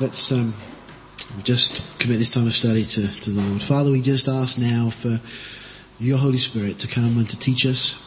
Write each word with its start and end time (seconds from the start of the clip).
Let's 0.00 0.32
um, 0.32 0.52
just 1.44 2.00
commit 2.00 2.18
this 2.18 2.34
time 2.34 2.46
of 2.46 2.52
study 2.52 2.82
to, 2.82 3.20
to 3.20 3.30
the 3.30 3.40
Lord. 3.40 3.62
Father, 3.62 3.92
we 3.92 4.02
just 4.02 4.26
ask 4.26 4.58
now 4.58 4.90
for 4.90 5.20
your 6.02 6.18
Holy 6.18 6.36
Spirit 6.36 6.78
to 6.80 6.88
come 6.88 7.16
and 7.16 7.28
to 7.30 7.38
teach 7.38 7.64
us, 7.64 8.02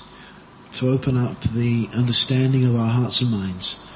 to 0.74 0.90
open 0.90 1.16
up 1.16 1.40
the 1.40 1.88
understanding 1.96 2.66
of 2.66 2.76
our 2.76 2.90
hearts 2.90 3.22
and 3.22 3.32
minds. 3.32 3.90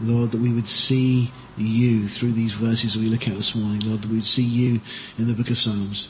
Lord, 0.00 0.32
that 0.32 0.40
we 0.40 0.52
would 0.52 0.66
see 0.66 1.30
you 1.56 2.08
through 2.08 2.32
these 2.32 2.54
verses 2.54 2.96
we 2.96 3.06
look 3.06 3.28
at 3.28 3.34
this 3.34 3.54
morning. 3.54 3.88
Lord, 3.88 4.02
that 4.02 4.08
we 4.08 4.16
would 4.16 4.24
see 4.24 4.42
you 4.42 4.80
in 5.16 5.28
the 5.28 5.34
book 5.34 5.50
of 5.50 5.58
Psalms. 5.58 6.06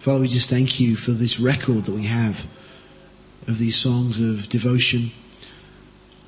Father, 0.00 0.22
we 0.22 0.28
just 0.28 0.50
thank 0.50 0.80
you 0.80 0.96
for 0.96 1.12
this 1.12 1.38
record 1.38 1.84
that 1.84 1.94
we 1.94 2.06
have 2.06 2.50
of 3.46 3.58
these 3.58 3.76
songs 3.76 4.20
of 4.20 4.48
devotion, 4.48 5.10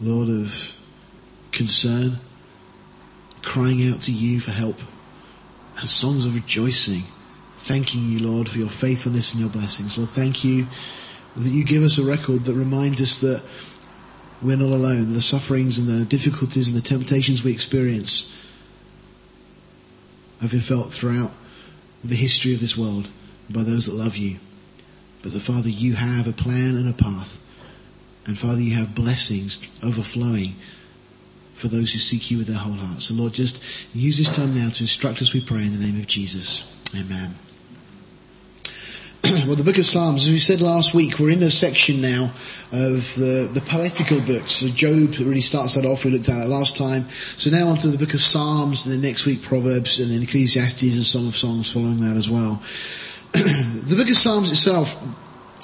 Lord, 0.00 0.28
of 0.28 0.80
concern 1.50 2.12
crying 3.42 3.88
out 3.90 4.02
to 4.02 4.12
you 4.12 4.40
for 4.40 4.50
help, 4.50 4.78
and 5.78 5.88
songs 5.88 6.26
of 6.26 6.34
rejoicing, 6.34 7.02
thanking 7.54 8.02
you, 8.04 8.26
Lord, 8.28 8.48
for 8.48 8.58
your 8.58 8.68
faithfulness 8.68 9.32
and 9.32 9.40
your 9.40 9.50
blessings. 9.50 9.98
Lord, 9.98 10.10
thank 10.10 10.44
you 10.44 10.66
that 11.36 11.50
you 11.50 11.64
give 11.64 11.82
us 11.82 11.98
a 11.98 12.04
record 12.04 12.44
that 12.44 12.54
reminds 12.54 13.00
us 13.00 13.20
that 13.20 13.42
we're 14.42 14.56
not 14.56 14.74
alone, 14.74 15.12
the 15.12 15.20
sufferings 15.20 15.78
and 15.78 15.86
the 15.86 16.04
difficulties 16.04 16.68
and 16.68 16.76
the 16.76 16.82
temptations 16.82 17.44
we 17.44 17.52
experience 17.52 18.36
have 20.40 20.50
been 20.50 20.60
felt 20.60 20.86
throughout 20.86 21.30
the 22.02 22.14
history 22.14 22.54
of 22.54 22.60
this 22.60 22.76
world 22.76 23.08
by 23.50 23.62
those 23.62 23.86
that 23.86 23.94
love 23.94 24.16
you. 24.16 24.38
But 25.22 25.32
the 25.32 25.40
Father, 25.40 25.68
you 25.68 25.94
have 25.94 26.26
a 26.26 26.32
plan 26.32 26.76
and 26.76 26.88
a 26.88 26.94
path. 26.94 27.46
And 28.26 28.38
Father, 28.38 28.60
you 28.60 28.74
have 28.76 28.94
blessings 28.94 29.78
overflowing 29.84 30.54
for 31.60 31.68
those 31.68 31.92
who 31.92 31.98
seek 31.98 32.30
you 32.30 32.38
with 32.38 32.46
their 32.46 32.56
whole 32.56 32.72
heart. 32.72 33.02
So, 33.02 33.14
Lord, 33.14 33.34
just 33.34 33.94
use 33.94 34.16
this 34.16 34.34
time 34.34 34.54
now 34.54 34.70
to 34.70 34.82
instruct 34.82 35.20
us, 35.20 35.34
we 35.34 35.44
pray, 35.44 35.60
in 35.62 35.72
the 35.72 35.84
name 35.86 36.00
of 36.00 36.06
Jesus. 36.06 36.64
Amen. 36.96 37.34
well, 39.46 39.56
the 39.56 39.64
book 39.64 39.76
of 39.76 39.84
Psalms, 39.84 40.24
as 40.24 40.30
we 40.30 40.38
said 40.38 40.62
last 40.62 40.94
week, 40.94 41.18
we're 41.18 41.30
in 41.30 41.42
a 41.42 41.50
section 41.50 42.00
now 42.00 42.32
of 42.72 43.04
the, 43.20 43.50
the 43.52 43.60
poetical 43.60 44.20
books. 44.22 44.64
So 44.64 44.68
Job 44.68 45.20
really 45.20 45.42
starts 45.42 45.74
that 45.74 45.84
off. 45.84 46.06
We 46.06 46.12
looked 46.12 46.30
at 46.30 46.46
it 46.46 46.48
last 46.48 46.78
time. 46.78 47.02
So 47.02 47.50
now 47.50 47.68
onto 47.68 47.88
the 47.88 47.98
book 47.98 48.14
of 48.14 48.20
Psalms, 48.20 48.86
and 48.86 48.94
then 48.94 49.02
next 49.02 49.26
week 49.26 49.42
Proverbs, 49.42 50.00
and 50.00 50.10
then 50.10 50.22
Ecclesiastes 50.22 50.96
and 50.96 51.04
Song 51.04 51.28
of 51.28 51.36
Songs 51.36 51.70
following 51.70 52.00
that 52.00 52.16
as 52.16 52.30
well. 52.30 52.56
the 53.32 53.96
book 53.98 54.08
of 54.08 54.16
Psalms 54.16 54.50
itself 54.50 54.96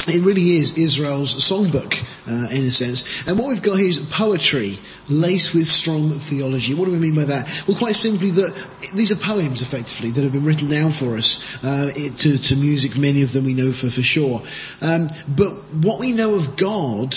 it 0.09 0.25
really 0.25 0.57
is 0.57 0.79
Israel's 0.79 1.35
songbook, 1.35 1.95
uh, 2.29 2.57
in 2.57 2.65
a 2.65 2.71
sense. 2.71 3.27
And 3.27 3.39
what 3.39 3.49
we've 3.49 3.63
got 3.63 3.79
here 3.79 3.89
is 3.89 3.99
poetry 4.11 4.79
laced 5.11 5.55
with 5.55 5.67
strong 5.67 6.11
theology. 6.11 6.75
What 6.75 6.87
do 6.87 6.93
we 6.93 6.99
mean 6.99 7.15
by 7.15 7.25
that? 7.25 7.65
Well, 7.67 7.77
quite 7.77 7.95
simply 7.95 8.31
that 8.31 8.53
these 8.95 9.13
are 9.13 9.17
poems, 9.17 9.63
effectively, 9.63 10.11
that 10.11 10.23
have 10.23 10.33
been 10.33 10.45
written 10.45 10.69
down 10.69 10.91
for 10.91 11.17
us 11.17 11.63
uh, 11.65 11.91
to, 11.95 12.39
to 12.39 12.57
music. 12.57 12.99
Many 12.99 13.23
of 13.23 13.33
them 13.33 13.45
we 13.45 13.55
know 13.55 13.73
for, 13.73 13.91
for 13.91 14.03
sure. 14.03 14.43
Um, 14.83 15.09
but 15.29 15.51
what 15.83 16.01
we 16.01 16.13
know 16.13 16.37
of 16.37 16.57
God 16.57 17.17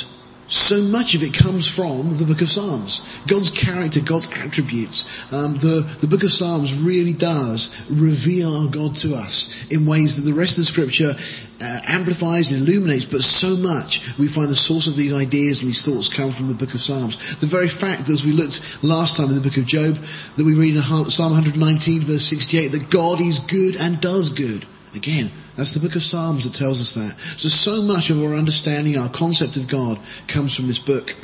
so 0.50 0.82
much 0.82 1.14
of 1.14 1.22
it 1.22 1.34
comes 1.34 1.68
from 1.68 2.18
the 2.18 2.26
book 2.26 2.42
of 2.42 2.50
Psalms. 2.50 3.22
God's 3.28 3.52
character, 3.52 4.02
God's 4.02 4.32
attributes. 4.32 5.32
Um, 5.32 5.54
the, 5.58 5.86
the 6.02 6.08
book 6.08 6.24
of 6.24 6.32
Psalms 6.32 6.82
really 6.82 7.14
does 7.14 7.90
reveal 7.92 8.56
our 8.56 8.68
God 8.68 8.96
to 8.98 9.14
us 9.16 9.70
in 9.70 9.86
ways 9.86 10.18
that 10.18 10.30
the 10.30 10.38
rest 10.38 10.58
of 10.58 10.66
the 10.66 10.74
scripture 10.74 11.14
uh, 11.62 11.80
amplifies 11.88 12.52
and 12.52 12.68
illuminates, 12.68 13.06
but 13.06 13.22
so 13.22 13.56
much 13.58 14.18
we 14.18 14.28
find 14.28 14.50
the 14.50 14.56
source 14.56 14.88
of 14.88 14.96
these 14.96 15.14
ideas 15.14 15.62
and 15.62 15.70
these 15.70 15.86
thoughts 15.86 16.10
come 16.10 16.32
from 16.32 16.48
the 16.48 16.56
book 16.56 16.74
of 16.74 16.80
Psalms. 16.80 17.38
The 17.40 17.46
very 17.46 17.70
fact 17.70 18.08
that 18.08 18.14
as 18.14 18.26
we 18.26 18.32
looked 18.32 18.84
last 18.84 19.18
time 19.18 19.30
in 19.30 19.36
the 19.36 19.42
book 19.42 19.58
of 19.58 19.66
Job, 19.66 19.96
that 19.96 20.46
we 20.46 20.56
read 20.56 20.76
in 20.76 20.82
Psalm 20.82 21.32
119 21.32 22.02
verse 22.02 22.26
68 22.26 22.70
that 22.70 22.90
God 22.90 23.22
is 23.22 23.40
good 23.40 23.76
and 23.80 24.02
does 24.02 24.30
good. 24.30 24.66
Again, 24.96 25.30
that's 25.60 25.74
the 25.74 25.86
book 25.86 25.98
of 25.98 26.02
Psalms 26.02 26.46
that 26.46 26.58
tells 26.58 26.80
us 26.80 26.94
that. 26.96 27.20
So, 27.20 27.50
so 27.50 27.82
much 27.82 28.10
of 28.10 28.24
our 28.24 28.34
understanding, 28.34 28.98
our 28.98 29.10
concept 29.10 29.58
of 29.58 29.68
God, 29.68 30.00
comes 30.28 30.56
from 30.56 30.68
this 30.68 30.80
book. 30.80 31.14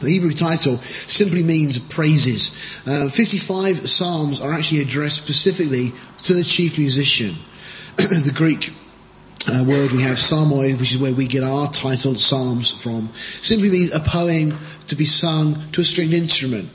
The 0.00 0.10
Hebrew 0.10 0.32
title 0.32 0.78
simply 0.78 1.44
means 1.44 1.78
praises. 1.78 2.82
Uh, 2.88 3.08
55 3.08 3.88
psalms 3.88 4.40
are 4.40 4.52
actually 4.52 4.80
addressed 4.80 5.22
specifically 5.22 5.90
to 6.24 6.34
the 6.34 6.42
chief 6.42 6.76
musician. 6.76 7.36
the 7.96 8.32
Greek 8.34 8.72
uh, 9.48 9.64
word 9.64 9.92
we 9.92 10.02
have 10.02 10.16
psalmoi, 10.16 10.76
which 10.76 10.92
is 10.92 10.98
where 10.98 11.12
we 11.12 11.28
get 11.28 11.44
our 11.44 11.70
title 11.70 12.16
psalms 12.16 12.72
from, 12.72 13.10
simply 13.14 13.70
means 13.70 13.94
a 13.94 14.00
poem 14.00 14.58
to 14.88 14.96
be 14.96 15.04
sung 15.04 15.54
to 15.70 15.82
a 15.82 15.84
stringed 15.84 16.14
instrument 16.14 16.66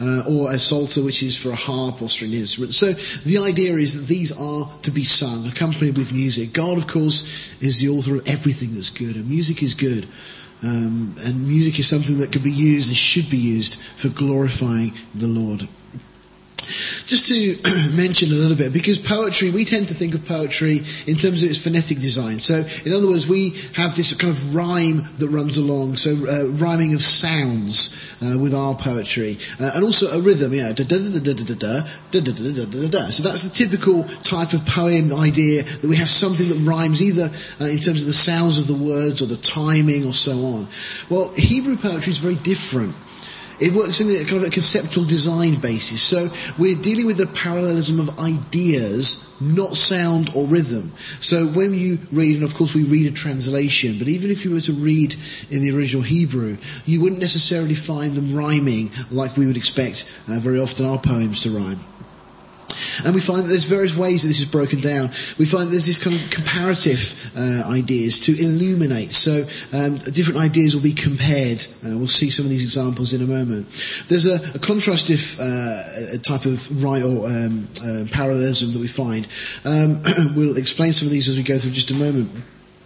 uh, 0.00 0.22
or 0.28 0.52
a 0.52 0.58
psalter, 0.58 1.02
which 1.02 1.22
is 1.22 1.40
for 1.40 1.50
a 1.50 1.56
harp 1.56 2.02
or 2.02 2.08
stringed 2.08 2.34
instrument. 2.34 2.74
So 2.74 2.92
the 2.92 3.38
idea 3.38 3.74
is 3.74 4.00
that 4.00 4.12
these 4.12 4.32
are 4.38 4.68
to 4.82 4.90
be 4.90 5.04
sung, 5.04 5.46
accompanied 5.46 5.96
with 5.96 6.12
music. 6.12 6.52
God, 6.52 6.78
of 6.78 6.86
course, 6.86 7.60
is 7.62 7.80
the 7.80 7.88
author 7.88 8.16
of 8.16 8.28
everything 8.28 8.74
that's 8.74 8.90
good, 8.90 9.16
and 9.16 9.28
music 9.28 9.62
is 9.62 9.74
good. 9.74 10.06
Um, 10.64 11.14
and 11.24 11.48
music 11.48 11.80
is 11.80 11.88
something 11.88 12.18
that 12.18 12.30
can 12.30 12.42
be 12.42 12.52
used 12.52 12.88
and 12.88 12.96
should 12.96 13.28
be 13.28 13.36
used 13.36 13.80
for 13.80 14.08
glorifying 14.10 14.92
the 15.12 15.26
Lord 15.26 15.66
just 17.06 17.28
to 17.28 17.96
mention 17.96 18.30
a 18.30 18.34
little 18.34 18.56
bit, 18.56 18.72
because 18.72 18.98
poetry, 18.98 19.50
we 19.50 19.64
tend 19.64 19.88
to 19.88 19.94
think 19.94 20.14
of 20.14 20.26
poetry 20.26 20.76
in 21.06 21.16
terms 21.16 21.42
of 21.42 21.50
its 21.50 21.62
phonetic 21.62 21.98
design. 21.98 22.38
So, 22.38 22.62
in 22.88 22.92
other 22.92 23.08
words, 23.08 23.28
we 23.28 23.50
have 23.74 23.96
this 23.96 24.14
kind 24.14 24.32
of 24.32 24.54
rhyme 24.54 25.02
that 25.18 25.28
runs 25.28 25.58
along, 25.58 25.96
so 25.96 26.12
uh, 26.12 26.48
rhyming 26.62 26.94
of 26.94 27.02
sounds 27.02 28.16
uh, 28.22 28.38
with 28.38 28.54
our 28.54 28.74
poetry, 28.74 29.38
uh, 29.60 29.72
and 29.74 29.84
also 29.84 30.06
a 30.18 30.20
rhythm, 30.20 30.54
yeah, 30.54 30.68
So 30.74 30.84
that's 33.22 33.44
the 33.48 33.52
typical 33.54 34.04
type 34.04 34.52
of 34.52 34.64
poem 34.66 35.12
idea 35.12 35.62
that 35.62 35.88
we 35.88 35.96
have 35.96 36.08
something 36.08 36.48
that 36.48 36.58
rhymes 36.68 37.02
either 37.02 37.24
in 37.70 37.78
terms 37.78 38.02
of 38.02 38.06
the 38.06 38.12
sounds 38.12 38.58
of 38.58 38.66
the 38.68 38.84
words 38.84 39.22
or 39.22 39.26
the 39.26 39.36
timing 39.36 40.06
or 40.06 40.12
so 40.12 40.32
on. 40.32 40.66
Well, 41.10 41.32
Hebrew 41.36 41.76
poetry 41.76 42.10
is 42.12 42.18
very 42.18 42.36
different. 42.36 42.94
It 43.62 43.72
works 43.74 44.00
in 44.00 44.10
a 44.10 44.24
kind 44.24 44.42
of 44.42 44.48
a 44.48 44.50
conceptual 44.50 45.04
design 45.04 45.54
basis. 45.54 46.02
So 46.02 46.28
we're 46.60 46.74
dealing 46.74 47.06
with 47.06 47.18
the 47.18 47.28
parallelism 47.28 48.00
of 48.00 48.18
ideas, 48.18 49.40
not 49.40 49.76
sound 49.76 50.30
or 50.34 50.48
rhythm. 50.48 50.90
So 51.20 51.46
when 51.46 51.72
you 51.72 51.98
read, 52.10 52.34
and 52.34 52.44
of 52.44 52.54
course 52.56 52.74
we 52.74 52.82
read 52.82 53.06
a 53.06 53.14
translation, 53.14 53.94
but 54.00 54.08
even 54.08 54.32
if 54.32 54.44
you 54.44 54.52
were 54.52 54.60
to 54.62 54.72
read 54.72 55.14
in 55.52 55.62
the 55.62 55.70
original 55.76 56.02
Hebrew, 56.02 56.56
you 56.86 57.00
wouldn't 57.00 57.20
necessarily 57.20 57.74
find 57.74 58.16
them 58.16 58.34
rhyming 58.34 58.90
like 59.12 59.36
we 59.36 59.46
would 59.46 59.56
expect 59.56 60.10
uh, 60.28 60.40
very 60.40 60.58
often 60.58 60.84
our 60.84 60.98
poems 60.98 61.44
to 61.44 61.50
rhyme. 61.50 61.78
And 63.04 63.14
we 63.14 63.20
find 63.20 63.44
that 63.44 63.48
there's 63.48 63.64
various 63.64 63.96
ways 63.96 64.22
that 64.22 64.28
this 64.28 64.40
is 64.40 64.50
broken 64.50 64.80
down. 64.80 65.08
We 65.38 65.44
find 65.44 65.66
that 65.66 65.72
there's 65.72 65.86
this 65.86 66.02
kind 66.02 66.16
of 66.16 66.30
comparative 66.30 67.32
uh, 67.36 67.70
ideas 67.70 68.20
to 68.26 68.32
illuminate. 68.38 69.12
So 69.12 69.42
um, 69.76 69.96
different 69.96 70.40
ideas 70.40 70.74
will 70.74 70.82
be 70.82 70.92
compared. 70.92 71.60
Uh, 71.84 71.98
we'll 71.98 72.08
see 72.08 72.30
some 72.30 72.44
of 72.46 72.50
these 72.50 72.62
examples 72.62 73.12
in 73.12 73.22
a 73.22 73.26
moment. 73.26 73.66
There's 74.08 74.26
a, 74.26 74.36
a 74.36 74.60
contrastive 74.60 75.38
uh, 75.40 76.18
type 76.22 76.46
of 76.46 76.82
right 76.82 77.02
or 77.02 77.26
um, 77.26 77.68
uh, 77.84 78.04
parallelism 78.10 78.72
that 78.72 78.80
we 78.80 78.88
find. 78.88 79.26
Um, 79.64 80.02
we'll 80.36 80.56
explain 80.56 80.92
some 80.92 81.06
of 81.06 81.12
these 81.12 81.28
as 81.28 81.36
we 81.36 81.42
go 81.42 81.58
through 81.58 81.72
just 81.72 81.90
a 81.90 81.94
moment 81.94 82.30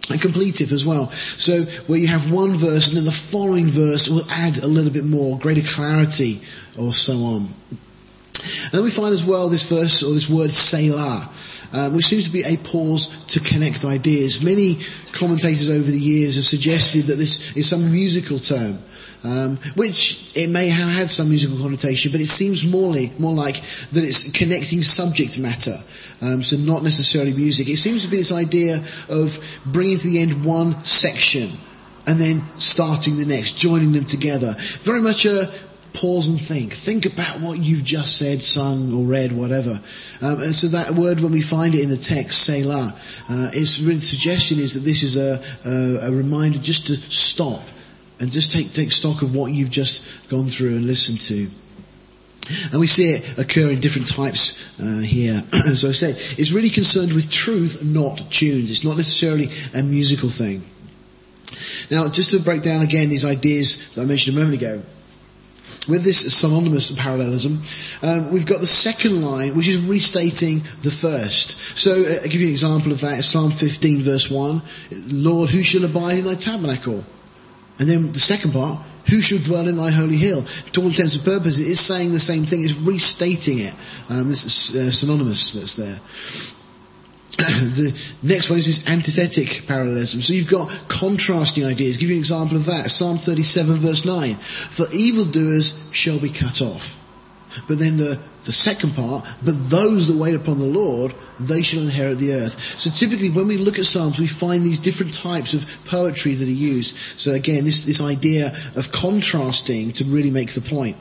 and 0.09 0.21
completive 0.21 0.71
as 0.71 0.85
well. 0.85 1.07
So 1.09 1.63
where 1.87 1.99
you 1.99 2.07
have 2.07 2.31
one 2.31 2.51
verse 2.53 2.89
and 2.89 2.97
then 2.97 3.05
the 3.05 3.11
following 3.11 3.65
verse 3.65 4.09
will 4.09 4.29
add 4.31 4.57
a 4.59 4.67
little 4.67 4.91
bit 4.91 5.03
more, 5.05 5.37
greater 5.37 5.67
clarity 5.67 6.39
or 6.79 6.93
so 6.93 7.13
on. 7.13 7.47
And 8.65 8.73
then 8.73 8.83
we 8.83 8.91
find 8.91 9.13
as 9.13 9.25
well 9.25 9.49
this 9.49 9.69
verse 9.69 10.03
or 10.03 10.13
this 10.13 10.29
word 10.29 10.51
Selah. 10.51 11.29
Um, 11.73 11.95
which 11.95 12.05
seems 12.05 12.25
to 12.27 12.31
be 12.31 12.43
a 12.43 12.55
pause 12.63 13.25
to 13.25 13.41
connect 13.41 13.83
ideas. 13.83 14.41
Many 14.41 14.77
commentators 15.11 15.69
over 15.69 15.91
the 15.91 15.99
years 15.99 16.35
have 16.37 16.45
suggested 16.45 17.07
that 17.07 17.17
this 17.17 17.57
is 17.57 17.67
some 17.67 17.91
musical 17.91 18.39
term, 18.39 18.77
um, 19.25 19.57
which 19.75 20.31
it 20.37 20.49
may 20.49 20.69
have 20.69 20.89
had 20.89 21.09
some 21.09 21.27
musical 21.27 21.57
connotation, 21.59 22.13
but 22.13 22.21
it 22.21 22.27
seems 22.27 22.63
more, 22.63 22.95
more 23.19 23.35
like 23.35 23.55
that 23.91 24.05
it's 24.05 24.31
connecting 24.31 24.81
subject 24.81 25.39
matter. 25.39 25.75
Um, 26.21 26.41
so 26.41 26.55
not 26.55 26.83
necessarily 26.83 27.33
music. 27.33 27.67
It 27.67 27.77
seems 27.77 28.03
to 28.03 28.09
be 28.09 28.15
this 28.15 28.31
idea 28.31 28.77
of 29.09 29.59
bringing 29.65 29.97
to 29.97 30.07
the 30.07 30.21
end 30.21 30.45
one 30.45 30.71
section 30.85 31.49
and 32.07 32.17
then 32.17 32.39
starting 32.57 33.17
the 33.17 33.25
next, 33.25 33.57
joining 33.57 33.91
them 33.91 34.05
together. 34.05 34.55
Very 34.57 35.01
much 35.01 35.25
a 35.25 35.51
pause 35.97 36.27
and 36.27 36.39
think. 36.39 36.71
Think 36.73 37.05
about 37.05 37.41
what 37.41 37.59
you've 37.59 37.83
just 37.83 38.17
said, 38.17 38.41
sung, 38.41 38.93
or 38.93 39.05
read, 39.05 39.31
whatever. 39.31 39.71
Um, 40.21 40.41
and 40.41 40.53
so 40.53 40.67
that 40.67 40.91
word, 40.91 41.19
when 41.19 41.31
we 41.31 41.41
find 41.41 41.73
it 41.73 41.81
in 41.81 41.89
the 41.89 41.97
text, 41.97 42.45
Selah, 42.45 42.93
uh, 43.29 43.49
its 43.53 43.81
really 43.81 43.97
suggestion 43.97 44.59
is 44.59 44.75
that 44.75 44.81
this 44.81 45.03
is 45.03 45.17
a, 45.17 45.41
a, 45.67 46.09
a 46.09 46.11
reminder 46.11 46.59
just 46.59 46.87
to 46.87 46.95
stop 46.95 47.61
and 48.19 48.31
just 48.31 48.51
take, 48.51 48.71
take 48.73 48.91
stock 48.91 49.21
of 49.21 49.35
what 49.35 49.51
you've 49.51 49.71
just 49.71 50.29
gone 50.29 50.45
through 50.45 50.75
and 50.75 50.85
listened 50.85 51.19
to. 51.21 51.47
And 52.71 52.79
we 52.79 52.87
see 52.87 53.11
it 53.11 53.37
occur 53.37 53.71
in 53.71 53.79
different 53.79 54.07
types 54.07 54.79
uh, 54.79 55.01
here. 55.03 55.41
As 55.53 55.83
I 55.83 55.91
said, 55.91 56.15
it's 56.15 56.53
really 56.53 56.69
concerned 56.69 57.11
with 57.13 57.29
truth, 57.29 57.83
not 57.83 58.17
tunes. 58.31 58.71
It's 58.71 58.85
not 58.85 58.97
necessarily 58.97 59.49
a 59.75 59.83
musical 59.83 60.29
thing. 60.29 60.61
Now, 61.89 62.07
just 62.07 62.31
to 62.31 62.39
break 62.39 62.61
down 62.61 62.81
again 62.81 63.09
these 63.09 63.25
ideas 63.25 63.95
that 63.95 64.03
I 64.03 64.05
mentioned 64.05 64.37
a 64.37 64.39
moment 64.39 64.61
ago, 64.61 64.81
with 65.87 66.03
this 66.03 66.33
synonymous 66.33 66.91
parallelism, 66.99 67.59
um, 68.07 68.31
we've 68.31 68.45
got 68.45 68.59
the 68.59 68.67
second 68.67 69.23
line, 69.23 69.55
which 69.55 69.67
is 69.67 69.81
restating 69.81 70.59
the 70.81 70.91
first. 70.91 71.77
So, 71.77 72.03
uh, 72.03 72.21
I'll 72.23 72.29
give 72.29 72.41
you 72.41 72.47
an 72.47 72.51
example 72.51 72.91
of 72.91 73.01
that. 73.01 73.23
Psalm 73.23 73.51
15, 73.51 74.01
verse 74.01 74.29
1. 74.29 74.61
Lord, 75.07 75.49
who 75.49 75.61
shall 75.61 75.85
abide 75.85 76.17
in 76.17 76.25
thy 76.25 76.35
tabernacle? 76.35 77.03
And 77.79 77.87
then 77.87 78.11
the 78.11 78.19
second 78.19 78.53
part, 78.53 78.79
who 79.09 79.21
shall 79.21 79.39
dwell 79.39 79.67
in 79.67 79.77
thy 79.77 79.91
holy 79.91 80.17
hill? 80.17 80.43
To 80.43 80.81
all 80.81 80.87
intents 80.87 81.15
and 81.15 81.23
purposes, 81.23 81.69
it's 81.69 81.79
saying 81.79 82.11
the 82.11 82.19
same 82.19 82.43
thing, 82.43 82.63
it's 82.63 82.75
restating 82.75 83.59
it. 83.59 83.73
Um, 84.09 84.27
this 84.27 84.43
is 84.43 84.75
uh, 84.75 84.91
synonymous 84.91 85.53
that's 85.53 85.75
there. 85.77 86.56
the 87.77 87.93
next 88.23 88.49
one 88.49 88.57
is 88.57 88.65
this 88.65 88.89
antithetic 88.89 89.67
parallelism. 89.67 90.21
So 90.21 90.33
you've 90.33 90.49
got 90.49 90.69
contrasting 90.87 91.65
ideas. 91.65 91.97
Give 91.97 92.09
you 92.09 92.15
an 92.15 92.19
example 92.19 92.57
of 92.57 92.65
that. 92.65 92.89
Psalm 92.89 93.17
37 93.17 93.75
verse 93.75 94.05
9. 94.05 94.33
For 94.35 94.85
evildoers 94.91 95.91
shall 95.93 96.19
be 96.19 96.29
cut 96.29 96.61
off. 96.63 97.03
But 97.67 97.77
then 97.79 97.97
the, 97.97 98.19
the 98.45 98.51
second 98.51 98.95
part, 98.95 99.23
but 99.45 99.53
those 99.69 100.07
that 100.07 100.17
wait 100.17 100.35
upon 100.35 100.59
the 100.59 100.65
Lord, 100.65 101.13
they 101.39 101.61
shall 101.61 101.83
inherit 101.83 102.17
the 102.17 102.33
earth. 102.33 102.59
So 102.59 102.89
typically 102.89 103.29
when 103.29 103.47
we 103.47 103.57
look 103.57 103.77
at 103.77 103.85
Psalms, 103.85 104.19
we 104.19 104.27
find 104.27 104.63
these 104.63 104.79
different 104.79 105.13
types 105.13 105.53
of 105.53 105.85
poetry 105.85 106.33
that 106.33 106.47
are 106.47 106.51
used. 106.51 106.95
So 106.97 107.33
again, 107.33 107.63
this, 107.63 107.85
this 107.85 108.01
idea 108.01 108.47
of 108.75 108.91
contrasting 108.91 109.91
to 109.93 110.03
really 110.05 110.31
make 110.31 110.53
the 110.53 110.61
point. 110.61 110.97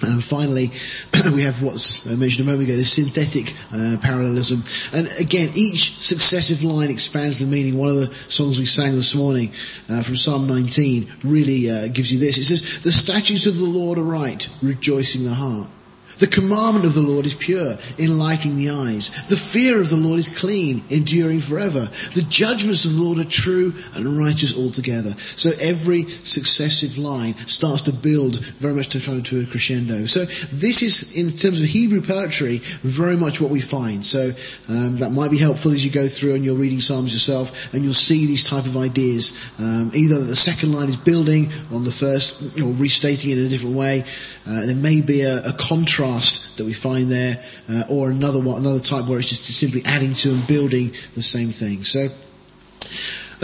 And 0.00 0.22
finally, 0.22 0.70
we 1.34 1.42
have 1.42 1.62
what's 1.62 2.06
mentioned 2.06 2.46
a 2.46 2.50
moment 2.50 2.68
ago, 2.68 2.76
the 2.76 2.84
synthetic 2.84 3.52
uh, 3.74 3.96
parallelism. 4.00 4.62
And 4.96 5.08
again, 5.18 5.50
each 5.54 5.90
successive 5.90 6.62
line 6.62 6.90
expands 6.90 7.40
the 7.40 7.46
meaning. 7.46 7.76
One 7.76 7.90
of 7.90 7.96
the 7.96 8.14
songs 8.14 8.60
we 8.60 8.66
sang 8.66 8.94
this 8.94 9.16
morning 9.16 9.48
uh, 9.90 10.02
from 10.02 10.14
Psalm 10.14 10.46
19 10.46 11.06
really 11.24 11.70
uh, 11.70 11.88
gives 11.88 12.12
you 12.12 12.18
this. 12.20 12.38
It 12.38 12.44
says, 12.44 12.82
The 12.82 12.92
statutes 12.92 13.46
of 13.46 13.58
the 13.58 13.66
Lord 13.66 13.98
are 13.98 14.02
right, 14.02 14.48
rejoicing 14.62 15.24
the 15.24 15.34
heart. 15.34 15.68
The 16.18 16.26
commandment 16.26 16.84
of 16.84 16.94
the 16.94 17.02
Lord 17.02 17.26
is 17.26 17.34
pure, 17.34 17.76
enlightening 17.98 18.56
the 18.56 18.70
eyes. 18.70 19.28
The 19.28 19.36
fear 19.36 19.80
of 19.80 19.88
the 19.88 19.96
Lord 19.96 20.18
is 20.18 20.36
clean, 20.38 20.82
enduring 20.90 21.40
forever. 21.40 21.80
The 21.80 22.26
judgments 22.28 22.84
of 22.84 22.96
the 22.96 23.02
Lord 23.02 23.18
are 23.18 23.30
true 23.30 23.72
and 23.94 24.18
righteous 24.18 24.58
altogether. 24.58 25.10
So 25.12 25.50
every 25.60 26.04
successive 26.04 26.98
line 26.98 27.34
starts 27.46 27.82
to 27.82 27.92
build 27.92 28.38
very 28.58 28.74
much 28.74 28.88
to 28.90 29.00
come 29.00 29.22
to 29.22 29.42
a 29.42 29.46
crescendo. 29.46 30.06
So 30.06 30.20
this 30.20 30.82
is, 30.82 31.16
in 31.16 31.30
terms 31.30 31.60
of 31.60 31.68
Hebrew 31.68 32.02
poetry, 32.02 32.58
very 32.58 33.16
much 33.16 33.40
what 33.40 33.50
we 33.50 33.60
find. 33.60 34.04
So 34.04 34.30
um, 34.68 34.98
that 34.98 35.10
might 35.10 35.30
be 35.30 35.38
helpful 35.38 35.70
as 35.70 35.84
you 35.84 35.92
go 35.92 36.08
through 36.08 36.34
and 36.34 36.44
you're 36.44 36.56
reading 36.56 36.80
Psalms 36.80 37.12
yourself, 37.12 37.72
and 37.74 37.84
you'll 37.84 37.92
see 37.92 38.26
these 38.26 38.42
type 38.42 38.66
of 38.66 38.76
ideas. 38.76 39.54
Um, 39.60 39.92
either 39.94 40.18
that 40.18 40.26
the 40.26 40.36
second 40.36 40.72
line 40.72 40.88
is 40.88 40.96
building 40.96 41.48
on 41.72 41.84
the 41.84 41.92
first, 41.92 42.60
or 42.60 42.72
restating 42.72 43.30
it 43.30 43.38
in 43.38 43.46
a 43.46 43.48
different 43.48 43.76
way. 43.76 44.02
Uh, 44.48 44.66
there 44.66 44.76
may 44.76 45.00
be 45.00 45.22
a, 45.22 45.44
a 45.46 45.52
contrast 45.52 46.07
contrast 46.08 46.58
that 46.58 46.64
we 46.64 46.72
find 46.72 47.10
there, 47.10 47.36
uh, 47.70 47.82
or 47.90 48.10
another 48.10 48.40
one, 48.40 48.58
another 48.58 48.80
type 48.80 49.08
where 49.08 49.18
it's 49.18 49.28
just 49.28 49.44
simply 49.44 49.82
adding 49.84 50.14
to 50.14 50.30
and 50.30 50.46
building 50.46 50.90
the 51.14 51.22
same 51.22 51.48
thing. 51.48 51.84
So, 51.84 52.08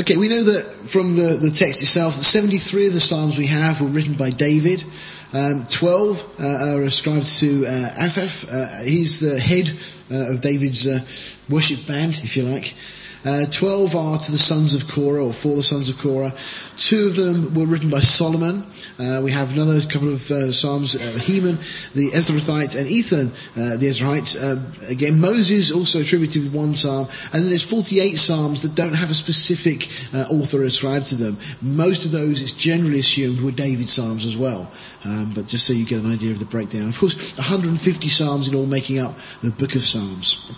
okay, 0.00 0.16
we 0.16 0.28
know 0.28 0.42
that 0.42 0.62
from 0.88 1.14
the, 1.14 1.38
the 1.40 1.50
text 1.50 1.82
itself, 1.82 2.16
that 2.16 2.24
73 2.24 2.88
of 2.88 2.94
the 2.94 3.00
Psalms 3.00 3.38
we 3.38 3.46
have 3.46 3.80
were 3.80 3.88
written 3.88 4.14
by 4.14 4.30
David. 4.30 4.84
Um, 5.32 5.66
12 5.68 6.40
uh, 6.40 6.76
are 6.76 6.82
ascribed 6.84 7.26
to 7.40 7.66
uh, 7.66 8.04
Asaph. 8.04 8.52
Uh, 8.52 8.84
he's 8.84 9.20
the 9.20 9.40
head 9.40 9.68
uh, 10.12 10.32
of 10.32 10.40
David's 10.40 10.86
uh, 10.86 11.00
worship 11.52 11.88
band, 11.88 12.12
if 12.22 12.36
you 12.36 12.44
like. 12.44 12.74
Uh, 13.24 13.46
Twelve 13.50 13.96
are 13.96 14.18
to 14.18 14.32
the 14.32 14.38
sons 14.38 14.74
of 14.74 14.86
Korah, 14.90 15.24
or 15.24 15.32
for 15.32 15.56
the 15.56 15.62
sons 15.62 15.88
of 15.88 15.98
Korah. 15.98 16.32
Two 16.76 17.06
of 17.06 17.16
them 17.16 17.54
were 17.54 17.64
written 17.64 17.88
by 17.88 18.00
Solomon. 18.00 18.64
Uh, 18.98 19.20
we 19.24 19.32
have 19.32 19.52
another 19.54 19.80
couple 19.80 20.12
of 20.12 20.30
uh, 20.30 20.52
psalms, 20.52 20.94
uh, 20.94 21.18
Heman, 21.18 21.56
the 21.94 22.10
Ezrathite, 22.12 22.78
and 22.78 22.86
Ethan, 22.86 23.26
uh, 23.56 23.76
the 23.76 23.86
Ezrahite. 23.86 24.36
Uh, 24.38 24.90
again, 24.90 25.20
Moses 25.20 25.72
also 25.72 26.00
attributed 26.00 26.52
one 26.52 26.74
psalm, 26.74 27.08
and 27.32 27.42
then 27.42 27.48
there's 27.48 27.68
48 27.68 28.16
psalms 28.16 28.62
that 28.62 28.74
don't 28.74 28.94
have 28.94 29.10
a 29.10 29.14
specific 29.14 29.88
author 30.30 30.62
ascribed 30.62 31.06
to 31.06 31.16
them. 31.16 31.36
Most 31.62 32.06
of 32.06 32.12
those, 32.12 32.42
it's 32.42 32.52
generally 32.52 33.00
assumed, 33.00 33.40
were 33.40 33.50
David's 33.50 33.92
psalms 33.92 34.26
as 34.26 34.36
well. 34.36 34.70
Um, 35.04 35.32
but 35.34 35.46
just 35.46 35.66
so 35.66 35.72
you 35.72 35.84
get 35.84 36.02
an 36.02 36.12
idea 36.12 36.30
of 36.30 36.38
the 36.38 36.44
breakdown. 36.44 36.88
Of 36.88 36.98
course, 36.98 37.36
150 37.36 38.08
psalms 38.08 38.48
in 38.48 38.54
all 38.54 38.66
making 38.66 38.98
up 38.98 39.14
the 39.42 39.50
book 39.50 39.74
of 39.74 39.82
Psalms. 39.82 40.54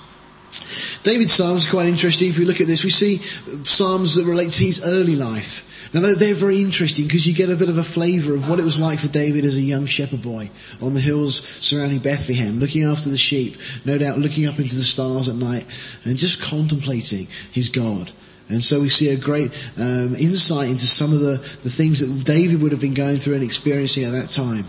David's 1.03 1.33
Psalms 1.33 1.67
are 1.67 1.71
quite 1.71 1.87
interesting. 1.87 2.29
If 2.29 2.39
we 2.39 2.45
look 2.45 2.61
at 2.61 2.67
this, 2.67 2.85
we 2.85 2.91
see 2.91 3.17
Psalms 3.17 4.17
that 4.17 4.27
relate 4.27 4.53
to 4.53 4.65
his 4.65 4.85
early 4.85 5.17
life. 5.17 5.91
Now 5.95 6.01
they're 6.01 6.35
very 6.35 6.61
interesting 6.61 7.07
because 7.07 7.27
you 7.27 7.35
get 7.35 7.49
a 7.51 7.57
bit 7.57 7.69
of 7.69 7.79
a 7.79 7.83
flavour 7.83 8.35
of 8.35 8.49
what 8.49 8.59
it 8.59 8.65
was 8.65 8.81
like 8.81 8.99
for 8.99 9.09
David 9.09 9.45
as 9.45 9.57
a 9.57 9.61
young 9.61 9.87
shepherd 9.87 10.23
boy 10.23 10.51
on 10.83 10.95
the 10.95 11.01
hills 11.01 11.41
surrounding 11.41 12.01
Bethlehem, 12.01 12.59
looking 12.59 12.83
after 12.85 13.09
the 13.09 13.17
sheep, 13.17 13.55
no 13.85 13.97
doubt 13.97 14.19
looking 14.19 14.47
up 14.47 14.59
into 14.59 14.75
the 14.75 14.83
stars 14.83 15.29
at 15.29 15.37
night 15.37 15.65
and 16.05 16.17
just 16.17 16.43
contemplating 16.43 17.27
his 17.53 17.69
God. 17.69 18.11
And 18.49 18.63
so 18.63 18.81
we 18.81 18.89
see 18.89 19.11
a 19.11 19.19
great 19.19 19.51
um, 19.79 20.15
insight 20.15 20.69
into 20.71 20.87
some 20.87 21.13
of 21.13 21.21
the, 21.21 21.37
the 21.39 21.71
things 21.71 22.01
that 22.01 22.25
David 22.25 22.63
would 22.63 22.73
have 22.73 22.81
been 22.81 22.95
going 22.95 23.17
through 23.17 23.35
and 23.35 23.43
experiencing 23.43 24.05
at 24.05 24.13
that 24.13 24.29
time. 24.29 24.65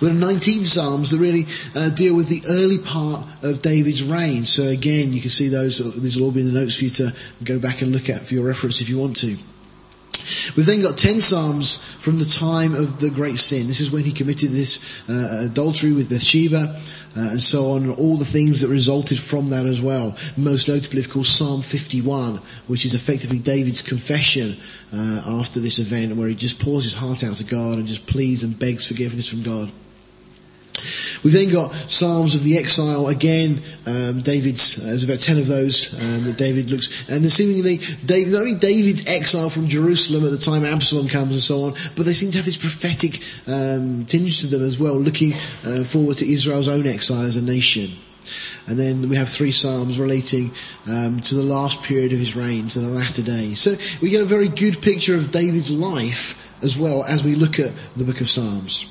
We 0.00 0.08
have 0.08 0.16
19 0.16 0.64
Psalms 0.64 1.10
that 1.10 1.18
really 1.18 1.44
uh, 1.76 1.90
deal 1.94 2.16
with 2.16 2.28
the 2.28 2.42
early 2.48 2.78
part 2.78 3.26
of 3.42 3.62
David's 3.62 4.02
reign. 4.02 4.44
So 4.44 4.64
again, 4.64 5.12
you 5.12 5.20
can 5.20 5.30
see 5.30 5.48
those, 5.48 5.78
these 6.02 6.18
will 6.18 6.26
all 6.26 6.32
be 6.32 6.40
in 6.40 6.52
the 6.52 6.60
notes 6.60 6.78
for 6.78 6.84
you 6.84 6.90
to 6.90 7.12
go 7.44 7.58
back 7.58 7.82
and 7.82 7.92
look 7.92 8.08
at 8.08 8.20
for 8.20 8.34
your 8.34 8.44
reference 8.46 8.80
if 8.80 8.88
you 8.88 8.98
want 8.98 9.16
to. 9.18 9.36
We've 10.56 10.66
then 10.66 10.82
got 10.82 10.98
10 10.98 11.20
Psalms 11.20 11.76
from 12.02 12.18
the 12.18 12.24
time 12.24 12.74
of 12.74 13.00
the 13.00 13.10
great 13.10 13.36
sin. 13.36 13.66
This 13.66 13.80
is 13.80 13.90
when 13.90 14.04
he 14.04 14.12
committed 14.12 14.50
this 14.50 15.08
uh, 15.08 15.46
adultery 15.50 15.92
with 15.92 16.08
Bathsheba. 16.08 16.80
Uh, 17.16 17.30
and 17.30 17.40
so 17.40 17.72
on, 17.72 17.82
and 17.82 17.98
all 17.98 18.16
the 18.16 18.24
things 18.24 18.60
that 18.60 18.68
resulted 18.68 19.18
from 19.18 19.50
that 19.50 19.66
as 19.66 19.82
well. 19.82 20.16
Most 20.36 20.68
notably, 20.68 21.00
of 21.00 21.10
course, 21.10 21.28
Psalm 21.28 21.60
51, 21.60 22.36
which 22.68 22.84
is 22.84 22.94
effectively 22.94 23.40
David's 23.40 23.82
confession 23.82 24.52
uh, 24.94 25.40
after 25.40 25.58
this 25.58 25.80
event, 25.80 26.14
where 26.14 26.28
he 26.28 26.36
just 26.36 26.60
pours 26.60 26.84
his 26.84 26.94
heart 26.94 27.24
out 27.24 27.34
to 27.34 27.44
God 27.44 27.78
and 27.78 27.88
just 27.88 28.06
pleads 28.06 28.44
and 28.44 28.56
begs 28.56 28.86
forgiveness 28.86 29.28
from 29.28 29.42
God. 29.42 29.72
We've 31.22 31.32
then 31.32 31.50
got 31.50 31.72
Psalms 31.72 32.34
of 32.34 32.42
the 32.42 32.56
exile. 32.56 33.08
Again, 33.08 33.60
um, 33.86 34.22
David's, 34.22 34.82
uh, 34.82 34.88
there's 34.88 35.04
about 35.04 35.20
10 35.20 35.38
of 35.38 35.46
those 35.46 36.00
um, 36.00 36.24
that 36.24 36.38
David 36.38 36.70
looks, 36.70 37.08
and 37.10 37.24
seemingly, 37.26 37.78
David, 38.04 38.32
not 38.32 38.42
only 38.42 38.54
David's 38.54 39.06
exile 39.08 39.50
from 39.50 39.66
Jerusalem 39.66 40.24
at 40.24 40.30
the 40.30 40.38
time 40.38 40.64
Absalom 40.64 41.08
comes 41.08 41.32
and 41.32 41.40
so 41.40 41.62
on, 41.62 41.72
but 41.96 42.06
they 42.06 42.12
seem 42.12 42.30
to 42.30 42.38
have 42.38 42.46
this 42.46 42.56
prophetic 42.56 43.20
um, 43.48 44.04
tinge 44.06 44.40
to 44.40 44.46
them 44.46 44.62
as 44.62 44.78
well, 44.78 44.94
looking 44.94 45.34
uh, 45.64 45.84
forward 45.84 46.16
to 46.16 46.30
Israel's 46.30 46.68
own 46.68 46.86
exile 46.86 47.22
as 47.22 47.36
a 47.36 47.42
nation. 47.42 47.88
And 48.66 48.78
then 48.78 49.08
we 49.08 49.16
have 49.16 49.28
three 49.28 49.52
psalms 49.52 49.98
relating 49.98 50.50
um, 50.88 51.20
to 51.22 51.34
the 51.34 51.42
last 51.42 51.82
period 51.84 52.12
of 52.12 52.18
his 52.18 52.36
reign, 52.36 52.68
to 52.68 52.78
the 52.78 52.88
latter 52.88 53.22
days. 53.22 53.60
So 53.60 53.74
we 54.00 54.10
get 54.10 54.22
a 54.22 54.26
very 54.26 54.48
good 54.48 54.80
picture 54.80 55.16
of 55.16 55.32
David's 55.32 55.72
life 55.72 56.62
as 56.62 56.78
well 56.78 57.04
as 57.04 57.24
we 57.24 57.34
look 57.34 57.58
at 57.58 57.74
the 57.96 58.04
book 58.04 58.20
of 58.20 58.28
Psalms. 58.28 58.86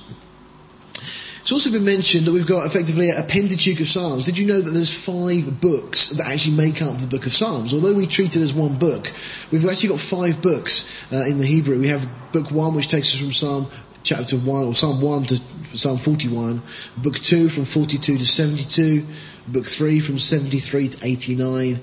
It's 1.50 1.66
also 1.66 1.72
been 1.72 1.84
mentioned 1.84 2.28
that 2.28 2.32
we've 2.32 2.46
got 2.46 2.68
effectively 2.68 3.10
a 3.10 3.24
Pentateuch 3.24 3.80
of 3.80 3.88
Psalms. 3.88 4.28
Did 4.28 4.38
you 4.38 4.46
know 4.46 4.62
that 4.62 4.70
there's 4.70 4.94
five 4.94 5.60
books 5.60 6.10
that 6.10 6.28
actually 6.28 6.58
make 6.58 6.80
up 6.84 7.00
the 7.00 7.08
book 7.08 7.26
of 7.26 7.32
Psalms? 7.32 7.74
Although 7.74 7.96
we 7.96 8.06
treat 8.06 8.36
it 8.36 8.44
as 8.44 8.54
one 8.54 8.78
book, 8.78 9.12
we've 9.52 9.66
actually 9.66 9.90
got 9.90 10.00
five 10.00 10.44
books 10.44 11.12
uh, 11.12 11.26
in 11.28 11.40
the 11.40 11.46
Hebrew. 11.48 11.80
We 11.80 11.88
have 11.88 12.08
book 12.32 12.52
one, 12.52 12.76
which 12.76 12.88
takes 12.88 13.16
us 13.16 13.20
from 13.20 13.32
Psalm 13.32 13.66
chapter 14.04 14.38
1, 14.38 14.64
or 14.64 14.76
Psalm 14.76 15.02
1 15.02 15.24
to 15.24 15.36
Psalm 15.76 15.98
41, 15.98 16.62
book 16.98 17.16
2 17.16 17.50
from 17.50 17.66
42 17.66 18.20
to 18.20 18.26
72, 18.28 19.04
book 19.48 19.66
3 19.66 20.00
from 20.00 20.18
73 20.18 20.88
to 20.90 21.06
89, 21.06 21.76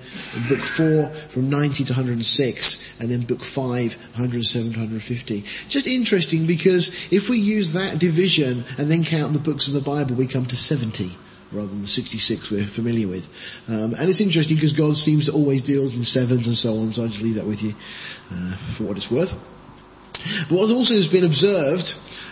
book 0.48 0.58
4 0.60 1.06
from 1.08 1.50
90 1.50 1.84
to 1.84 1.92
106, 1.92 3.00
and 3.00 3.10
then 3.10 3.22
book 3.22 3.40
5, 3.42 3.96
107 4.18 4.72
to 4.72 4.78
150. 4.78 5.40
Just 5.68 5.86
interesting 5.86 6.46
because 6.46 7.12
if 7.12 7.28
we 7.28 7.38
use 7.38 7.72
that 7.72 7.98
division 7.98 8.64
and 8.78 8.90
then 8.90 9.04
count 9.04 9.32
the 9.32 9.38
books 9.38 9.68
of 9.68 9.74
the 9.74 9.80
Bible, 9.80 10.14
we 10.16 10.26
come 10.26 10.46
to 10.46 10.56
70 10.56 11.10
rather 11.52 11.68
than 11.68 11.80
the 11.80 11.86
66 11.86 12.50
we're 12.50 12.64
familiar 12.64 13.08
with. 13.08 13.62
Um, 13.68 13.94
and 13.94 14.08
it's 14.08 14.20
interesting 14.20 14.56
because 14.56 14.72
God 14.72 14.96
seems 14.96 15.26
to 15.26 15.32
always 15.32 15.62
deals 15.62 15.96
in 15.96 16.04
sevens 16.04 16.46
and 16.46 16.56
so 16.56 16.74
on, 16.78 16.92
so 16.92 17.02
I'll 17.02 17.08
just 17.08 17.22
leave 17.22 17.36
that 17.36 17.46
with 17.46 17.62
you 17.62 17.70
uh, 17.70 18.56
for 18.74 18.84
what 18.84 18.96
it's 18.96 19.10
worth. 19.10 19.52
But 20.48 20.56
what 20.58 20.70
also 20.70 20.94
has 20.94 21.08
been 21.08 21.24
observed 21.24 21.86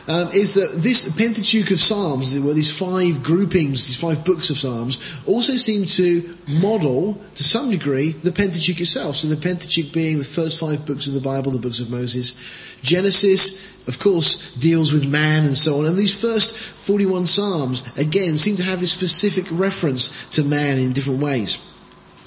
um, 0.06 0.28
is 0.32 0.54
that 0.54 0.82
this 0.82 1.16
Pentateuch 1.16 1.70
of 1.70 1.78
Psalms, 1.78 2.38
where 2.38 2.52
these 2.52 2.76
five 2.78 3.22
groupings, 3.22 3.86
these 3.86 4.00
five 4.00 4.24
books 4.24 4.50
of 4.50 4.56
Psalms, 4.56 5.24
also 5.26 5.54
seem 5.54 5.86
to 5.86 6.22
model, 6.60 7.14
to 7.34 7.42
some 7.42 7.70
degree, 7.70 8.12
the 8.12 8.32
Pentateuch 8.32 8.80
itself. 8.80 9.16
So 9.16 9.28
the 9.28 9.40
Pentateuch 9.40 9.92
being 9.94 10.18
the 10.18 10.24
first 10.24 10.60
five 10.60 10.86
books 10.86 11.08
of 11.08 11.14
the 11.14 11.20
Bible, 11.20 11.52
the 11.52 11.58
books 11.58 11.80
of 11.80 11.90
Moses. 11.90 12.78
Genesis, 12.82 13.88
of 13.88 13.98
course, 13.98 14.54
deals 14.56 14.92
with 14.92 15.10
man 15.10 15.46
and 15.46 15.56
so 15.56 15.80
on. 15.80 15.86
And 15.86 15.96
these 15.96 16.20
first 16.20 16.54
41 16.54 17.26
Psalms, 17.26 17.96
again, 17.96 18.34
seem 18.34 18.56
to 18.56 18.64
have 18.64 18.80
this 18.80 18.92
specific 18.92 19.46
reference 19.50 20.28
to 20.36 20.44
man 20.44 20.78
in 20.78 20.92
different 20.92 21.22
ways. 21.22 21.73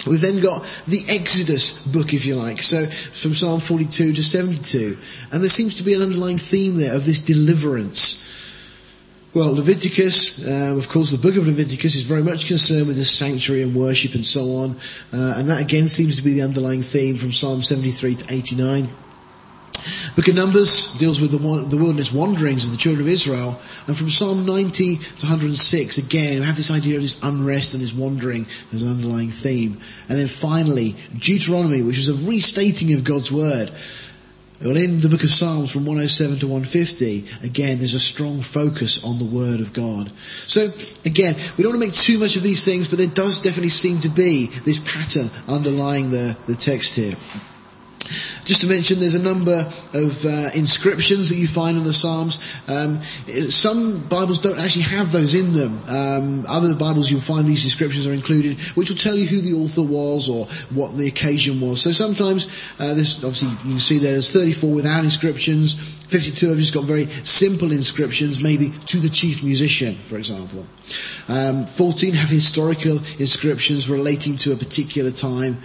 We've 0.06 0.22
then 0.22 0.40
got 0.42 0.62
the 0.88 1.04
Exodus 1.10 1.88
book, 1.88 2.14
if 2.14 2.26
you 2.26 2.36
like, 2.36 2.62
so 2.62 2.86
from 2.86 3.34
Psalm 3.34 3.60
42 3.60 4.14
to 4.14 4.24
72. 4.24 4.98
And 5.32 5.42
there 5.42 5.50
seems 5.50 5.76
to 5.76 5.84
be 5.84 5.94
an 5.96 6.02
underlying 6.02 6.38
theme 6.38 6.78
there 6.78 6.96
of 6.96 7.06
this 7.06 7.26
deliverance. 7.26 8.28
Well, 9.34 9.54
Leviticus, 9.56 10.48
um, 10.48 10.78
of 10.78 10.88
course, 10.90 11.12
the 11.12 11.22
book 11.22 11.38
of 11.38 11.48
Leviticus 11.48 11.96
is 11.96 12.04
very 12.04 12.24
much 12.24 12.48
concerned 12.48 12.88
with 12.88 12.98
the 12.98 13.06
sanctuary 13.06 13.62
and 13.64 13.76
worship 13.76 14.16
and 14.16 14.26
so 14.26 14.42
on. 14.58 14.72
Uh, 15.14 15.36
and 15.38 15.50
that 15.50 15.62
again 15.62 15.88
seems 15.88 16.16
to 16.16 16.24
be 16.24 16.34
the 16.34 16.42
underlying 16.44 16.82
theme 16.82 17.16
from 17.18 17.32
Psalm 17.32 17.62
73 17.62 18.16
to 18.16 18.34
89. 18.34 18.88
Book 20.16 20.28
of 20.28 20.36
Numbers 20.36 20.98
deals 20.98 21.22
with 21.22 21.32
the, 21.32 21.38
the 21.38 21.78
wilderness 21.78 22.14
wanderings 22.14 22.66
of 22.66 22.72
the 22.72 22.78
children 22.78 23.06
of 23.06 23.12
Israel. 23.12 23.60
And 23.88 23.98
from 23.98 24.10
Psalm 24.10 24.46
90 24.46 24.96
to 24.96 25.26
106, 25.26 25.98
again, 25.98 26.40
we 26.40 26.46
have 26.46 26.56
this 26.56 26.72
idea 26.72 26.96
of 26.96 27.02
this 27.02 27.24
unrest 27.24 27.74
and 27.74 27.84
this 27.84 27.94
wandering 27.94 28.46
as 28.74 28.84
an 28.84 28.90
underlying 28.90 29.30
theme. 29.30 29.78
And 30.10 30.18
then 30.18 30.28
finally, 30.28 30.96
Deuteronomy, 31.18 31.82
which 31.82 31.98
is 31.98 32.10
a 32.10 32.30
restating 32.30 32.94
of 32.94 33.04
God's 33.04 33.32
word. 33.32 33.72
Well, 34.64 34.76
in 34.76 35.02
the 35.02 35.10
book 35.10 35.24
of 35.24 35.30
Psalms 35.30 35.72
from 35.72 35.86
107 35.86 36.40
to 36.40 36.48
150, 36.48 37.46
again, 37.46 37.78
there's 37.78 37.94
a 37.94 38.00
strong 38.00 38.40
focus 38.40 39.06
on 39.06 39.20
the 39.20 39.26
Word 39.26 39.60
of 39.60 39.72
God. 39.72 40.10
So, 40.10 40.66
again, 41.06 41.36
we 41.56 41.64
don't 41.64 41.74
want 41.74 41.84
to 41.84 41.88
make 41.88 41.94
too 41.94 42.18
much 42.18 42.38
of 42.38 42.42
these 42.42 42.66
things, 42.66 42.88
but 42.88 42.98
there 42.98 43.08
does 43.08 43.44
definitely 43.44 43.70
seem 43.70 44.00
to 44.02 44.10
be 44.10 44.48
this 44.48 44.82
pattern 44.82 45.30
underlying 45.54 46.10
the, 46.10 46.36
the 46.48 46.56
text 46.56 46.96
here. 46.96 47.14
Just 48.46 48.62
to 48.62 48.68
mention, 48.68 49.00
there's 49.00 49.16
a 49.16 49.22
number 49.22 49.60
of 49.94 50.26
uh, 50.26 50.50
inscriptions 50.56 51.30
that 51.30 51.36
you 51.36 51.48
find 51.48 51.78
in 51.78 51.84
the 51.84 51.94
Psalms. 51.94 52.62
Um, 52.70 53.02
some 53.52 54.00
Bibles 54.08 54.40
don't 54.40 54.60
actually 54.60 54.84
have 54.84 55.12
those 55.12 55.36
in 55.36 55.52
them. 55.54 55.78
Um, 55.90 56.46
other 56.48 56.74
Bibles 56.76 57.12
you'll 57.12 57.20
find 57.20 57.46
these 57.46 57.66
inscriptions 57.66 58.08
are 58.08 58.14
included, 58.14 58.60
which 58.78 58.90
will 58.90 58.98
tell 58.98 59.16
you 59.16 59.28
who 59.28 59.42
the 59.42 59.54
author 59.54 59.84
was 59.84 60.30
or 60.30 60.46
what 60.74 60.96
the 60.98 61.08
occasion 61.08 61.60
was. 61.60 61.82
So 61.82 61.92
sometimes, 61.92 62.46
uh, 62.80 62.94
this 62.94 63.24
obviously 63.24 63.50
you 63.50 63.76
can 63.76 63.80
see 63.80 63.98
there, 63.98 64.14
there's 64.14 64.32
34 64.32 64.74
without 64.74 65.04
inscriptions. 65.04 65.74
52 66.08 66.50
have 66.50 66.58
just 66.58 66.74
got 66.74 66.86
very 66.86 67.06
simple 67.06 67.72
inscriptions, 67.72 68.42
maybe 68.42 68.70
to 68.86 68.98
the 68.98 69.10
chief 69.10 69.44
musician, 69.44 69.94
for 69.94 70.18
example. 70.18 70.66
Um, 71.28 71.66
14 71.66 72.14
have 72.14 72.30
historical 72.30 73.00
inscriptions 73.20 73.90
relating 73.90 74.38
to 74.38 74.54
a 74.54 74.56
particular 74.56 75.12
time. 75.12 75.58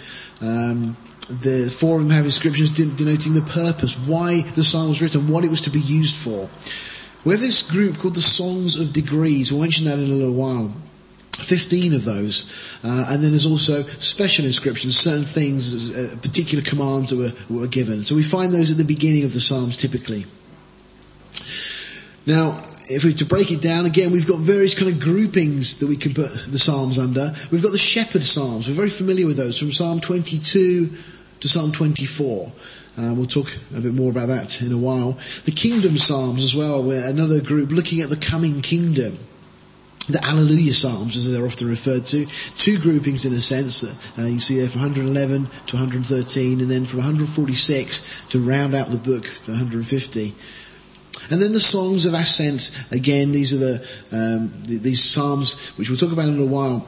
The 1.40 1.70
four 1.70 1.96
of 1.96 2.02
them 2.02 2.10
have 2.10 2.24
inscriptions 2.24 2.70
denoting 2.70 3.34
the 3.34 3.40
purpose, 3.40 4.06
why 4.06 4.42
the 4.42 4.62
psalm 4.62 4.90
was 4.90 5.00
written, 5.00 5.28
what 5.28 5.44
it 5.44 5.50
was 5.50 5.62
to 5.62 5.70
be 5.70 5.80
used 5.80 6.16
for. 6.16 6.48
We 7.24 7.32
have 7.32 7.40
this 7.40 7.70
group 7.70 7.98
called 7.98 8.16
the 8.16 8.20
Songs 8.20 8.80
of 8.80 8.92
Degrees. 8.92 9.52
We'll 9.52 9.62
mention 9.62 9.86
that 9.86 9.98
in 9.98 10.04
a 10.04 10.08
little 10.08 10.34
while. 10.34 10.74
15 11.32 11.94
of 11.94 12.04
those. 12.04 12.80
Uh, 12.84 13.06
and 13.10 13.22
then 13.22 13.30
there's 13.30 13.46
also 13.46 13.82
special 13.82 14.44
inscriptions, 14.44 14.96
certain 14.96 15.24
things, 15.24 15.96
uh, 15.96 16.16
particular 16.20 16.62
commands 16.62 17.10
that 17.10 17.16
were, 17.16 17.60
were 17.60 17.66
given. 17.66 18.04
So 18.04 18.14
we 18.14 18.22
find 18.22 18.52
those 18.52 18.70
at 18.70 18.76
the 18.76 18.84
beginning 18.84 19.24
of 19.24 19.32
the 19.32 19.40
Psalms 19.40 19.76
typically. 19.76 20.26
Now, 22.26 22.60
if 22.90 23.04
we 23.04 23.10
were 23.10 23.18
to 23.18 23.24
break 23.24 23.50
it 23.50 23.62
down 23.62 23.86
again, 23.86 24.12
we've 24.12 24.26
got 24.26 24.38
various 24.38 24.78
kind 24.78 24.92
of 24.92 25.00
groupings 25.00 25.80
that 25.80 25.88
we 25.88 25.96
can 25.96 26.14
put 26.14 26.30
the 26.48 26.58
Psalms 26.58 26.98
under. 26.98 27.32
We've 27.50 27.62
got 27.62 27.72
the 27.72 27.78
Shepherd 27.78 28.24
Psalms. 28.24 28.68
We're 28.68 28.74
very 28.74 28.90
familiar 28.90 29.26
with 29.26 29.36
those 29.36 29.58
from 29.58 29.72
Psalm 29.72 30.00
22 30.00 30.90
to 31.42 31.48
Psalm 31.48 31.72
24. 31.72 32.52
Uh, 32.98 33.14
we'll 33.14 33.26
talk 33.26 33.48
a 33.76 33.80
bit 33.80 33.94
more 33.94 34.10
about 34.10 34.28
that 34.28 34.62
in 34.62 34.72
a 34.72 34.78
while. 34.78 35.12
The 35.44 35.52
Kingdom 35.54 35.96
Psalms 35.96 36.44
as 36.44 36.54
well, 36.54 36.82
where 36.82 37.08
another 37.08 37.40
group 37.40 37.70
looking 37.70 38.00
at 38.00 38.10
the 38.10 38.16
coming 38.16 38.62
kingdom. 38.62 39.18
The 40.08 40.20
Alleluia 40.24 40.72
Psalms, 40.72 41.16
as 41.16 41.32
they're 41.32 41.44
often 41.46 41.68
referred 41.68 42.04
to, 42.06 42.26
two 42.56 42.78
groupings 42.78 43.24
in 43.24 43.32
a 43.32 43.40
sense. 43.40 44.18
Uh, 44.18 44.22
you 44.22 44.40
see 44.40 44.58
there 44.58 44.68
from 44.68 44.82
111 44.82 45.46
to 45.66 45.76
113, 45.76 46.60
and 46.60 46.70
then 46.70 46.84
from 46.84 46.98
146 46.98 48.26
to 48.28 48.38
round 48.40 48.74
out 48.74 48.88
the 48.88 48.98
book 48.98 49.24
to 49.44 49.52
150. 49.52 50.32
And 51.30 51.40
then 51.40 51.52
the 51.52 51.60
songs 51.60 52.04
of 52.04 52.14
ascent. 52.14 52.92
Again, 52.92 53.32
these 53.32 53.54
are 53.54 53.58
the 53.58 53.78
um, 54.12 54.52
these 54.64 55.02
psalms 55.02 55.70
which 55.78 55.88
we'll 55.88 55.98
talk 55.98 56.12
about 56.12 56.28
in 56.28 56.38
a 56.38 56.44
while. 56.44 56.86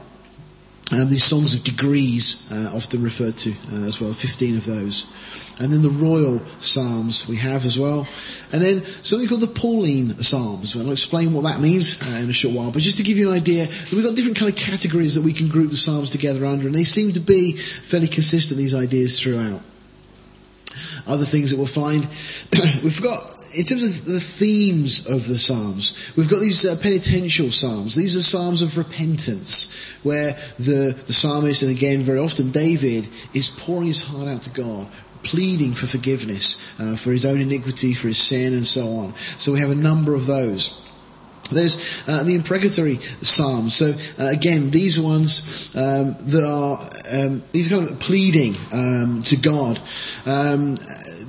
And 0.91 1.09
these 1.09 1.23
songs 1.23 1.55
of 1.55 1.63
degrees, 1.63 2.51
uh, 2.51 2.75
often 2.75 3.01
referred 3.01 3.37
to 3.37 3.51
uh, 3.73 3.87
as 3.87 3.99
well, 3.99 4.13
15 4.13 4.57
of 4.57 4.65
those. 4.65 5.11
And 5.59 5.73
then 5.73 5.81
the 5.81 5.89
royal 5.89 6.39
psalms 6.59 7.27
we 7.27 7.37
have 7.37 7.65
as 7.65 7.79
well. 7.79 8.07
And 8.53 8.61
then 8.61 8.85
something 8.85 9.27
called 9.27 9.41
the 9.41 9.47
Pauline 9.47 10.09
psalms. 10.19 10.75
I'll 10.77 10.91
explain 10.91 11.33
what 11.33 11.45
that 11.45 11.59
means 11.59 12.03
uh, 12.03 12.17
in 12.17 12.29
a 12.29 12.33
short 12.33 12.55
while. 12.55 12.71
But 12.71 12.83
just 12.83 12.97
to 12.97 13.03
give 13.03 13.17
you 13.17 13.31
an 13.31 13.35
idea, 13.35 13.65
we've 13.91 14.03
got 14.03 14.15
different 14.15 14.37
kind 14.37 14.51
of 14.51 14.57
categories 14.57 15.15
that 15.15 15.23
we 15.23 15.33
can 15.33 15.47
group 15.47 15.71
the 15.71 15.77
psalms 15.77 16.11
together 16.11 16.45
under. 16.45 16.67
And 16.67 16.75
they 16.75 16.83
seem 16.83 17.13
to 17.13 17.19
be 17.19 17.53
fairly 17.53 18.07
consistent, 18.07 18.59
these 18.59 18.75
ideas 18.75 19.19
throughout. 19.19 19.61
Other 21.07 21.25
things 21.25 21.51
that 21.51 21.57
we'll 21.57 21.67
find, 21.67 22.03
we've 22.83 23.01
got 23.01 23.19
in 23.55 23.63
terms 23.63 23.83
of 23.83 24.13
the 24.13 24.19
themes 24.19 25.07
of 25.07 25.27
the 25.27 25.37
Psalms, 25.37 26.13
we've 26.17 26.29
got 26.29 26.41
these 26.41 26.65
uh, 26.65 26.75
penitential 26.81 27.51
Psalms. 27.51 27.95
These 27.95 28.17
are 28.17 28.21
Psalms 28.21 28.61
of 28.61 28.77
repentance, 28.77 29.99
where 30.03 30.33
the, 30.57 30.93
the 31.07 31.13
psalmist, 31.13 31.63
and 31.63 31.71
again 31.71 32.01
very 32.01 32.19
often 32.19 32.51
David, 32.51 33.07
is 33.33 33.49
pouring 33.49 33.87
his 33.87 34.03
heart 34.03 34.27
out 34.27 34.41
to 34.41 34.49
God, 34.49 34.87
pleading 35.23 35.73
for 35.73 35.87
forgiveness 35.87 36.79
uh, 36.79 36.95
for 36.95 37.11
his 37.11 37.25
own 37.25 37.39
iniquity, 37.39 37.93
for 37.93 38.07
his 38.07 38.17
sin, 38.17 38.53
and 38.53 38.65
so 38.65 38.87
on. 38.87 39.15
So 39.15 39.53
we 39.53 39.59
have 39.59 39.71
a 39.71 39.75
number 39.75 40.13
of 40.13 40.25
those. 40.25 40.84
There's 41.51 42.03
uh, 42.07 42.23
the 42.23 42.35
imprecatory 42.35 42.97
psalms. 42.97 43.75
So 43.75 43.93
uh, 44.23 44.29
again, 44.29 44.71
these 44.71 44.97
are 44.97 45.03
ones 45.03 45.75
um, 45.75 46.15
that 46.31 46.43
are 46.43 46.77
um, 47.13 47.43
these 47.51 47.71
are 47.71 47.77
kind 47.77 47.91
of 47.91 47.99
pleading 47.99 48.55
um, 48.73 49.21
to 49.23 49.35
God. 49.37 49.77
Um, 50.25 50.75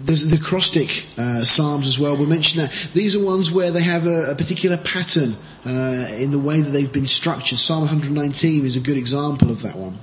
there's 0.07 0.31
the 0.31 0.37
acrostic 0.41 1.05
uh, 1.19 1.45
psalms 1.45 1.87
as 1.87 1.99
well. 1.99 2.17
We 2.17 2.27
mentioned 2.27 2.65
that 2.65 2.91
these 2.95 3.15
are 3.17 3.25
ones 3.25 3.51
where 3.51 3.71
they 3.71 3.83
have 3.83 4.07
a, 4.07 4.31
a 4.31 4.35
particular 4.35 4.79
pattern 4.79 5.33
uh, 5.67 6.07
in 6.19 6.31
the 6.31 6.39
way 6.39 6.61
that 6.61 6.71
they've 6.71 6.93
been 6.93 7.07
structured. 7.07 7.59
Psalm 7.59 7.81
119 7.81 8.65
is 8.65 8.77
a 8.77 8.81
good 8.81 8.97
example 8.97 9.51
of 9.51 9.63
that 9.63 9.75
one. 9.75 9.99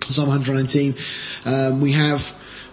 Psalm 0.00 0.28
119, 0.28 0.94
um, 1.46 1.80
we 1.80 1.92
have 1.92 2.20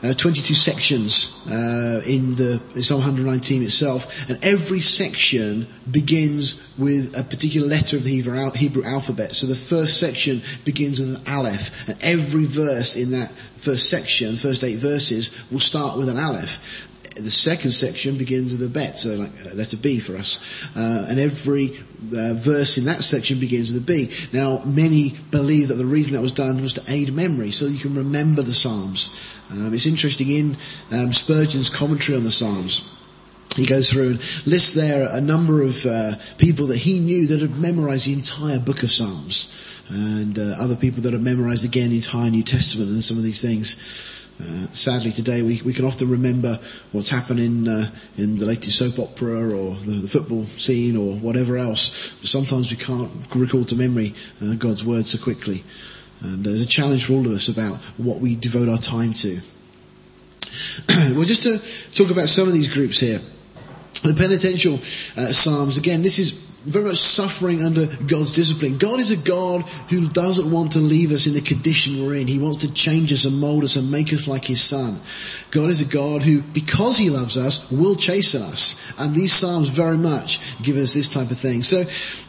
uh, 0.03 0.13
22 0.13 0.53
sections 0.53 1.47
uh, 1.51 2.01
in 2.07 2.35
the 2.35 2.61
in 2.75 2.81
Psalm 2.81 2.99
119 2.99 3.63
itself, 3.63 4.29
and 4.29 4.43
every 4.43 4.79
section 4.79 5.67
begins 5.89 6.75
with 6.77 7.17
a 7.17 7.23
particular 7.23 7.67
letter 7.67 7.97
of 7.97 8.03
the 8.03 8.09
Hebrew, 8.09 8.51
Hebrew 8.51 8.83
alphabet. 8.83 9.31
So 9.33 9.47
the 9.47 9.55
first 9.55 9.99
section 9.99 10.41
begins 10.65 10.99
with 10.99 11.27
an 11.27 11.33
aleph, 11.33 11.87
and 11.87 11.97
every 12.03 12.45
verse 12.45 12.95
in 12.95 13.11
that 13.11 13.31
first 13.31 13.89
section, 13.89 14.35
first 14.35 14.63
eight 14.63 14.79
verses, 14.79 15.49
will 15.51 15.59
start 15.59 15.97
with 15.97 16.09
an 16.09 16.17
aleph 16.17 16.90
the 17.23 17.31
second 17.31 17.71
section 17.71 18.17
begins 18.17 18.51
with 18.51 18.63
a 18.63 18.73
bet, 18.73 18.97
so 18.97 19.15
like 19.15 19.55
letter 19.55 19.77
B 19.77 19.99
for 19.99 20.15
us. 20.15 20.75
Uh, 20.75 21.07
and 21.09 21.19
every 21.19 21.71
uh, 22.15 22.33
verse 22.33 22.77
in 22.77 22.85
that 22.85 23.01
section 23.03 23.39
begins 23.39 23.71
with 23.71 23.83
a 23.83 23.85
B. 23.85 24.11
Now, 24.33 24.61
many 24.65 25.13
believe 25.31 25.69
that 25.69 25.75
the 25.75 25.85
reason 25.85 26.13
that 26.13 26.21
was 26.21 26.31
done 26.31 26.61
was 26.61 26.73
to 26.73 26.91
aid 26.91 27.13
memory, 27.13 27.51
so 27.51 27.65
you 27.65 27.79
can 27.79 27.95
remember 27.95 28.41
the 28.41 28.53
Psalms. 28.53 29.39
Um, 29.51 29.73
it's 29.73 29.85
interesting 29.85 30.29
in 30.29 30.51
um, 30.91 31.11
Spurgeon's 31.11 31.69
commentary 31.69 32.17
on 32.17 32.23
the 32.23 32.31
Psalms. 32.31 32.97
He 33.55 33.65
goes 33.65 33.91
through 33.91 34.11
and 34.11 34.19
lists 34.47 34.75
there 34.75 35.09
a 35.11 35.19
number 35.19 35.61
of 35.61 35.85
uh, 35.85 36.13
people 36.37 36.67
that 36.67 36.77
he 36.77 36.99
knew 36.99 37.27
that 37.27 37.41
had 37.41 37.59
memorized 37.59 38.07
the 38.07 38.13
entire 38.13 38.59
book 38.59 38.83
of 38.83 38.91
Psalms, 38.91 39.57
and 39.89 40.39
uh, 40.39 40.55
other 40.57 40.77
people 40.77 41.01
that 41.03 41.11
had 41.11 41.21
memorized 41.21 41.65
again 41.65 41.89
the 41.89 41.97
entire 41.97 42.29
New 42.29 42.43
Testament 42.43 42.89
and 42.89 43.03
some 43.03 43.17
of 43.17 43.23
these 43.23 43.41
things. 43.41 44.20
Uh, 44.39 44.65
sadly, 44.67 45.11
today 45.11 45.41
we, 45.41 45.61
we 45.63 45.73
can 45.73 45.85
often 45.85 46.09
remember 46.09 46.57
what's 46.91 47.09
happening 47.09 47.67
uh, 47.67 47.85
in 48.17 48.37
the 48.37 48.45
latest 48.45 48.77
soap 48.77 48.97
opera 48.97 49.51
or 49.51 49.75
the, 49.75 49.99
the, 50.01 50.07
football 50.07 50.45
scene 50.45 50.95
or 50.95 51.15
whatever 51.15 51.57
else. 51.57 52.19
But 52.19 52.29
sometimes 52.29 52.71
we 52.71 52.77
can't 52.77 53.11
recall 53.35 53.65
to 53.65 53.75
memory 53.75 54.15
uh, 54.41 54.55
God's 54.55 54.83
word 54.83 55.05
so 55.05 55.23
quickly. 55.23 55.63
And 56.21 56.43
there's 56.43 56.61
a 56.61 56.67
challenge 56.67 57.05
for 57.05 57.13
all 57.13 57.25
of 57.25 57.33
us 57.33 57.49
about 57.49 57.77
what 57.97 58.19
we 58.19 58.35
devote 58.35 58.69
our 58.69 58.77
time 58.77 59.13
to. 59.13 59.39
well, 61.15 61.23
just 61.23 61.43
to 61.43 61.93
talk 61.95 62.11
about 62.11 62.27
some 62.27 62.47
of 62.47 62.53
these 62.53 62.73
groups 62.73 62.99
here. 62.99 63.19
The 64.03 64.15
penitential 64.15 64.73
uh, 64.73 65.31
psalms, 65.31 65.77
again, 65.77 66.01
this 66.01 66.17
is 66.17 66.50
very 66.63 66.85
much 66.85 66.97
suffering 66.97 67.63
under 67.63 67.87
God's 68.05 68.31
discipline. 68.33 68.77
God 68.77 68.99
is 68.99 69.09
a 69.09 69.27
God 69.27 69.63
who 69.89 70.07
doesn't 70.07 70.51
want 70.51 70.73
to 70.73 70.79
leave 70.79 71.11
us 71.11 71.25
in 71.25 71.33
the 71.33 71.41
condition 71.41 72.05
we're 72.05 72.15
in. 72.15 72.27
He 72.27 72.37
wants 72.37 72.59
to 72.59 72.73
change 72.73 73.11
us 73.11 73.25
and 73.25 73.39
mold 73.39 73.63
us 73.63 73.77
and 73.77 73.91
make 73.91 74.13
us 74.13 74.27
like 74.27 74.45
His 74.45 74.61
Son. 74.61 74.95
God 75.49 75.71
is 75.71 75.81
a 75.81 75.91
God 75.91 76.21
who, 76.21 76.41
because 76.41 76.97
He 76.97 77.09
loves 77.09 77.35
us, 77.35 77.71
will 77.71 77.95
chasten 77.95 78.43
us. 78.43 78.99
And 78.99 79.15
these 79.15 79.33
Psalms 79.33 79.69
very 79.69 79.97
much 79.97 80.61
give 80.61 80.77
us 80.77 80.93
this 80.93 81.11
type 81.11 81.31
of 81.31 81.37
thing. 81.37 81.63
So 81.63 81.81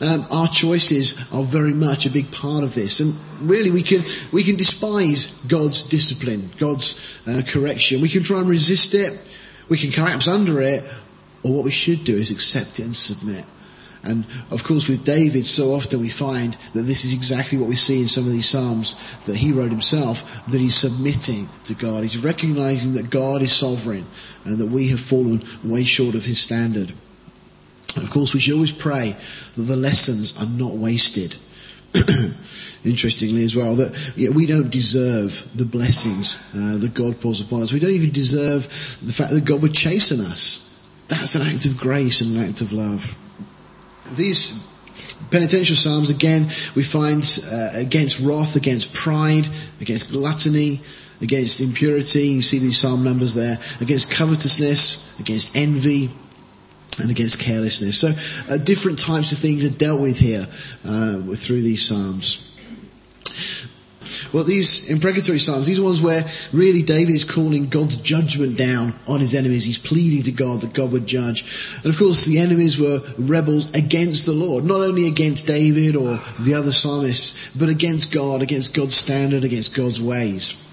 um, 0.07 0.25
our 0.33 0.49
choices 0.49 1.31
are 1.35 1.43
very 1.43 1.75
much 1.75 2.07
a 2.07 2.11
big 2.11 2.33
part 2.33 2.65
of 2.65 2.75
this. 2.75 3.01
And 3.01 3.15
really, 3.51 3.71
we 3.71 3.83
can 3.83 4.03
we 4.33 4.43
can 4.43 4.57
despise 4.57 5.45
God's 5.45 5.89
discipline, 5.89 6.49
God's 6.59 7.23
uh, 7.29 7.43
correction. 7.47 8.01
We 8.01 8.09
can 8.09 8.23
try 8.23 8.41
and 8.41 8.49
resist 8.49 8.95
it. 8.95 9.13
We 9.69 9.77
can 9.77 9.91
collapse 9.91 10.27
under 10.27 10.63
it. 10.63 10.85
Or 11.45 11.53
what 11.53 11.65
we 11.65 11.71
should 11.71 12.05
do 12.05 12.17
is 12.17 12.31
accept 12.31 12.79
it 12.79 12.85
and 12.85 12.97
submit. 12.97 13.45
And 14.05 14.25
of 14.51 14.65
course, 14.65 14.89
with 14.89 15.05
David, 15.05 15.47
so 15.47 15.75
often 15.75 16.01
we 16.01 16.09
find 16.09 16.55
that 16.75 16.83
this 16.83 17.05
is 17.05 17.15
exactly 17.15 17.57
what 17.57 17.69
we 17.69 17.77
see 17.77 18.01
in 18.01 18.09
some 18.09 18.27
of 18.27 18.33
these 18.33 18.49
Psalms 18.49 19.25
that 19.27 19.37
he 19.37 19.53
wrote 19.53 19.71
himself, 19.71 20.45
that 20.47 20.61
he's 20.61 20.75
submitting 20.75 21.47
to 21.65 21.75
God. 21.75 22.03
He's 22.03 22.25
recognizing 22.25 22.95
that 22.95 23.11
God 23.11 23.43
is 23.43 23.53
sovereign 23.53 24.05
and 24.45 24.59
that 24.59 24.67
we 24.67 24.89
have 24.89 24.99
fallen 24.99 25.43
way 25.63 25.85
short 25.85 26.17
of 26.17 26.25
his 26.25 26.41
standard. 26.41 26.91
Of 27.97 28.11
course, 28.11 28.35
we 28.35 28.41
should 28.41 28.55
always 28.55 28.73
pray 28.73 29.15
that 29.55 29.63
the 29.63 29.77
lessons 29.77 30.43
are 30.43 30.49
not 30.49 30.73
wasted. 30.73 31.37
Interestingly, 32.85 33.45
as 33.45 33.55
well, 33.55 33.77
that 33.77 34.15
yeah, 34.17 34.31
we 34.31 34.47
don't 34.47 34.71
deserve 34.71 35.49
the 35.55 35.65
blessings 35.65 36.53
uh, 36.57 36.79
that 36.79 36.95
God 36.95 37.21
pours 37.21 37.41
upon 37.41 37.63
us. 37.63 37.73
We 37.73 37.79
don't 37.79 37.93
even 37.93 38.11
deserve 38.11 38.65
the 39.07 39.13
fact 39.13 39.31
that 39.31 39.45
God 39.45 39.63
would 39.63 39.75
chasten 39.75 40.21
us. 40.21 40.91
That's 41.07 41.37
an 41.37 41.43
act 41.43 41.67
of 41.67 41.79
grace 41.79 42.23
and 42.23 42.37
an 42.37 42.49
act 42.49 42.63
of 42.63 42.73
love. 42.73 43.17
These 44.17 44.69
penitential 45.31 45.77
psalms, 45.77 46.11
again, 46.11 46.43
we 46.77 46.83
find 46.83 47.23
uh, 47.51 47.71
against 47.75 48.21
wrath, 48.21 48.57
against 48.57 48.95
pride, 48.95 49.47
against 49.81 50.13
gluttony, 50.13 50.81
against 51.21 51.61
impurity. 51.61 52.29
You 52.29 52.43
see 52.43 52.59
these 52.59 52.79
psalm 52.79 53.05
numbers 53.05 53.35
there. 53.35 53.59
Against 53.81 54.13
covetousness, 54.13 55.19
against 55.21 55.57
envy, 55.57 56.11
and 57.01 57.11
against 57.11 57.41
carelessness. 57.41 58.01
So, 58.01 58.53
uh, 58.53 58.59
different 58.59 58.99
types 58.99 59.33
of 59.33 59.39
things 59.39 59.65
are 59.65 59.79
dealt 59.79 60.01
with 60.01 60.19
here 60.19 60.47
uh, 60.87 61.35
through 61.35 61.63
these 61.63 61.87
psalms. 61.87 62.52
Well, 64.33 64.45
these 64.45 64.91
imprecatory 64.91 65.39
psalms, 65.39 65.67
these 65.67 65.79
are 65.79 65.85
ones 65.85 66.03
where 66.03 66.25
really 66.53 66.83
David 66.83 67.15
is 67.15 67.25
calling 67.25 67.69
God's 67.69 67.97
judgment 67.97 68.57
down 68.59 68.95
on 69.09 69.21
his 69.21 69.35
enemies. 69.35 69.65
He's 69.65 69.79
pleading 69.79 70.23
to 70.25 70.33
God 70.33 70.61
that 70.61 70.75
God 70.75 70.93
would 70.93 71.07
judge. 71.07 71.43
And 71.85 71.93
of 71.93 71.99
course, 71.99 72.27
the 72.27 72.39
enemies 72.39 72.79
were 72.79 73.01
rebels 73.19 73.75
against 73.75 74.27
the 74.27 74.33
Lord, 74.33 74.65
not 74.65 74.81
only 74.81 75.07
against 75.09 75.47
David 75.47 75.97
or 75.97 76.21
the 76.41 76.55
other 76.55 76.73
psalmists, 76.73 77.57
but 77.57 77.69
against 77.69 78.13
God, 78.15 78.43
against 78.43 78.75
God's 78.75 78.95
standard, 78.95 79.45
against 79.45 79.75
God's 79.75 80.01
ways. 80.01 80.69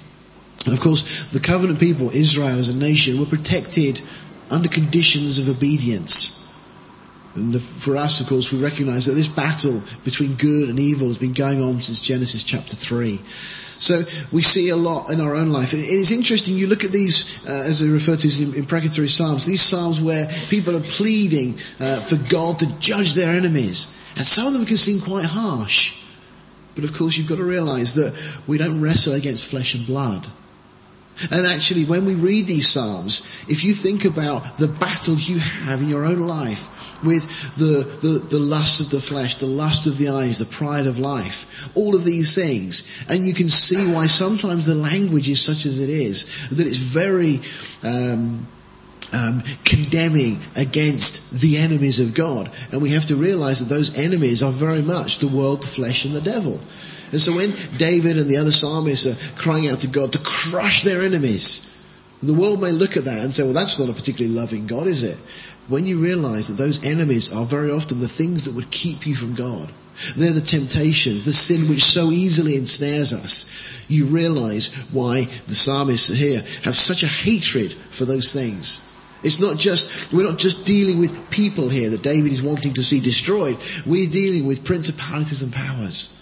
And 0.65 0.74
of 0.74 0.82
course, 0.82 1.25
the 1.25 1.39
covenant 1.39 1.79
people, 1.79 2.10
Israel 2.12 2.60
as 2.60 2.70
a 2.70 2.75
nation, 2.75 3.20
were 3.20 3.25
protected 3.25 4.01
under 4.51 4.70
conditions 4.70 5.39
of 5.39 5.50
obedience. 5.50 6.38
And 7.36 7.62
for 7.62 7.95
us, 7.95 8.21
of 8.21 8.27
course, 8.27 8.51
we 8.51 8.62
recognize 8.62 9.05
that 9.05 9.13
this 9.13 9.27
battle 9.27 9.81
between 10.03 10.36
good 10.36 10.69
and 10.69 10.79
evil 10.79 11.07
has 11.07 11.19
been 11.19 11.33
going 11.33 11.62
on 11.62 11.81
since 11.81 12.01
Genesis 12.01 12.43
chapter 12.43 12.75
3. 12.75 13.17
So 13.79 14.01
we 14.33 14.41
see 14.41 14.69
a 14.69 14.75
lot 14.75 15.09
in 15.09 15.21
our 15.21 15.36
own 15.36 15.51
life. 15.51 15.74
It 15.74 15.79
is 15.79 16.12
interesting, 16.12 16.57
you 16.57 16.67
look 16.67 16.83
at 16.83 16.91
these, 16.91 17.48
uh, 17.48 17.63
as 17.65 17.79
they 17.79 17.88
refer 17.88 18.17
to 18.17 18.27
as 18.27 18.41
imprecatory 18.57 19.07
psalms, 19.07 19.45
these 19.45 19.62
psalms 19.62 20.01
where 20.01 20.27
people 20.50 20.75
are 20.75 20.81
pleading 20.81 21.53
uh, 21.79 22.01
for 22.01 22.17
God 22.29 22.59
to 22.59 22.79
judge 22.79 23.13
their 23.13 23.31
enemies. 23.31 23.95
And 24.17 24.25
some 24.25 24.48
of 24.48 24.53
them 24.53 24.65
can 24.65 24.75
seem 24.75 25.00
quite 25.00 25.25
harsh. 25.25 26.03
But 26.75 26.83
of 26.83 26.93
course, 26.93 27.17
you've 27.17 27.29
got 27.29 27.38
to 27.38 27.45
realize 27.45 27.95
that 27.95 28.13
we 28.48 28.57
don't 28.57 28.81
wrestle 28.81 29.13
against 29.13 29.50
flesh 29.50 29.75
and 29.75 29.88
blood. 29.88 30.27
And 31.31 31.45
actually, 31.45 31.85
when 31.85 32.05
we 32.05 32.15
read 32.15 32.47
these 32.47 32.67
Psalms, 32.67 33.45
if 33.47 33.63
you 33.63 33.73
think 33.73 34.05
about 34.05 34.57
the 34.57 34.67
battle 34.67 35.15
you 35.15 35.39
have 35.39 35.81
in 35.81 35.89
your 35.89 36.05
own 36.05 36.19
life 36.19 37.03
with 37.03 37.55
the, 37.55 37.83
the, 38.01 38.19
the 38.19 38.39
lust 38.39 38.81
of 38.81 38.89
the 38.89 38.99
flesh, 38.99 39.35
the 39.35 39.45
lust 39.45 39.88
of 39.88 39.97
the 39.97 40.09
eyes, 40.09 40.39
the 40.39 40.45
pride 40.45 40.88
of 40.88 40.99
life, 40.99 41.75
all 41.75 41.95
of 41.95 42.03
these 42.03 42.35
things, 42.35 43.05
and 43.09 43.27
you 43.27 43.33
can 43.33 43.49
see 43.49 43.91
why 43.93 44.05
sometimes 44.05 44.65
the 44.65 44.75
language 44.75 45.29
is 45.29 45.41
such 45.41 45.65
as 45.65 45.79
it 45.79 45.89
is, 45.89 46.49
that 46.49 46.65
it's 46.65 46.77
very 46.77 47.41
um, 47.83 48.47
um, 49.13 49.41
condemning 49.65 50.38
against 50.55 51.41
the 51.41 51.57
enemies 51.57 51.99
of 51.99 52.15
God. 52.15 52.49
And 52.71 52.81
we 52.81 52.91
have 52.91 53.05
to 53.07 53.15
realize 53.15 53.59
that 53.59 53.73
those 53.73 53.97
enemies 53.97 54.43
are 54.43 54.51
very 54.51 54.81
much 54.81 55.19
the 55.19 55.27
world, 55.27 55.63
the 55.63 55.67
flesh, 55.67 56.05
and 56.05 56.15
the 56.15 56.21
devil. 56.21 56.59
And 57.11 57.19
so 57.19 57.35
when 57.35 57.51
David 57.77 58.17
and 58.17 58.29
the 58.29 58.37
other 58.37 58.51
psalmists 58.51 59.05
are 59.05 59.39
crying 59.41 59.67
out 59.67 59.79
to 59.79 59.87
God 59.87 60.13
to 60.13 60.19
crush 60.19 60.81
their 60.81 61.01
enemies, 61.01 61.65
the 62.21 62.33
world 62.33 62.61
may 62.61 62.71
look 62.71 62.97
at 62.97 63.05
that 63.05 63.23
and 63.23 63.33
say, 63.33 63.43
well, 63.43 63.53
that's 63.53 63.79
not 63.79 63.89
a 63.89 63.93
particularly 63.93 64.35
loving 64.35 64.67
God, 64.67 64.87
is 64.87 65.03
it? 65.03 65.17
When 65.69 65.85
you 65.85 65.99
realize 65.99 66.47
that 66.47 66.61
those 66.61 66.85
enemies 66.85 67.33
are 67.35 67.45
very 67.45 67.71
often 67.71 67.99
the 67.99 68.07
things 68.07 68.45
that 68.45 68.55
would 68.55 68.71
keep 68.71 69.07
you 69.07 69.15
from 69.15 69.35
God, 69.35 69.71
they're 70.15 70.33
the 70.33 70.41
temptations, 70.41 71.25
the 71.25 71.33
sin 71.33 71.69
which 71.69 71.83
so 71.83 72.09
easily 72.09 72.55
ensnares 72.55 73.13
us, 73.13 73.85
you 73.89 74.05
realize 74.05 74.89
why 74.91 75.25
the 75.48 75.55
psalmists 75.55 76.09
here 76.09 76.39
have 76.63 76.75
such 76.75 77.03
a 77.03 77.07
hatred 77.07 77.74
for 77.74 78.05
those 78.05 78.33
things. 78.33 78.85
It's 79.24 79.39
not 79.39 79.57
just, 79.57 80.13
we're 80.13 80.29
not 80.29 80.39
just 80.39 80.65
dealing 80.65 81.00
with 81.00 81.29
people 81.29 81.67
here 81.67 81.89
that 81.89 82.03
David 82.03 82.31
is 82.31 82.41
wanting 82.41 82.74
to 82.75 82.83
see 82.83 83.01
destroyed. 83.01 83.57
We're 83.85 84.09
dealing 84.09 84.45
with 84.45 84.63
principalities 84.63 85.43
and 85.43 85.51
powers. 85.51 86.19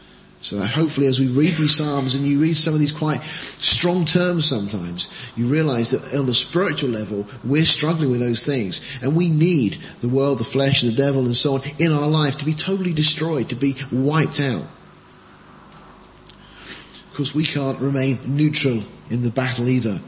So 0.48 0.60
hopefully 0.62 1.08
as 1.08 1.20
we 1.20 1.28
read 1.28 1.56
these 1.58 1.76
Psalms 1.76 2.16
and 2.16 2.26
you 2.26 2.40
read 2.40 2.56
some 2.56 2.74
of 2.74 2.80
these 2.80 2.94
quite 2.94 3.22
strong 3.22 4.06
terms 4.06 4.46
sometimes, 4.46 5.10
you 5.36 5.46
realize 5.46 5.92
that 5.92 6.18
on 6.18 6.30
a 6.30 6.34
spiritual 6.34 6.90
level, 6.90 7.28
we're 7.44 7.66
struggling 7.66 8.12
with 8.12 8.22
those 8.22 8.46
things. 8.46 9.04
And 9.04 9.14
we 9.14 9.28
need 9.28 9.76
the 10.00 10.08
world, 10.08 10.40
the 10.40 10.46
flesh, 10.46 10.84
the 10.84 10.94
devil 10.94 11.26
and 11.26 11.36
so 11.36 11.56
on 11.56 11.62
in 11.80 11.92
our 11.92 12.08
life 12.08 12.38
to 12.38 12.46
be 12.46 12.54
totally 12.54 12.94
destroyed, 12.94 13.50
to 13.50 13.56
be 13.56 13.76
wiped 13.92 14.40
out. 14.40 14.64
Of 16.62 17.12
course, 17.14 17.36
we 17.36 17.44
can't 17.44 17.82
remain 17.82 18.18
neutral 18.26 18.82
in 19.10 19.24
the 19.24 19.32
battle 19.32 19.68
either. 19.68 20.00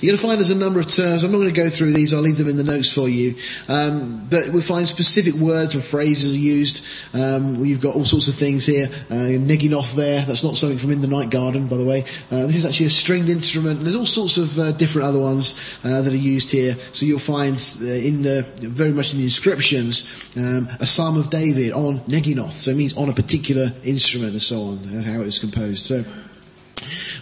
You're 0.00 0.12
going 0.12 0.18
to 0.18 0.26
find 0.26 0.38
there's 0.38 0.50
a 0.50 0.58
number 0.58 0.80
of 0.80 0.90
terms. 0.90 1.24
I'm 1.24 1.30
not 1.30 1.38
going 1.38 1.52
to 1.52 1.60
go 1.60 1.68
through 1.68 1.92
these. 1.92 2.14
I'll 2.14 2.22
leave 2.22 2.38
them 2.38 2.48
in 2.48 2.56
the 2.56 2.64
notes 2.64 2.90
for 2.90 3.06
you. 3.06 3.34
Um, 3.68 4.26
but 4.30 4.48
we 4.48 4.62
find 4.62 4.88
specific 4.88 5.34
words 5.34 5.76
or 5.76 5.80
phrases 5.80 6.38
used. 6.38 7.14
Um, 7.14 7.62
you've 7.62 7.82
got 7.82 7.94
all 7.94 8.06
sorts 8.06 8.26
of 8.28 8.34
things 8.34 8.64
here. 8.64 8.86
Uh, 9.10 9.36
Neginoth 9.36 9.94
there. 9.96 10.24
That's 10.24 10.42
not 10.42 10.54
something 10.56 10.78
from 10.78 10.92
In 10.92 11.02
the 11.02 11.06
Night 11.06 11.28
Garden, 11.30 11.66
by 11.66 11.76
the 11.76 11.84
way. 11.84 12.00
Uh, 12.32 12.48
this 12.48 12.56
is 12.56 12.64
actually 12.64 12.86
a 12.86 12.90
stringed 12.90 13.28
instrument. 13.28 13.80
There's 13.80 13.94
all 13.94 14.06
sorts 14.06 14.38
of 14.38 14.58
uh, 14.58 14.72
different 14.72 15.06
other 15.06 15.20
ones 15.20 15.78
uh, 15.84 16.00
that 16.00 16.12
are 16.14 16.16
used 16.16 16.50
here. 16.50 16.72
So 16.96 17.04
you'll 17.04 17.18
find 17.18 17.56
uh, 17.82 17.92
in 17.92 18.22
the, 18.22 18.46
very 18.56 18.92
much 18.92 19.12
in 19.12 19.18
the 19.18 19.24
inscriptions 19.24 20.34
um, 20.38 20.66
a 20.80 20.86
Psalm 20.86 21.18
of 21.18 21.28
David 21.28 21.72
on 21.72 21.98
Neginoth. 22.08 22.52
So 22.52 22.70
it 22.70 22.78
means 22.78 22.96
on 22.96 23.10
a 23.10 23.14
particular 23.14 23.68
instrument 23.84 24.32
and 24.32 24.40
so 24.40 24.60
on, 24.62 24.78
uh, 24.96 25.02
how 25.02 25.20
it 25.20 25.26
was 25.26 25.38
composed. 25.38 25.84
So 25.84 26.02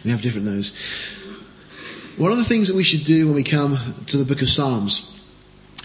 we 0.05 0.12
have 0.12 0.23
different 0.23 0.47
those. 0.47 1.17
One 2.18 2.33
of 2.33 2.38
the 2.38 2.44
things 2.44 2.66
that 2.66 2.74
we 2.76 2.83
should 2.83 3.04
do 3.04 3.26
when 3.26 3.37
we 3.37 3.44
come 3.44 3.76
to 4.07 4.16
the 4.16 4.24
book 4.24 4.42
of 4.42 4.48
Psalms 4.48 5.14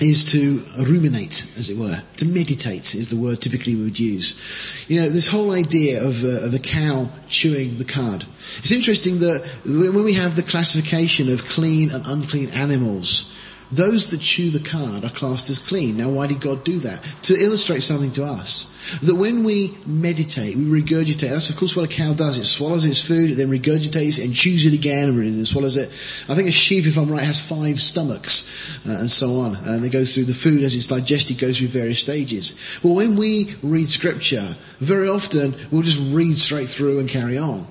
is 0.02 0.32
to 0.32 0.64
ruminate, 0.84 1.44
as 1.60 1.70
it 1.70 1.78
were. 1.78 2.02
To 2.18 2.26
meditate 2.26 2.96
is 2.96 3.12
the 3.12 3.22
word 3.22 3.40
typically 3.40 3.76
we 3.76 3.84
would 3.84 4.00
use. 4.00 4.84
You 4.90 5.02
know, 5.02 5.10
this 5.10 5.28
whole 5.30 5.52
idea 5.52 6.04
of, 6.04 6.24
uh, 6.24 6.46
of 6.48 6.56
a 6.56 6.58
cow 6.60 7.08
chewing 7.30 7.76
the 7.78 7.86
cud. 7.86 8.26
It's 8.58 8.72
interesting 8.72 9.20
that 9.20 9.46
when 9.64 10.04
we 10.04 10.16
have 10.16 10.36
the 10.36 10.42
classification 10.42 11.32
of 11.32 11.46
clean 11.46 11.92
and 11.92 12.04
unclean 12.08 12.50
animals, 12.50 13.33
those 13.76 14.12
that 14.12 14.22
chew 14.22 14.50
the 14.50 14.60
cud 14.60 15.04
are 15.04 15.10
classed 15.10 15.50
as 15.50 15.60
clean. 15.60 15.98
Now, 15.98 16.10
why 16.10 16.28
did 16.28 16.42
God 16.42 16.64
do 16.64 16.78
that? 16.80 17.02
To 17.24 17.34
illustrate 17.34 17.82
something 17.82 18.12
to 18.12 18.24
us. 18.24 19.00
That 19.02 19.16
when 19.16 19.44
we 19.44 19.74
meditate, 19.86 20.56
we 20.56 20.82
regurgitate. 20.82 21.30
That's 21.30 21.50
of 21.50 21.58
course 21.58 21.76
what 21.76 21.90
a 21.90 21.94
cow 21.94 22.14
does. 22.14 22.38
It 22.38 22.46
swallows 22.46 22.86
its 22.86 23.06
food, 23.06 23.32
it 23.32 23.36
then 23.36 23.50
regurgitates 23.50 24.24
and 24.24 24.36
chews 24.36 24.66
it 24.66 24.74
again 24.74 25.10
and 25.10 25.48
swallows 25.48 25.78
it. 25.78 25.90
I 26.30 26.36
think 26.36 26.50
a 26.50 26.52
sheep, 26.52 26.86
if 26.86 26.98
I'm 26.98 27.10
right, 27.10 27.24
has 27.24 27.48
five 27.48 27.80
stomachs 27.80 28.86
uh, 28.86 29.00
and 29.00 29.10
so 29.10 29.40
on. 29.40 29.56
And 29.66 29.86
it 29.86 29.92
goes 29.92 30.14
through 30.14 30.26
the 30.26 30.34
food 30.34 30.64
as 30.64 30.76
it's 30.76 30.88
digested, 30.88 31.40
goes 31.40 31.60
through 31.60 31.70
various 31.70 32.00
stages. 32.00 32.80
Well, 32.84 32.96
when 32.96 33.16
we 33.16 33.54
read 33.64 33.88
scripture, 33.88 34.48
very 34.80 35.08
often 35.08 35.54
we'll 35.72 35.84
just 35.84 36.14
read 36.14 36.38
straight 36.38 36.68
through 36.68 37.00
and 37.00 37.08
carry 37.08 37.38
on. 37.38 37.66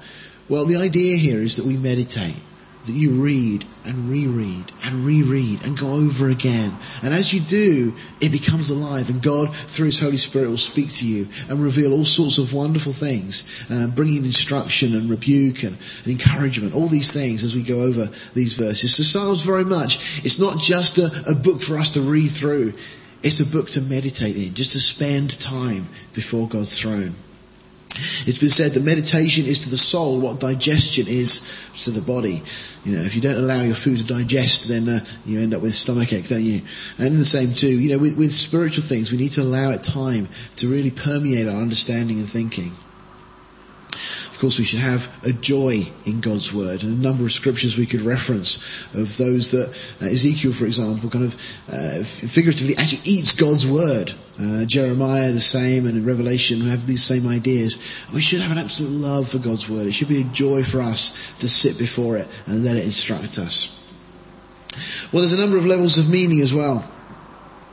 Well, 0.49 0.65
the 0.65 0.77
idea 0.77 1.17
here 1.17 1.41
is 1.41 1.57
that 1.57 1.67
we 1.67 1.77
meditate 1.77 2.41
that 2.85 2.93
you 2.93 3.11
read 3.11 3.65
and 3.85 4.11
reread 4.11 4.73
and 4.85 5.05
reread 5.05 5.65
and 5.65 5.79
go 5.79 5.93
over 5.93 6.29
again. 6.29 6.73
And 7.03 7.15
as 7.15 7.33
you 7.33 7.41
do, 7.41 7.95
it 8.21 8.33
becomes 8.33 8.71
alive 8.71 9.09
and 9.09 9.23
God, 9.23 9.55
through 9.55 9.87
His 9.87 10.01
Holy 10.01 10.17
Spirit, 10.17 10.51
will 10.51 10.57
speak 10.57 10.91
to 10.91 11.07
you 11.07 11.27
and 11.49 11.63
reveal 11.63 11.93
all 11.93 12.05
sorts 12.05 12.39
of 12.39 12.53
wonderful 12.53 12.93
things, 12.93 13.71
uh, 13.71 13.87
bringing 13.95 14.25
instruction 14.25 14.95
and 14.95 15.09
rebuke 15.09 15.63
and, 15.63 15.77
and, 16.05 16.13
encouragement, 16.13 16.75
all 16.75 16.89
these 16.89 17.13
things 17.13 17.45
as 17.45 17.55
we 17.55 17.63
go 17.63 17.83
over 17.83 18.07
these 18.35 18.57
verses. 18.57 18.97
So 18.97 19.03
Psalms 19.03 19.43
very 19.43 19.65
much, 19.65 20.25
it's 20.25 20.41
not 20.41 20.59
just 20.59 20.99
a, 20.99 21.11
a 21.31 21.35
book 21.35 21.61
for 21.61 21.79
us 21.79 21.91
to 21.91 22.01
read 22.01 22.29
through. 22.29 22.73
It's 23.23 23.39
a 23.39 23.57
book 23.57 23.69
to 23.71 23.81
meditate 23.83 24.37
in, 24.37 24.55
just 24.55 24.73
to 24.73 24.81
spend 24.81 25.39
time 25.41 25.87
before 26.15 26.49
God's 26.49 26.81
throne. 26.81 27.15
It's 28.27 28.39
been 28.39 28.51
said 28.51 28.73
that 28.73 28.85
meditation 28.85 29.45
is 29.45 29.65
to 29.65 29.71
the 29.71 29.77
soul 29.77 30.21
what 30.21 30.41
digestion 30.41 31.07
is 31.09 31.71
to 31.85 31.91
the 31.91 32.01
body. 32.01 32.43
You 32.85 32.97
know, 32.97 33.03
if 33.03 33.15
you 33.15 33.23
don't 33.23 33.37
allow 33.37 33.63
your 33.63 33.77
food 33.77 33.99
to 33.99 34.05
digest, 34.05 34.69
then 34.69 34.89
uh, 34.89 35.01
you 35.25 35.39
end 35.39 35.55
up 35.55 35.63
with 35.63 35.75
stomach 35.75 36.13
ache, 36.13 36.29
don't 36.29 36.43
you? 36.43 36.63
And 36.99 37.17
the 37.17 37.25
same 37.25 37.53
too, 37.53 37.79
you 37.81 37.91
know, 37.91 37.99
with, 37.99 38.19
with 38.19 38.33
spiritual 38.33 38.83
things, 38.83 39.13
we 39.13 39.19
need 39.19 39.31
to 39.33 39.43
allow 39.43 39.71
it 39.71 39.85
time 39.85 40.29
to 40.57 40.69
really 40.69 40.91
permeate 40.91 41.47
our 41.47 41.63
understanding 41.63 42.19
and 42.19 42.29
thinking 42.29 42.73
Of 44.33 44.39
course, 44.41 44.59
we 44.59 44.65
should 44.65 44.81
have 44.81 45.07
a 45.25 45.33
joy 45.33 45.87
in 46.05 46.21
God's 46.21 46.53
word. 46.53 46.83
And 46.83 46.99
a 46.99 47.03
number 47.03 47.25
of 47.25 47.33
scriptures 47.33 47.79
we 47.79 47.87
could 47.87 48.01
reference 48.01 48.87
of 48.95 49.17
those 49.17 49.53
that 49.53 49.69
uh, 50.03 50.11
Ezekiel, 50.11 50.53
for 50.53 50.67
example, 50.67 51.11
kind 51.11 51.25
of 51.25 51.35
uh, 51.71 52.03
figuratively 52.03 52.75
actually 52.77 53.13
eats 53.13 53.39
God's 53.39 53.69
word. 53.69 54.13
Uh, 54.41 54.65
Jeremiah 54.65 55.31
the 55.33 55.41
same, 55.41 55.87
and 55.87 55.97
in 55.97 56.07
Revelation 56.07 56.61
we 56.61 56.71
have 56.71 56.87
these 56.87 57.03
same 57.05 57.29
ideas. 57.29 58.07
We 58.15 58.23
should 58.23 58.41
have 58.41 58.53
an 58.53 58.59
absolute 58.59 58.93
love 58.93 59.29
for 59.29 59.39
God's 59.39 59.69
word. 59.69 59.87
It 59.87 59.93
should 59.93 60.09
be 60.09 60.23
a 60.23 60.25
joy 60.25 60.63
for 60.63 60.81
us 60.81 61.37
to 61.41 61.49
sit 61.49 61.79
before 61.79 62.17
it 62.17 62.29
and 62.47 62.65
let 62.65 62.77
it 62.77 62.85
instruct 62.85 63.39
us. 63.39 63.79
Well, 65.13 65.21
there's 65.21 65.35
a 65.35 65.41
number 65.41 65.59
of 65.59 65.67
levels 65.67 65.99
of 65.99 66.11
meaning 66.11 66.41
as 66.41 66.55
well. 66.55 66.91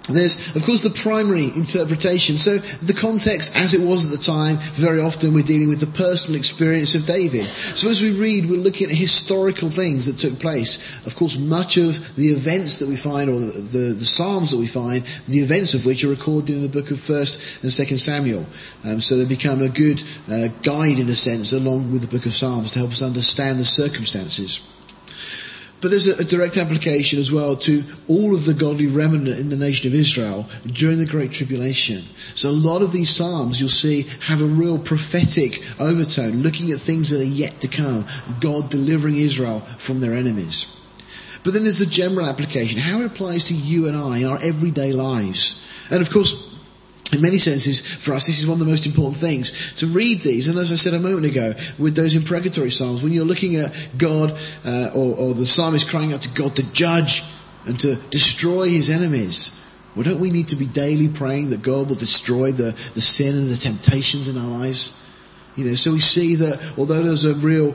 There's, 0.08 0.56
of 0.56 0.64
course, 0.64 0.82
the 0.82 0.90
primary 0.90 1.46
interpretation. 1.56 2.38
So 2.38 2.58
the 2.58 2.94
context, 2.94 3.56
as 3.56 3.74
it 3.74 3.88
was 3.88 4.06
at 4.06 4.18
the 4.18 4.24
time, 4.24 4.56
very 4.58 5.00
often 5.00 5.34
we're 5.34 5.44
dealing 5.44 5.70
with 5.70 5.80
the 5.80 5.98
personal 5.98 6.40
experience 6.40 6.96
of 6.96 7.06
David. 7.06 7.46
So 7.46 7.90
as 7.90 8.02
we 8.02 8.12
read, 8.12 8.50
we're 8.50 8.58
looking 8.58 8.90
at 8.90 8.96
historical 8.96 9.70
things 9.70 10.08
that 10.08 10.18
took 10.18 10.40
place. 10.40 11.06
Of 11.06 11.16
course, 11.16 11.38
much 11.38 11.78
of 11.78 12.16
the 12.16 12.28
events 12.30 12.80
that 12.80 12.90
we 12.90 12.96
find, 12.96 13.30
or 13.30 13.40
the, 13.40 13.52
the, 13.62 13.94
the 13.94 14.06
Psalms 14.06 14.52
that 14.52 14.58
we 14.58 14.68
find, 14.68 15.04
the 15.28 15.40
events 15.40 15.74
of 15.74 15.86
which 15.86 16.04
are 16.04 16.10
recorded 16.10 16.56
in 16.56 16.62
the 16.62 16.70
book 16.70 16.92
of 16.92 16.98
1st 16.98 17.64
and 17.64 17.72
2nd 17.72 18.00
Samuel. 18.00 18.46
Um, 18.86 19.00
so 19.00 19.16
they 19.16 19.26
become 19.28 19.62
a 19.62 19.70
good 19.70 20.02
uh, 20.32 20.48
guide, 20.64 21.00
in 21.00 21.10
a 21.10 21.16
sense, 21.16 21.54
along 21.54 21.92
with 21.92 22.02
the 22.02 22.16
book 22.16 22.26
of 22.26 22.34
Psalms 22.34 22.72
to 22.72 22.80
help 22.80 22.92
us 22.92 23.02
understand 23.04 23.60
the 23.60 23.64
circumstances. 23.64 24.76
But 25.82 25.92
there's 25.92 26.08
a, 26.08 26.22
a, 26.22 26.26
direct 26.26 26.58
application 26.58 27.20
as 27.20 27.32
well 27.32 27.56
to 27.56 27.84
all 28.10 28.36
of 28.36 28.46
the 28.46 28.54
godly 28.54 28.88
remnant 28.88 29.40
in 29.40 29.48
the 29.48 29.56
nation 29.56 29.88
of 29.88 29.96
Israel 29.96 30.50
during 30.66 30.98
the 30.98 31.06
Great 31.06 31.32
Tribulation. 31.32 32.02
So 32.36 32.50
a 32.50 32.52
lot 32.52 32.82
of 32.82 32.92
these 32.92 33.10
Psalms 33.10 33.60
you'll 33.60 33.70
see 33.70 34.04
have 34.24 34.42
a 34.42 34.46
real 34.46 34.78
prophetic 34.78 35.60
overtone, 35.80 36.44
looking 36.44 36.72
at 36.72 36.80
things 36.80 37.12
that 37.12 37.22
are 37.22 37.24
yet 37.24 37.62
to 37.62 37.70
come, 37.70 38.06
God 38.42 38.70
delivering 38.70 39.16
Israel 39.16 39.60
from 39.60 40.02
their 40.02 40.14
enemies. 40.14 40.76
But 41.44 41.54
then 41.54 41.64
there's 41.64 41.80
the 41.80 41.86
general 41.86 42.26
application, 42.26 42.82
how 42.82 43.00
it 43.00 43.06
applies 43.06 43.46
to 43.46 43.54
you 43.54 43.88
and 43.88 43.96
I 43.96 44.20
in 44.20 44.26
our 44.26 44.40
everyday 44.44 44.92
lives. 44.92 45.66
And 45.90 46.02
of 46.02 46.12
course, 46.12 46.49
in 47.12 47.22
many 47.22 47.38
senses, 47.38 47.82
for 47.82 48.14
us, 48.14 48.28
this 48.28 48.40
is 48.40 48.48
one 48.48 48.60
of 48.60 48.66
the 48.66 48.70
most 48.70 48.86
important 48.86 49.18
things 49.18 49.74
to 49.76 49.88
read 49.88 50.22
these. 50.22 50.48
And 50.48 50.58
as 50.60 50.72
I 50.72 50.76
said 50.76 50.94
a 50.94 51.00
moment 51.00 51.26
ago, 51.26 51.54
with 51.80 51.96
those 51.96 52.16
imprecatory 52.16 52.70
psalms, 52.70 53.02
when 53.02 53.12
you're 53.12 53.26
looking 53.26 53.56
at 53.56 53.72
God 53.98 54.38
uh, 54.66 54.92
or, 54.96 55.16
or 55.16 55.34
the 55.34 55.46
psalmist 55.46 55.90
crying 55.90 56.14
out 56.14 56.22
to 56.22 56.30
God 56.42 56.56
to 56.58 56.74
judge 56.74 57.24
and 57.66 57.80
to 57.80 57.96
destroy 58.12 58.68
his 58.68 58.90
enemies, 58.90 59.56
well, 59.96 60.04
don't 60.04 60.20
we 60.20 60.30
need 60.30 60.50
to 60.50 60.56
be 60.56 60.68
daily 60.68 61.10
praying 61.10 61.50
that 61.50 61.64
God 61.64 61.90
will 61.90 61.96
destroy 61.96 62.52
the, 62.52 62.72
the 62.94 63.02
sin 63.02 63.36
and 63.36 63.50
the 63.50 63.56
temptations 63.56 64.28
in 64.28 64.38
our 64.38 64.48
lives? 64.48 64.96
You 65.56 65.66
know, 65.66 65.74
so 65.74 65.92
we 65.92 66.00
see 66.00 66.36
that 66.36 66.76
although 66.78 67.02
there's 67.02 67.26
a 67.26 67.34
real 67.34 67.74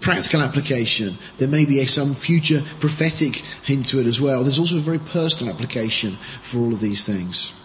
practical 0.00 0.42
application, 0.42 1.14
there 1.38 1.48
may 1.48 1.64
be 1.64 1.80
a, 1.80 1.86
some 1.86 2.12
future 2.12 2.60
prophetic 2.80 3.36
hint 3.64 3.86
to 3.86 4.00
it 4.00 4.06
as 4.06 4.20
well. 4.20 4.42
There's 4.42 4.58
also 4.58 4.76
a 4.76 4.80
very 4.80 4.98
personal 4.98 5.54
application 5.54 6.10
for 6.10 6.58
all 6.58 6.72
of 6.72 6.80
these 6.80 7.06
things. 7.06 7.63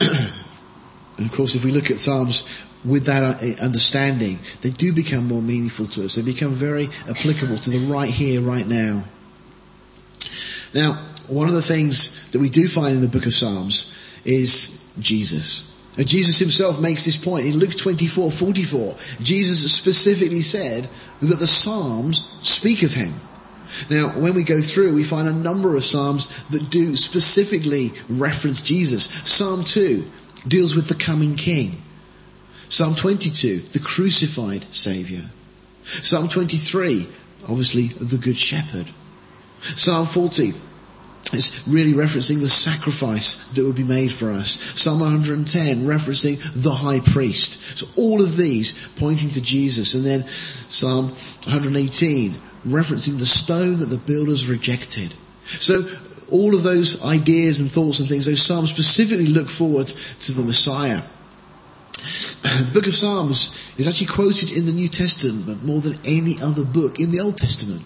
and 1.18 1.26
of 1.26 1.32
course, 1.32 1.54
if 1.54 1.64
we 1.64 1.70
look 1.70 1.90
at 1.90 1.96
Psalms 1.96 2.64
with 2.84 3.06
that 3.06 3.22
uh, 3.22 3.64
understanding, 3.64 4.38
they 4.62 4.70
do 4.70 4.92
become 4.92 5.26
more 5.26 5.42
meaningful 5.42 5.86
to 5.86 6.04
us. 6.04 6.14
They 6.14 6.22
become 6.22 6.52
very 6.52 6.88
applicable 7.08 7.56
to 7.56 7.70
the 7.70 7.78
right 7.78 8.10
here, 8.10 8.40
right 8.40 8.66
now. 8.66 9.04
Now, 10.74 10.94
one 11.28 11.48
of 11.48 11.54
the 11.54 11.62
things 11.62 12.30
that 12.32 12.40
we 12.40 12.48
do 12.48 12.68
find 12.68 12.94
in 12.94 13.00
the 13.00 13.08
book 13.08 13.26
of 13.26 13.34
Psalms 13.34 13.94
is 14.24 14.96
Jesus. 15.00 15.96
And 15.98 16.06
Jesus 16.06 16.38
himself 16.38 16.80
makes 16.80 17.04
this 17.04 17.22
point 17.22 17.46
in 17.46 17.58
Luke 17.58 17.76
24 17.76 18.30
44. 18.30 18.94
Jesus 19.20 19.72
specifically 19.72 20.42
said 20.42 20.88
that 21.20 21.38
the 21.38 21.46
Psalms 21.46 22.38
speak 22.48 22.82
of 22.82 22.94
him. 22.94 23.12
Now, 23.90 24.08
when 24.08 24.34
we 24.34 24.44
go 24.44 24.60
through, 24.60 24.94
we 24.94 25.04
find 25.04 25.28
a 25.28 25.32
number 25.32 25.76
of 25.76 25.84
Psalms 25.84 26.46
that 26.48 26.70
do 26.70 26.96
specifically 26.96 27.92
reference 28.08 28.62
Jesus. 28.62 29.04
Psalm 29.04 29.64
2 29.64 30.04
deals 30.46 30.74
with 30.74 30.88
the 30.88 30.94
coming 30.94 31.34
King. 31.34 31.82
Psalm 32.68 32.94
22, 32.94 33.58
the 33.58 33.78
crucified 33.78 34.62
Saviour. 34.74 35.22
Psalm 35.84 36.28
23, 36.28 37.06
obviously, 37.48 37.86
the 37.86 38.18
Good 38.18 38.36
Shepherd. 38.36 38.86
Psalm 39.60 40.06
40 40.06 40.52
is 41.34 41.66
really 41.68 41.92
referencing 41.92 42.40
the 42.40 42.48
sacrifice 42.48 43.50
that 43.52 43.64
would 43.64 43.76
be 43.76 43.84
made 43.84 44.12
for 44.12 44.30
us. 44.30 44.50
Psalm 44.80 45.00
110 45.00 45.84
referencing 45.84 46.36
the 46.62 46.70
high 46.70 47.00
priest. 47.00 47.78
So 47.78 47.86
all 48.00 48.22
of 48.22 48.36
these 48.36 48.88
pointing 48.96 49.30
to 49.30 49.42
Jesus. 49.42 49.94
And 49.94 50.04
then 50.04 50.24
Psalm 50.24 51.08
118 51.08 52.34
referencing 52.66 53.18
the 53.18 53.26
stone 53.26 53.78
that 53.78 53.86
the 53.86 53.98
builders 53.98 54.48
rejected. 54.48 55.12
So 55.46 55.82
all 56.30 56.54
of 56.54 56.62
those 56.62 57.04
ideas 57.04 57.60
and 57.60 57.70
thoughts 57.70 58.00
and 58.00 58.08
things, 58.08 58.26
those 58.26 58.42
Psalms 58.42 58.70
specifically 58.70 59.26
look 59.26 59.48
forward 59.48 59.86
to 59.86 60.32
the 60.32 60.42
Messiah. 60.42 61.02
The 62.58 62.70
book 62.74 62.86
of 62.86 62.94
Psalms 62.94 63.72
is 63.78 63.86
actually 63.86 64.08
quoted 64.08 64.56
in 64.56 64.66
the 64.66 64.72
New 64.72 64.88
Testament 64.88 65.64
more 65.64 65.80
than 65.80 65.94
any 66.04 66.36
other 66.42 66.64
book 66.64 66.98
in 66.98 67.10
the 67.10 67.20
Old 67.20 67.36
Testament. 67.36 67.82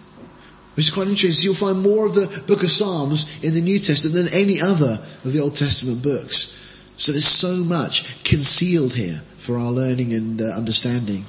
Which 0.74 0.86
is 0.86 0.94
quite 0.94 1.08
interesting. 1.08 1.44
You'll 1.44 1.54
find 1.54 1.82
more 1.82 2.06
of 2.06 2.14
the 2.14 2.42
book 2.46 2.62
of 2.62 2.70
Psalms 2.70 3.44
in 3.44 3.52
the 3.52 3.60
New 3.60 3.78
Testament 3.78 4.16
than 4.16 4.40
any 4.40 4.60
other 4.60 4.98
of 5.24 5.32
the 5.32 5.40
Old 5.40 5.56
Testament 5.56 6.02
books. 6.02 6.62
So 6.96 7.12
there's 7.12 7.26
so 7.26 7.56
much 7.64 8.24
concealed 8.24 8.94
here 8.94 9.20
for 9.36 9.58
our 9.58 9.70
learning 9.70 10.14
and 10.14 10.40
uh, 10.40 10.44
understanding. 10.56 11.24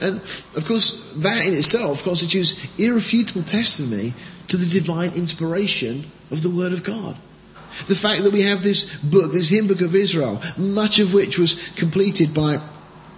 And 0.00 0.16
of 0.20 0.64
course, 0.66 1.14
that 1.14 1.46
in 1.46 1.54
itself 1.54 2.04
constitutes 2.04 2.78
irrefutable 2.78 3.42
testimony 3.42 4.14
to 4.48 4.56
the 4.56 4.66
divine 4.66 5.10
inspiration 5.14 6.04
of 6.30 6.42
the 6.42 6.50
Word 6.50 6.72
of 6.72 6.84
God. 6.84 7.16
The 7.86 7.94
fact 7.94 8.24
that 8.24 8.32
we 8.32 8.42
have 8.42 8.62
this 8.62 9.00
book, 9.02 9.32
this 9.32 9.50
hymn 9.50 9.68
book 9.68 9.80
of 9.80 9.94
Israel, 9.94 10.42
much 10.58 10.98
of 10.98 11.14
which 11.14 11.38
was 11.38 11.68
completed 11.76 12.34
by 12.34 12.58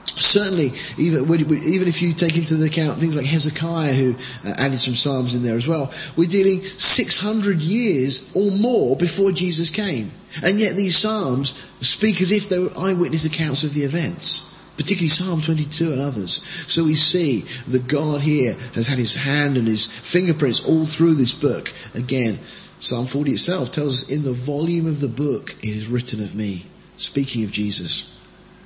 certainly, 0.04 0.70
even, 0.98 1.24
even 1.24 1.88
if 1.88 2.02
you 2.02 2.12
take 2.12 2.36
into 2.36 2.62
account 2.62 2.98
things 2.98 3.16
like 3.16 3.24
Hezekiah, 3.24 3.94
who 3.94 4.14
uh, 4.44 4.54
added 4.58 4.78
some 4.78 4.94
psalms 4.94 5.34
in 5.34 5.42
there 5.42 5.56
as 5.56 5.66
well, 5.66 5.92
we're 6.16 6.28
dealing 6.28 6.62
600 6.62 7.62
years 7.62 8.36
or 8.36 8.50
more 8.58 8.94
before 8.96 9.32
Jesus 9.32 9.70
came. 9.70 10.10
And 10.44 10.60
yet 10.60 10.76
these 10.76 10.96
psalms 10.96 11.50
speak 11.80 12.20
as 12.20 12.30
if 12.30 12.48
they 12.48 12.58
were 12.58 12.70
eyewitness 12.76 13.24
accounts 13.24 13.64
of 13.64 13.72
the 13.72 13.82
events 13.82 14.51
particularly 14.76 15.08
Psalm 15.08 15.40
22 15.40 15.92
and 15.92 16.00
others. 16.00 16.42
So 16.70 16.84
we 16.84 16.94
see 16.94 17.40
that 17.68 17.88
God 17.88 18.20
here 18.22 18.54
has 18.74 18.88
had 18.88 18.98
his 18.98 19.16
hand 19.16 19.56
and 19.56 19.66
his 19.66 19.86
fingerprints 19.86 20.66
all 20.66 20.86
through 20.86 21.14
this 21.14 21.34
book. 21.34 21.72
Again, 21.94 22.38
Psalm 22.78 23.06
40 23.06 23.32
itself 23.32 23.72
tells 23.72 24.04
us, 24.04 24.10
in 24.10 24.22
the 24.22 24.32
volume 24.32 24.86
of 24.86 25.00
the 25.00 25.08
book 25.08 25.50
it 25.62 25.68
is 25.68 25.88
written 25.88 26.22
of 26.22 26.34
me, 26.34 26.64
speaking 26.96 27.44
of 27.44 27.52
Jesus. 27.52 28.18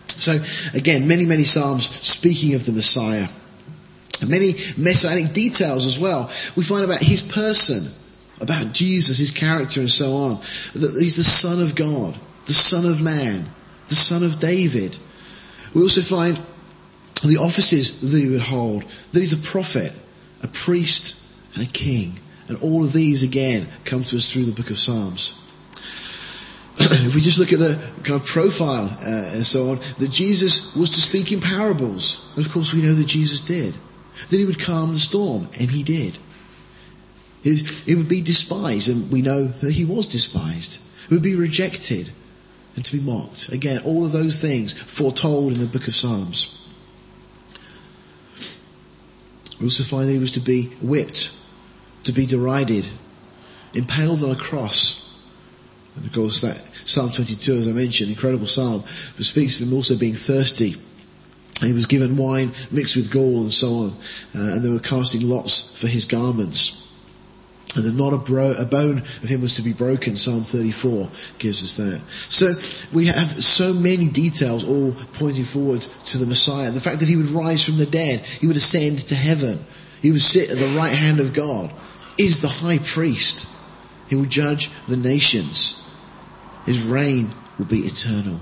So 0.06 0.38
again, 0.78 1.06
many, 1.08 1.26
many 1.26 1.42
Psalms 1.42 1.88
speaking 1.88 2.54
of 2.54 2.64
the 2.64 2.72
Messiah. 2.72 3.26
Many 4.26 4.54
messianic 4.78 5.34
details 5.34 5.86
as 5.86 5.98
well. 5.98 6.30
We 6.56 6.62
find 6.62 6.84
about 6.84 7.02
his 7.02 7.20
person, 7.20 7.84
about 8.40 8.72
Jesus, 8.72 9.18
his 9.18 9.30
character 9.30 9.80
and 9.80 9.90
so 9.90 10.12
on. 10.16 10.36
That 10.72 10.96
he's 10.98 11.18
the 11.18 11.24
Son 11.24 11.60
of 11.62 11.74
God, 11.74 12.18
the 12.46 12.54
Son 12.54 12.86
of 12.90 13.02
Man, 13.02 13.44
the 13.88 13.94
Son 13.94 14.22
of 14.22 14.40
David, 14.40 14.96
we 15.76 15.82
also 15.82 16.00
find 16.00 16.40
the 17.22 17.36
offices 17.36 18.00
that 18.00 18.18
he 18.18 18.30
would 18.30 18.40
hold, 18.40 18.82
that 19.10 19.20
he's 19.20 19.34
a 19.34 19.46
prophet, 19.46 19.92
a 20.42 20.48
priest, 20.48 21.54
and 21.54 21.68
a 21.68 21.70
king. 21.70 22.18
And 22.48 22.56
all 22.62 22.82
of 22.82 22.94
these, 22.94 23.22
again, 23.22 23.66
come 23.84 24.02
to 24.04 24.16
us 24.16 24.32
through 24.32 24.44
the 24.44 24.54
book 24.56 24.70
of 24.70 24.78
Psalms. 24.78 25.52
if 26.78 27.14
we 27.14 27.20
just 27.20 27.38
look 27.38 27.52
at 27.52 27.58
the 27.58 27.78
kind 28.04 28.18
of 28.18 28.26
profile 28.26 28.86
uh, 29.02 29.34
and 29.34 29.44
so 29.44 29.68
on, 29.68 29.76
that 29.98 30.08
Jesus 30.10 30.74
was 30.76 30.88
to 30.92 31.00
speak 31.02 31.30
in 31.30 31.42
parables. 31.42 32.34
And 32.38 32.46
of 32.46 32.50
course, 32.50 32.72
we 32.72 32.80
know 32.80 32.94
that 32.94 33.06
Jesus 33.06 33.42
did. 33.42 33.74
That 34.30 34.38
he 34.38 34.46
would 34.46 34.58
calm 34.58 34.92
the 34.92 34.98
storm, 34.98 35.46
and 35.60 35.70
he 35.70 35.82
did. 35.82 36.16
It, 37.42 37.86
it 37.86 37.96
would 37.96 38.08
be 38.08 38.22
despised, 38.22 38.88
and 38.88 39.12
we 39.12 39.20
know 39.20 39.44
that 39.44 39.72
he 39.72 39.84
was 39.84 40.06
despised. 40.06 40.80
It 41.04 41.10
would 41.10 41.22
be 41.22 41.36
rejected, 41.36 42.10
and 42.76 42.84
to 42.84 42.96
be 42.96 43.02
mocked. 43.02 43.48
Again, 43.48 43.80
all 43.84 44.04
of 44.04 44.12
those 44.12 44.40
things 44.40 44.72
foretold 44.72 45.54
in 45.54 45.60
the 45.60 45.66
book 45.66 45.88
of 45.88 45.94
Psalms. 45.94 46.62
We 49.58 49.66
also 49.66 49.82
find 49.82 50.06
that 50.06 50.12
he 50.12 50.18
was 50.18 50.32
to 50.32 50.40
be 50.40 50.64
whipped, 50.82 51.34
to 52.04 52.12
be 52.12 52.26
derided, 52.26 52.86
impaled 53.72 54.22
on 54.22 54.30
a 54.30 54.36
cross. 54.36 55.02
And 55.96 56.04
of 56.04 56.12
course, 56.12 56.42
that 56.42 56.56
Psalm 56.86 57.10
22, 57.10 57.54
as 57.54 57.68
I 57.68 57.72
mentioned, 57.72 58.10
incredible 58.10 58.46
psalm, 58.46 58.82
but 59.16 59.24
speaks 59.24 59.58
of 59.58 59.66
him 59.66 59.74
also 59.74 59.96
being 59.96 60.14
thirsty. 60.14 60.74
He 61.62 61.72
was 61.72 61.86
given 61.86 62.18
wine 62.18 62.52
mixed 62.70 62.96
with 62.96 63.10
gall 63.10 63.40
and 63.40 63.52
so 63.52 63.68
on, 63.68 63.90
uh, 64.34 64.54
and 64.54 64.62
they 64.62 64.68
were 64.68 64.78
casting 64.78 65.26
lots 65.26 65.80
for 65.80 65.88
his 65.88 66.04
garments 66.04 66.85
and 67.76 67.84
that 67.84 67.94
not 67.94 68.12
a, 68.12 68.18
bro- 68.18 68.54
a, 68.58 68.64
bone 68.64 68.98
of 68.98 69.28
him 69.28 69.40
was 69.40 69.54
to 69.54 69.62
be 69.62 69.72
broken. 69.72 70.16
Psalm 70.16 70.40
34 70.40 71.08
gives 71.38 71.62
us 71.62 71.76
that. 71.76 72.00
So 72.10 72.46
we 72.96 73.06
have 73.06 73.28
so 73.28 73.72
many 73.72 74.08
details 74.08 74.64
all 74.64 74.92
pointing 75.14 75.44
forward 75.44 75.82
to 75.82 76.18
the 76.18 76.26
Messiah. 76.26 76.70
The 76.70 76.80
fact 76.80 77.00
that 77.00 77.08
he 77.08 77.16
would 77.16 77.30
rise 77.30 77.64
from 77.64 77.78
the 77.78 77.86
dead, 77.86 78.20
he 78.20 78.46
would 78.46 78.56
ascend 78.56 78.98
to 79.08 79.14
heaven, 79.14 79.58
he 80.02 80.10
would 80.10 80.20
sit 80.20 80.50
at 80.50 80.58
the 80.58 80.78
right 80.78 80.92
hand 80.92 81.20
of 81.20 81.34
God, 81.34 81.72
is 82.18 82.42
the 82.42 82.48
high 82.48 82.78
priest. 82.78 83.52
He 84.08 84.16
will 84.16 84.24
judge 84.24 84.70
the 84.86 84.96
nations. 84.96 85.82
His 86.64 86.86
reign 86.86 87.30
will 87.58 87.66
be 87.66 87.80
eternal. 87.80 88.40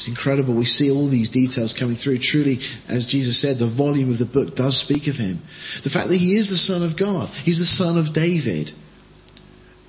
It's 0.00 0.08
incredible. 0.08 0.54
We 0.54 0.64
see 0.64 0.90
all 0.90 1.04
these 1.04 1.28
details 1.28 1.74
coming 1.74 1.94
through. 1.94 2.16
Truly, 2.16 2.58
as 2.88 3.04
Jesus 3.04 3.38
said, 3.38 3.58
the 3.58 3.66
volume 3.66 4.10
of 4.10 4.16
the 4.16 4.24
book 4.24 4.56
does 4.56 4.78
speak 4.78 5.08
of 5.08 5.18
him. 5.18 5.36
The 5.82 5.90
fact 5.90 6.08
that 6.08 6.16
he 6.16 6.36
is 6.36 6.48
the 6.48 6.56
Son 6.56 6.82
of 6.82 6.96
God, 6.96 7.28
he's 7.28 7.58
the 7.58 7.66
Son 7.66 7.98
of 7.98 8.14
David. 8.14 8.72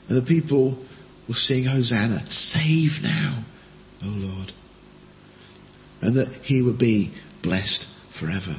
And 0.09 0.17
the 0.17 0.21
people 0.21 0.77
were 1.29 1.33
sing 1.33 1.63
Hosanna, 1.63 2.19
save 2.29 3.01
now, 3.01 3.37
O 4.03 4.09
Lord. 4.09 4.51
And 6.01 6.15
that 6.15 6.27
he 6.43 6.61
would 6.61 6.77
be 6.77 7.11
blessed 7.41 8.11
forever. 8.13 8.57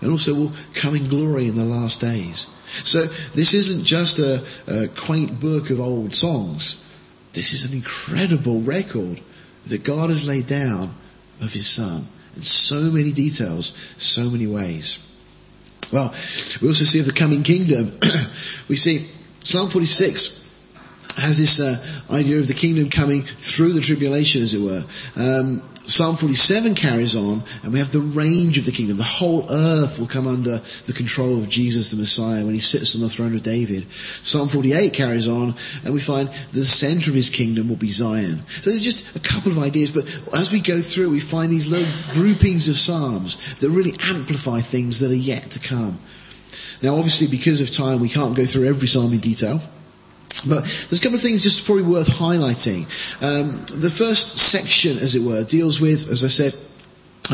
And 0.00 0.10
also 0.10 0.34
will 0.34 0.52
come 0.74 0.96
in 0.96 1.04
glory 1.04 1.46
in 1.46 1.54
the 1.54 1.64
last 1.64 2.00
days. 2.00 2.48
So 2.66 3.02
this 3.02 3.54
isn't 3.54 3.84
just 3.84 4.18
a, 4.18 4.44
a 4.66 4.88
quaint 4.88 5.38
book 5.38 5.70
of 5.70 5.78
old 5.78 6.14
songs. 6.14 6.84
This 7.32 7.52
is 7.52 7.70
an 7.70 7.78
incredible 7.78 8.60
record 8.62 9.20
that 9.66 9.84
God 9.84 10.10
has 10.10 10.28
laid 10.28 10.46
down 10.46 10.90
of 11.40 11.52
his 11.52 11.68
son 11.68 12.02
in 12.36 12.42
so 12.42 12.90
many 12.90 13.12
details, 13.12 13.68
so 13.98 14.30
many 14.30 14.46
ways. 14.46 15.06
Well, 15.92 16.10
we 16.62 16.68
also 16.68 16.84
see 16.84 17.00
of 17.00 17.06
the 17.06 17.12
coming 17.12 17.42
kingdom. 17.42 17.86
we 18.68 18.76
see 18.76 18.98
Psalm 19.44 19.68
46 19.68 20.40
has 21.16 21.38
this 21.38 21.60
uh, 21.60 22.14
idea 22.14 22.38
of 22.38 22.46
the 22.46 22.54
kingdom 22.54 22.88
coming 22.88 23.22
through 23.22 23.72
the 23.72 23.80
tribulation, 23.80 24.42
as 24.42 24.54
it 24.54 24.60
were. 24.60 24.84
Um, 25.16 25.62
Psalm 25.90 26.14
47 26.14 26.76
carries 26.76 27.16
on, 27.16 27.42
and 27.64 27.72
we 27.72 27.80
have 27.80 27.90
the 27.90 27.98
range 27.98 28.58
of 28.58 28.64
the 28.64 28.70
kingdom. 28.70 28.96
The 28.96 29.02
whole 29.02 29.44
earth 29.50 29.98
will 29.98 30.06
come 30.06 30.28
under 30.28 30.58
the 30.58 30.92
control 30.92 31.36
of 31.36 31.48
Jesus 31.48 31.90
the 31.90 31.96
Messiah 31.96 32.44
when 32.44 32.54
he 32.54 32.60
sits 32.60 32.94
on 32.94 33.02
the 33.02 33.08
throne 33.08 33.34
of 33.34 33.42
David. 33.42 33.90
Psalm 33.90 34.46
48 34.46 34.92
carries 34.92 35.26
on, 35.26 35.52
and 35.84 35.92
we 35.92 35.98
find 35.98 36.28
the 36.28 36.62
center 36.62 37.10
of 37.10 37.16
his 37.16 37.28
kingdom 37.28 37.68
will 37.68 37.74
be 37.74 37.88
Zion. 37.88 38.38
So 38.46 38.70
there's 38.70 38.84
just 38.84 39.16
a 39.16 39.20
couple 39.20 39.50
of 39.50 39.58
ideas, 39.58 39.90
but 39.90 40.04
as 40.38 40.52
we 40.52 40.60
go 40.60 40.80
through, 40.80 41.10
we 41.10 41.18
find 41.18 41.50
these 41.50 41.72
little 41.72 41.92
groupings 42.12 42.68
of 42.68 42.76
psalms 42.76 43.56
that 43.56 43.70
really 43.70 43.94
amplify 44.04 44.60
things 44.60 45.00
that 45.00 45.10
are 45.10 45.14
yet 45.14 45.42
to 45.50 45.68
come. 45.68 45.98
Now, 46.82 46.94
obviously, 46.94 47.26
because 47.26 47.60
of 47.60 47.70
time, 47.72 47.98
we 47.98 48.08
can't 48.08 48.36
go 48.36 48.44
through 48.44 48.68
every 48.68 48.86
psalm 48.86 49.12
in 49.12 49.18
detail. 49.18 49.60
But 50.48 50.62
there's 50.62 50.98
a 50.98 51.02
couple 51.02 51.16
of 51.16 51.22
things 51.22 51.42
just 51.42 51.66
probably 51.66 51.82
worth 51.82 52.08
highlighting. 52.08 52.86
Um, 53.22 53.64
the 53.66 53.90
first 53.90 54.38
section, 54.38 54.92
as 54.98 55.14
it 55.16 55.22
were, 55.22 55.44
deals 55.44 55.80
with, 55.80 56.08
as 56.10 56.22
I 56.24 56.28
said, 56.28 56.54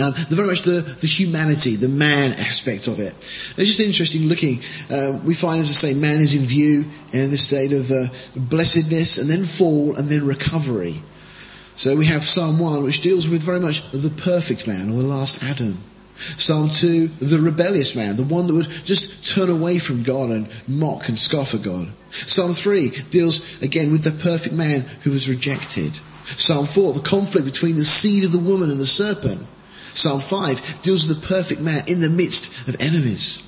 um, 0.03 0.13
the 0.29 0.37
very 0.37 0.49
much 0.49 0.63
the, 0.63 0.81
the 0.81 1.07
humanity, 1.07 1.77
the 1.77 1.89
man 1.89 2.33
aspect 2.33 2.87
of 2.87 3.01
it. 3.01 3.15
It's 3.57 3.69
just 3.69 3.81
interesting 3.81 4.29
looking. 4.29 4.61
Uh, 4.91 5.19
we 5.25 5.33
find, 5.35 5.61
as 5.61 5.71
I 5.71 5.93
say, 5.93 5.95
man 5.95 6.21
is 6.21 6.35
in 6.35 6.43
view 6.47 6.85
in 7.13 7.31
this 7.31 7.47
state 7.47 7.73
of 7.73 7.91
uh, 7.91 8.07
blessedness 8.37 9.19
and 9.19 9.29
then 9.31 9.45
fall 9.45 9.97
and 9.97 10.09
then 10.09 10.27
recovery. 10.27 10.97
So 11.77 11.97
we 11.97 12.07
have 12.07 12.25
Psalm 12.25 12.59
1, 12.59 12.85
which 12.85 13.01
deals 13.03 13.29
with 13.29 13.43
very 13.43 13.61
much 13.61 13.91
the 13.91 14.11
perfect 14.11 14.67
man 14.67 14.91
or 14.91 14.95
the 14.97 15.07
last 15.07 15.43
Adam. 15.45 15.79
Psalm 16.19 16.71
2, 16.71 17.09
the 17.09 17.39
rebellious 17.39 17.95
man, 17.95 18.17
the 18.17 18.25
one 18.25 18.47
that 18.47 18.55
would 18.55 18.69
just 18.69 19.35
turn 19.35 19.51
away 19.51 19.79
from 19.79 20.03
God 20.03 20.31
and 20.31 20.49
mock 20.67 21.09
and 21.09 21.19
scoff 21.19 21.55
at 21.55 21.63
God. 21.63 21.89
Psalm 22.11 22.53
3 22.53 22.91
deals 23.11 23.63
again 23.63 23.93
with 23.93 24.03
the 24.03 24.23
perfect 24.23 24.55
man 24.55 24.81
who 25.03 25.11
was 25.11 25.29
rejected. 25.29 25.93
Psalm 26.25 26.67
4, 26.67 26.95
the 26.95 27.01
conflict 27.01 27.47
between 27.47 27.77
the 27.77 27.85
seed 27.85 28.25
of 28.25 28.33
the 28.33 28.39
woman 28.39 28.71
and 28.71 28.81
the 28.81 28.87
serpent. 28.87 29.47
Psalm 29.93 30.21
5 30.21 30.83
deals 30.83 31.07
with 31.07 31.21
the 31.21 31.27
perfect 31.27 31.61
man 31.61 31.85
in 31.87 32.01
the 32.01 32.11
midst 32.11 32.69
of 32.69 32.81
enemies. 32.81 33.43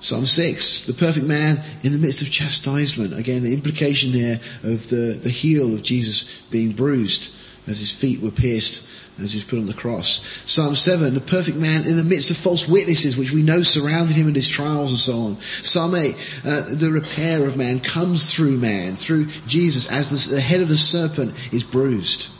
Psalm 0.00 0.26
6, 0.26 0.86
the 0.86 0.94
perfect 0.94 1.26
man 1.26 1.58
in 1.82 1.92
the 1.92 1.98
midst 1.98 2.22
of 2.22 2.30
chastisement. 2.30 3.16
Again, 3.16 3.42
the 3.42 3.54
implication 3.54 4.10
here 4.10 4.34
of 4.64 4.88
the, 4.88 5.18
the 5.22 5.30
heel 5.30 5.74
of 5.74 5.82
Jesus 5.82 6.42
being 6.50 6.72
bruised 6.72 7.36
as 7.68 7.78
his 7.78 7.92
feet 7.92 8.20
were 8.20 8.32
pierced 8.32 8.91
as 9.20 9.32
he 9.32 9.38
was 9.38 9.44
put 9.44 9.58
on 9.58 9.66
the 9.66 9.74
cross. 9.74 10.24
Psalm 10.50 10.74
7, 10.74 11.14
the 11.14 11.20
perfect 11.20 11.58
man 11.58 11.86
in 11.86 11.96
the 11.96 12.04
midst 12.04 12.30
of 12.30 12.36
false 12.36 12.68
witnesses, 12.68 13.16
which 13.16 13.32
we 13.32 13.42
know 13.42 13.62
surrounded 13.62 14.16
him 14.16 14.28
in 14.28 14.34
his 14.34 14.48
trials 14.48 14.90
and 14.90 14.98
so 14.98 15.12
on. 15.14 15.36
Psalm 15.36 15.94
8, 15.94 16.42
uh, 16.44 16.74
the 16.74 16.90
repair 16.90 17.46
of 17.46 17.56
man 17.56 17.80
comes 17.80 18.34
through 18.34 18.56
man, 18.56 18.96
through 18.96 19.26
Jesus, 19.46 19.90
as 19.90 20.28
the, 20.28 20.36
the 20.36 20.40
head 20.40 20.60
of 20.60 20.68
the 20.68 20.76
serpent 20.76 21.32
is 21.52 21.64
bruised. 21.64 22.30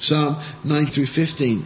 Psalm 0.00 0.36
9 0.64 0.86
through 0.86 1.06
15, 1.06 1.64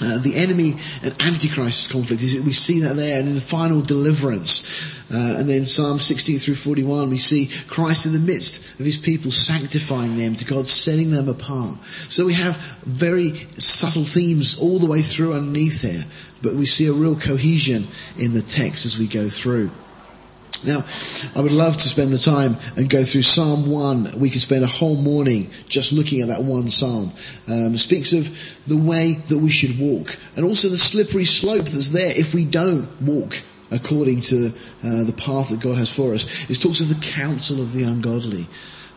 uh, 0.00 0.18
the 0.18 0.36
enemy 0.36 0.74
and 1.02 1.12
antichrist 1.22 1.92
conflict 1.92 2.22
is 2.22 2.42
we 2.42 2.52
see 2.52 2.80
that 2.80 2.96
there 2.96 3.18
and 3.18 3.28
in 3.28 3.34
the 3.34 3.40
final 3.40 3.80
deliverance 3.80 5.02
uh, 5.12 5.36
and 5.38 5.48
then 5.48 5.66
Psalm 5.66 5.98
16 5.98 6.38
through 6.38 6.54
41 6.54 7.10
we 7.10 7.18
see 7.18 7.48
Christ 7.68 8.06
in 8.06 8.12
the 8.12 8.20
midst 8.26 8.80
of 8.80 8.86
his 8.86 8.96
people 8.96 9.30
sanctifying 9.30 10.16
them 10.16 10.34
to 10.36 10.44
God 10.44 10.66
setting 10.66 11.10
them 11.10 11.28
apart. 11.28 11.84
So 11.84 12.24
we 12.24 12.34
have 12.34 12.56
very 12.86 13.30
subtle 13.58 14.04
themes 14.04 14.60
all 14.60 14.78
the 14.78 14.86
way 14.86 15.02
through 15.02 15.34
underneath 15.34 15.82
there 15.82 16.04
but 16.42 16.54
we 16.54 16.66
see 16.66 16.86
a 16.86 16.92
real 16.92 17.16
cohesion 17.16 17.84
in 18.18 18.32
the 18.32 18.42
text 18.42 18.86
as 18.86 18.98
we 18.98 19.06
go 19.06 19.28
through 19.28 19.70
now, 20.64 20.84
I 21.36 21.40
would 21.42 21.52
love 21.52 21.74
to 21.74 21.88
spend 21.88 22.10
the 22.10 22.18
time 22.18 22.56
and 22.76 22.88
go 22.88 23.02
through 23.02 23.22
Psalm 23.22 23.70
1. 23.70 24.18
We 24.18 24.30
could 24.30 24.40
spend 24.40 24.62
a 24.64 24.68
whole 24.68 24.96
morning 24.96 25.50
just 25.68 25.92
looking 25.92 26.20
at 26.20 26.28
that 26.28 26.42
one 26.42 26.68
psalm. 26.68 27.10
Um, 27.50 27.76
speaks 27.76 28.12
of 28.12 28.28
the 28.66 28.76
way 28.76 29.14
that 29.28 29.38
we 29.38 29.50
should 29.50 29.78
walk 29.80 30.16
and 30.36 30.44
also 30.44 30.68
the 30.68 30.76
slippery 30.76 31.24
slope 31.24 31.64
that's 31.64 31.90
there 31.90 32.12
if 32.14 32.34
we 32.34 32.44
don't 32.44 32.88
walk 33.02 33.34
according 33.72 34.20
to 34.20 34.46
uh, 34.84 35.04
the 35.04 35.14
path 35.16 35.50
that 35.50 35.60
God 35.60 35.78
has 35.78 35.94
for 35.94 36.14
us. 36.14 36.50
It 36.50 36.60
talks 36.60 36.80
of 36.80 36.88
the 36.88 37.12
counsel 37.12 37.60
of 37.60 37.72
the 37.72 37.84
ungodly. 37.84 38.46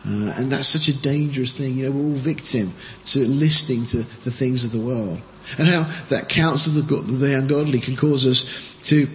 Uh, 0.06 0.34
and 0.36 0.52
that's 0.52 0.68
such 0.68 0.88
a 0.88 1.02
dangerous 1.02 1.58
thing. 1.58 1.74
You 1.74 1.86
know, 1.86 1.90
we're 1.90 2.04
all 2.10 2.14
victim 2.14 2.70
to 3.06 3.26
listening 3.26 3.84
to 3.86 3.96
the 3.96 4.30
things 4.30 4.64
of 4.64 4.78
the 4.78 4.86
world. 4.86 5.20
And 5.58 5.66
how 5.66 5.82
that 6.10 6.28
counsel 6.28 6.78
of 6.78 6.88
the, 6.88 7.26
the 7.26 7.38
ungodly 7.38 7.80
can 7.80 7.96
cause 7.96 8.26
us 8.26 8.76
to 8.90 9.06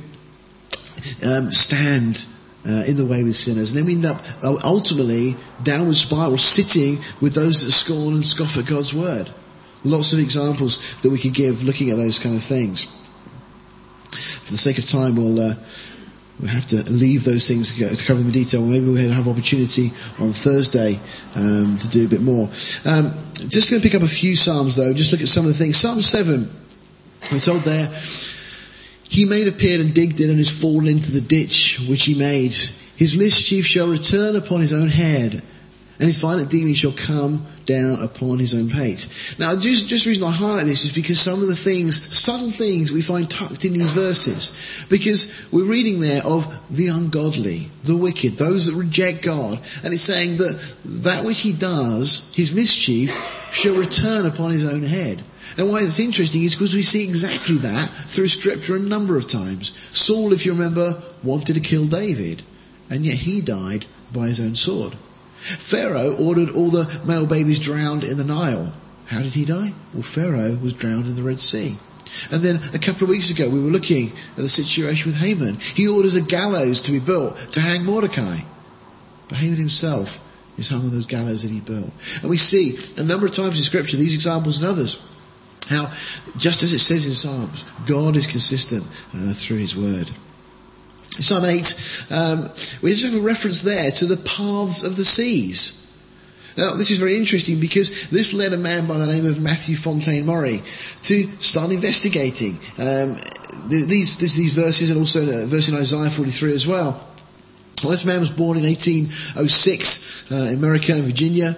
um, 1.26 1.52
stand 1.52 2.26
uh, 2.65 2.84
in 2.88 2.97
the 2.97 3.06
way 3.06 3.24
with 3.24 3.36
sinners. 3.36 3.71
And 3.71 3.80
then 3.80 3.86
we 3.86 3.95
end 3.95 4.06
up 4.06 4.21
uh, 4.43 4.56
ultimately 4.63 5.36
downward 5.63 5.95
spiral, 5.95 6.38
sitting 6.38 6.97
with 7.21 7.34
those 7.34 7.63
that 7.63 7.71
scorn 7.71 8.15
and 8.15 8.26
scoff 8.26 8.58
at 8.58 8.67
God's 8.67 8.93
word. 8.93 9.30
Lots 9.84 10.13
of 10.13 10.19
examples 10.19 11.02
that 11.02 11.10
we 11.10 11.17
could 11.17 11.34
give 11.34 11.63
looking 11.63 11.89
at 11.89 11.97
those 11.97 12.19
kind 12.19 12.36
of 12.36 12.43
things. 12.43 12.86
For 14.12 14.52
the 14.52 14.58
sake 14.58 14.78
of 14.78 14.86
time, 14.86 15.15
we'll 15.15 15.39
uh, 15.39 15.54
we 16.39 16.50
have 16.50 16.65
to 16.67 16.89
leave 16.91 17.24
those 17.24 17.47
things 17.47 17.78
to 17.78 18.06
cover 18.06 18.19
them 18.19 18.28
in 18.28 18.34
detail. 18.34 18.65
Maybe 18.65 18.89
we'll 18.89 19.12
have 19.12 19.28
opportunity 19.28 19.88
on 20.19 20.32
Thursday 20.34 21.00
um, 21.38 21.78
to 21.78 21.89
do 21.89 22.06
a 22.06 22.10
bit 22.10 22.21
more. 22.21 22.45
Um, 22.86 23.13
just 23.47 23.69
going 23.69 23.82
to 23.82 23.88
pick 23.88 23.95
up 23.95 24.02
a 24.02 24.08
few 24.08 24.36
psalms 24.36 24.76
though. 24.76 24.93
Just 24.93 25.12
look 25.12 25.21
at 25.21 25.28
some 25.28 25.45
of 25.45 25.50
the 25.50 25.58
things. 25.58 25.78
Psalm 25.78 26.02
seven. 26.02 26.50
We're 27.32 27.39
told 27.39 27.62
there 27.62 27.88
he 29.12 29.26
made 29.26 29.45
a 29.45 29.52
pit 29.52 29.82
and 29.82 29.93
digged 29.93 30.21
it 30.21 30.30
and 30.30 30.38
has 30.38 30.62
fallen 30.62 30.88
into 30.88 31.12
the 31.12 31.19
ditch 31.19 31.86
which 31.89 32.06
he 32.06 32.17
made. 32.17 32.54
His 32.95 33.17
mischief 33.17 33.65
shall 33.65 33.89
return 33.89 34.38
upon 34.38 34.62
his 34.62 34.71
own 34.71 34.88
head, 34.88 35.34
and 35.34 36.08
his 36.08 36.21
violent 36.21 36.50
dealing 36.50 36.74
shall 36.74 36.93
come 36.93 37.45
down 37.65 38.02
upon 38.02 38.39
his 38.39 38.56
own 38.56 38.69
pate. 38.69 39.36
Now, 39.38 39.60
just, 39.60 39.89
just 39.89 40.08
reason 40.08 40.24
I 40.24 40.32
highlight 40.32 40.65
this 40.65 40.86
is 40.86 40.95
because 40.95 41.19
some 41.19 41.41
of 41.41 41.47
the 41.50 41.56
things, 41.56 42.02
subtle 42.02 42.50
things 42.50 42.93
we 42.93 43.02
find 43.02 43.30
tucked 43.30 43.65
in 43.65 43.74
these 43.74 43.91
verses. 43.91 44.86
Because 44.89 45.50
we're 45.52 45.69
reading 45.69 46.00
there 46.00 46.24
of 46.26 46.47
the 46.74 46.88
ungodly, 46.88 47.69
the 47.84 47.97
wicked, 47.97 48.38
those 48.38 48.67
that 48.67 48.82
reject 48.82 49.24
God. 49.24 49.58
And 49.84 49.93
it's 49.93 50.04
saying 50.04 50.38
that 50.38 50.76
that 51.04 51.26
which 51.26 51.41
he 51.41 51.52
does, 51.52 52.34
his 52.34 52.56
mischief, 52.56 53.12
shall 53.52 53.76
return 53.78 54.26
upon 54.26 54.52
his 54.52 54.65
own 54.71 54.84
head. 54.84 55.21
And 55.58 55.70
why 55.70 55.82
it's 55.82 56.00
interesting 56.00 56.44
is 56.44 56.56
because 56.56 56.74
we 56.74 56.82
see 56.82 57.04
exactly 57.04 57.58
that 57.58 57.90
through 57.90 58.28
scripture 58.28 58.76
a 58.76 58.80
number 58.80 59.18
of 59.18 59.28
times. 59.28 59.78
Saul, 59.98 60.34
if 60.34 60.46
you 60.46 60.54
remember, 60.54 61.02
wanted 61.24 61.56
to 61.56 61.60
kill 61.60 61.88
David, 61.88 62.44
and 62.90 63.06
yet 63.06 63.18
he 63.18 63.42
died 63.42 63.86
by 64.14 64.28
his 64.28 64.40
own 64.40 64.56
sword. 64.56 64.94
Pharaoh 65.42 66.16
ordered 66.16 66.50
all 66.50 66.70
the 66.70 67.02
male 67.06 67.26
babies 67.26 67.60
drowned 67.60 68.04
in 68.04 68.18
the 68.18 68.24
Nile. 68.24 68.74
How 69.08 69.22
did 69.22 69.34
he 69.34 69.44
die? 69.44 69.74
Well, 69.94 70.04
Pharaoh 70.04 70.56
was 70.56 70.74
drowned 70.74 71.08
in 71.08 71.16
the 71.16 71.24
Red 71.24 71.40
Sea. 71.40 71.76
And 72.32 72.42
then 72.42 72.60
a 72.74 72.80
couple 72.80 73.04
of 73.04 73.10
weeks 73.10 73.32
ago, 73.32 73.50
we 73.50 73.62
were 73.62 73.72
looking 73.72 74.10
at 74.10 74.36
the 74.36 74.48
situation 74.48 75.10
with 75.10 75.22
Haman. 75.22 75.58
He 75.60 75.88
orders 75.88 76.16
a 76.16 76.22
gallows 76.22 76.82
to 76.82 76.92
be 76.92 77.00
built 77.00 77.38
to 77.54 77.60
hang 77.60 77.84
Mordecai. 77.84 78.40
But 79.30 79.40
Haman 79.40 79.58
himself 79.58 80.28
is 80.58 80.70
hung 80.70 80.82
on 80.82 80.92
those 80.92 81.06
gallows 81.06 81.44
that 81.44 81.52
he 81.52 81.60
built. 81.62 81.92
And 82.22 82.30
we 82.30 82.38
see 82.38 82.78
a 82.98 83.04
number 83.04 83.26
of 83.26 83.32
times 83.32 83.58
in 83.58 83.64
Scripture 83.64 83.98
these 83.98 84.16
examples 84.16 84.60
and 84.60 84.70
others 84.70 85.11
how, 85.71 85.86
just 86.38 86.63
as 86.63 86.73
it 86.73 86.79
says 86.79 87.07
in 87.07 87.13
Psalms, 87.13 87.63
God 87.88 88.15
is 88.15 88.27
consistent 88.27 88.84
uh, 89.15 89.34
through 89.34 89.57
His 89.57 89.75
Word. 89.75 90.10
Psalm 91.12 91.43
8, 91.43 92.07
um, 92.12 92.39
we 92.81 92.91
just 92.91 93.05
have 93.05 93.21
a 93.21 93.25
reference 93.25 93.63
there 93.63 93.91
to 93.91 94.05
the 94.05 94.17
paths 94.17 94.86
of 94.86 94.95
the 94.95 95.03
seas. 95.03 95.81
Now, 96.57 96.75
this 96.75 96.91
is 96.91 96.99
very 96.99 97.15
interesting 97.15 97.60
because 97.60 98.10
this 98.10 98.34
led 98.34 98.53
a 98.53 98.57
man 98.57 98.88
by 98.88 98.97
the 98.97 99.07
name 99.07 99.25
of 99.25 99.41
Matthew 99.41 99.75
Fontaine 99.75 100.25
Maury 100.25 100.57
to 100.57 101.23
start 101.23 101.71
investigating 101.71 102.53
um, 102.77 103.15
these, 103.67 104.17
these 104.17 104.53
verses 104.53 104.89
and 104.89 104.99
also 104.99 105.43
a 105.43 105.45
verse 105.45 105.69
in 105.69 105.75
Isaiah 105.75 106.10
43 106.10 106.53
as 106.53 106.67
well. 106.67 107.11
Well, 107.84 107.91
this 107.91 108.06
man 108.06 108.20
was 108.20 108.30
born 108.30 108.58
in 108.58 108.63
1806 108.63 110.32
uh, 110.32 110.36
in 110.36 110.56
America 110.56 110.94
Virginia. 111.02 111.56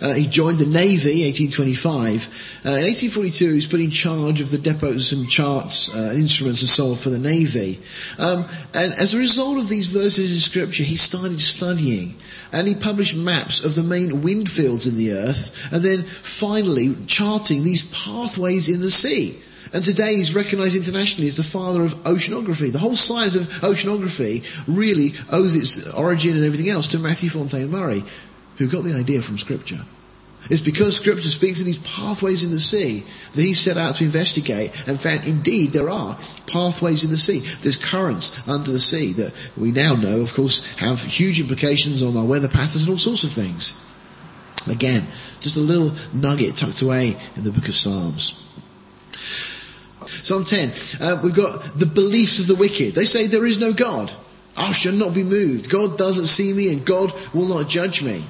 Uh, 0.00 0.14
he 0.14 0.26
joined 0.26 0.58
the 0.58 0.64
Navy 0.64 1.24
1825. 1.24 2.64
Uh, 2.64 2.80
in 2.80 2.88
1842, 2.88 3.48
he 3.48 3.54
was 3.54 3.66
put 3.66 3.80
in 3.80 3.90
charge 3.90 4.40
of 4.40 4.50
the 4.50 4.58
depots 4.58 5.12
and 5.12 5.28
charts 5.28 5.94
uh, 5.94 6.10
and 6.10 6.18
instruments 6.18 6.62
and 6.62 6.68
so 6.68 6.86
on 6.92 6.96
for 6.96 7.10
the 7.10 7.18
Navy. 7.18 7.78
Um, 8.18 8.44
and 8.72 8.92
as 8.94 9.14
a 9.14 9.18
result 9.18 9.58
of 9.58 9.68
these 9.68 9.92
verses 9.92 10.32
in 10.32 10.40
Scripture, 10.40 10.82
he 10.82 10.96
started 10.96 11.40
studying 11.40 12.14
and 12.52 12.66
he 12.66 12.74
published 12.74 13.16
maps 13.16 13.64
of 13.64 13.74
the 13.74 13.82
main 13.82 14.22
wind 14.22 14.48
fields 14.48 14.86
in 14.86 14.96
the 14.96 15.12
earth, 15.12 15.72
and 15.72 15.82
then 15.82 16.02
finally 16.02 16.94
charting 17.06 17.62
these 17.64 17.92
pathways 17.92 18.68
in 18.68 18.80
the 18.80 18.90
sea. 18.90 19.36
And 19.72 19.82
today 19.82 20.16
he's 20.16 20.36
recognized 20.36 20.76
internationally 20.76 21.28
as 21.28 21.36
the 21.36 21.42
father 21.42 21.82
of 21.82 21.94
oceanography. 22.04 22.72
The 22.72 22.78
whole 22.78 22.94
science 22.94 23.34
of 23.34 23.42
oceanography 23.68 24.44
really 24.68 25.12
owes 25.32 25.56
its 25.56 25.92
origin 25.94 26.36
and 26.36 26.44
everything 26.44 26.70
else 26.70 26.88
to 26.88 26.98
Matthew 26.98 27.30
Fontaine 27.30 27.70
Maury, 27.70 28.04
who 28.58 28.68
got 28.68 28.84
the 28.84 28.94
idea 28.94 29.20
from 29.22 29.38
Scripture. 29.38 29.80
It's 30.48 30.60
because 30.60 30.96
Scripture 30.96 31.28
speaks 31.28 31.60
of 31.60 31.66
these 31.66 31.82
pathways 31.96 32.44
in 32.44 32.52
the 32.52 32.60
sea 32.60 33.00
that 33.32 33.42
he 33.42 33.54
set 33.54 33.76
out 33.76 33.96
to 33.96 34.04
investigate 34.04 34.70
and 34.86 35.00
found 35.00 35.26
indeed 35.26 35.72
there 35.72 35.90
are 35.90 36.14
pathways 36.46 37.02
in 37.02 37.10
the 37.10 37.16
sea. 37.16 37.40
There's 37.40 37.76
currents 37.76 38.48
under 38.48 38.70
the 38.70 38.78
sea 38.78 39.12
that 39.14 39.50
we 39.56 39.72
now 39.72 39.94
know, 39.94 40.20
of 40.20 40.32
course, 40.34 40.78
have 40.78 41.02
huge 41.02 41.40
implications 41.40 42.02
on 42.02 42.16
our 42.16 42.24
weather 42.24 42.48
patterns 42.48 42.84
and 42.84 42.90
all 42.90 42.98
sorts 42.98 43.24
of 43.24 43.32
things. 43.32 43.82
Again, 44.70 45.02
just 45.40 45.56
a 45.56 45.60
little 45.60 45.92
nugget 46.12 46.54
tucked 46.54 46.82
away 46.82 47.16
in 47.34 47.42
the 47.42 47.52
book 47.52 47.68
of 47.68 47.74
Psalms. 47.74 48.45
Psalm 50.26 50.42
10, 50.42 50.70
uh, 51.00 51.20
we've 51.22 51.36
got 51.36 51.62
the 51.78 51.86
beliefs 51.86 52.40
of 52.40 52.48
the 52.48 52.56
wicked. 52.56 52.96
They 52.96 53.04
say 53.04 53.28
there 53.28 53.46
is 53.46 53.60
no 53.60 53.72
God. 53.72 54.10
I 54.56 54.72
shall 54.72 54.94
not 54.94 55.14
be 55.14 55.22
moved. 55.22 55.70
God 55.70 55.96
doesn't 55.96 56.26
see 56.26 56.52
me 56.52 56.72
and 56.72 56.84
God 56.84 57.12
will 57.32 57.46
not 57.46 57.68
judge 57.68 58.02
me. 58.02 58.24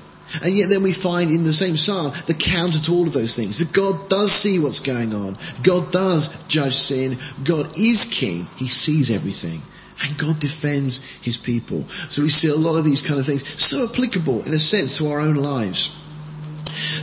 And 0.44 0.54
yet 0.54 0.68
then 0.68 0.82
we 0.82 0.92
find 0.92 1.30
in 1.30 1.44
the 1.44 1.54
same 1.54 1.74
psalm 1.78 2.12
the 2.26 2.36
counter 2.38 2.78
to 2.80 2.92
all 2.92 3.06
of 3.06 3.14
those 3.14 3.34
things. 3.34 3.64
But 3.64 3.72
God 3.72 4.10
does 4.10 4.30
see 4.30 4.58
what's 4.58 4.80
going 4.80 5.14
on. 5.14 5.38
God 5.62 5.90
does 5.90 6.46
judge 6.48 6.74
sin. 6.74 7.16
God 7.44 7.64
is 7.78 8.12
king. 8.12 8.46
He 8.56 8.68
sees 8.68 9.10
everything. 9.10 9.62
And 10.04 10.18
God 10.18 10.38
defends 10.38 11.24
his 11.24 11.38
people. 11.38 11.88
So 11.88 12.20
we 12.20 12.28
see 12.28 12.50
a 12.50 12.56
lot 12.56 12.76
of 12.76 12.84
these 12.84 13.00
kind 13.00 13.18
of 13.18 13.24
things 13.24 13.48
so 13.58 13.88
applicable 13.88 14.42
in 14.44 14.52
a 14.52 14.58
sense 14.58 14.98
to 14.98 15.08
our 15.08 15.20
own 15.20 15.36
lives. 15.36 15.96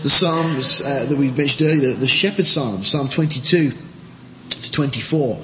The 0.04 0.10
Psalms 0.10 0.84
uh, 0.86 1.08
that 1.10 1.18
we 1.18 1.32
mentioned 1.32 1.68
earlier, 1.72 1.96
the 1.96 2.06
Shepherd 2.06 2.46
Psalm, 2.46 2.84
Psalm 2.84 3.10
22 3.10 3.72
to 4.56 4.72
24. 4.72 5.42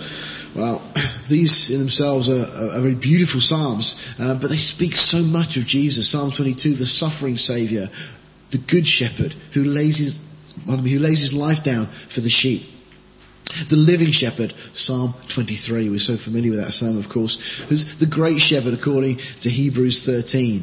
Well, 0.56 0.82
these 1.28 1.72
in 1.72 1.80
themselves 1.80 2.30
are, 2.30 2.42
are, 2.42 2.78
are 2.78 2.82
very 2.82 2.96
beautiful 2.96 3.40
psalms, 3.40 4.16
uh, 4.20 4.38
but 4.40 4.50
they 4.50 4.58
speak 4.58 4.96
so 4.96 5.22
much 5.24 5.58
of 5.58 5.66
Jesus. 5.66 6.10
Psalm 6.10 6.32
22, 6.32 6.74
the 6.74 6.86
suffering 6.86 7.38
Saviour, 7.38 7.88
the 8.52 8.58
Good 8.58 8.88
Shepherd 8.88 9.34
who 9.54 9.64
lays 9.64 9.98
his, 9.98 10.54
who 10.66 11.00
lays 11.00 11.22
his 11.22 11.34
life 11.34 11.64
down 11.64 11.86
for 11.86 12.22
the 12.22 12.30
sheep. 12.30 12.62
The 13.68 13.76
living 13.76 14.12
shepherd, 14.12 14.54
Psalm 14.74 15.14
23. 15.28 15.90
We're 15.90 16.00
so 16.00 16.16
familiar 16.16 16.52
with 16.52 16.64
that 16.64 16.72
psalm, 16.72 16.98
of 16.98 17.10
course, 17.10 17.64
who's 17.64 17.96
the 17.98 18.06
great 18.06 18.40
shepherd 18.40 18.76
according 18.76 19.18
to 19.18 19.50
Hebrews 19.50 20.06
13. 20.06 20.62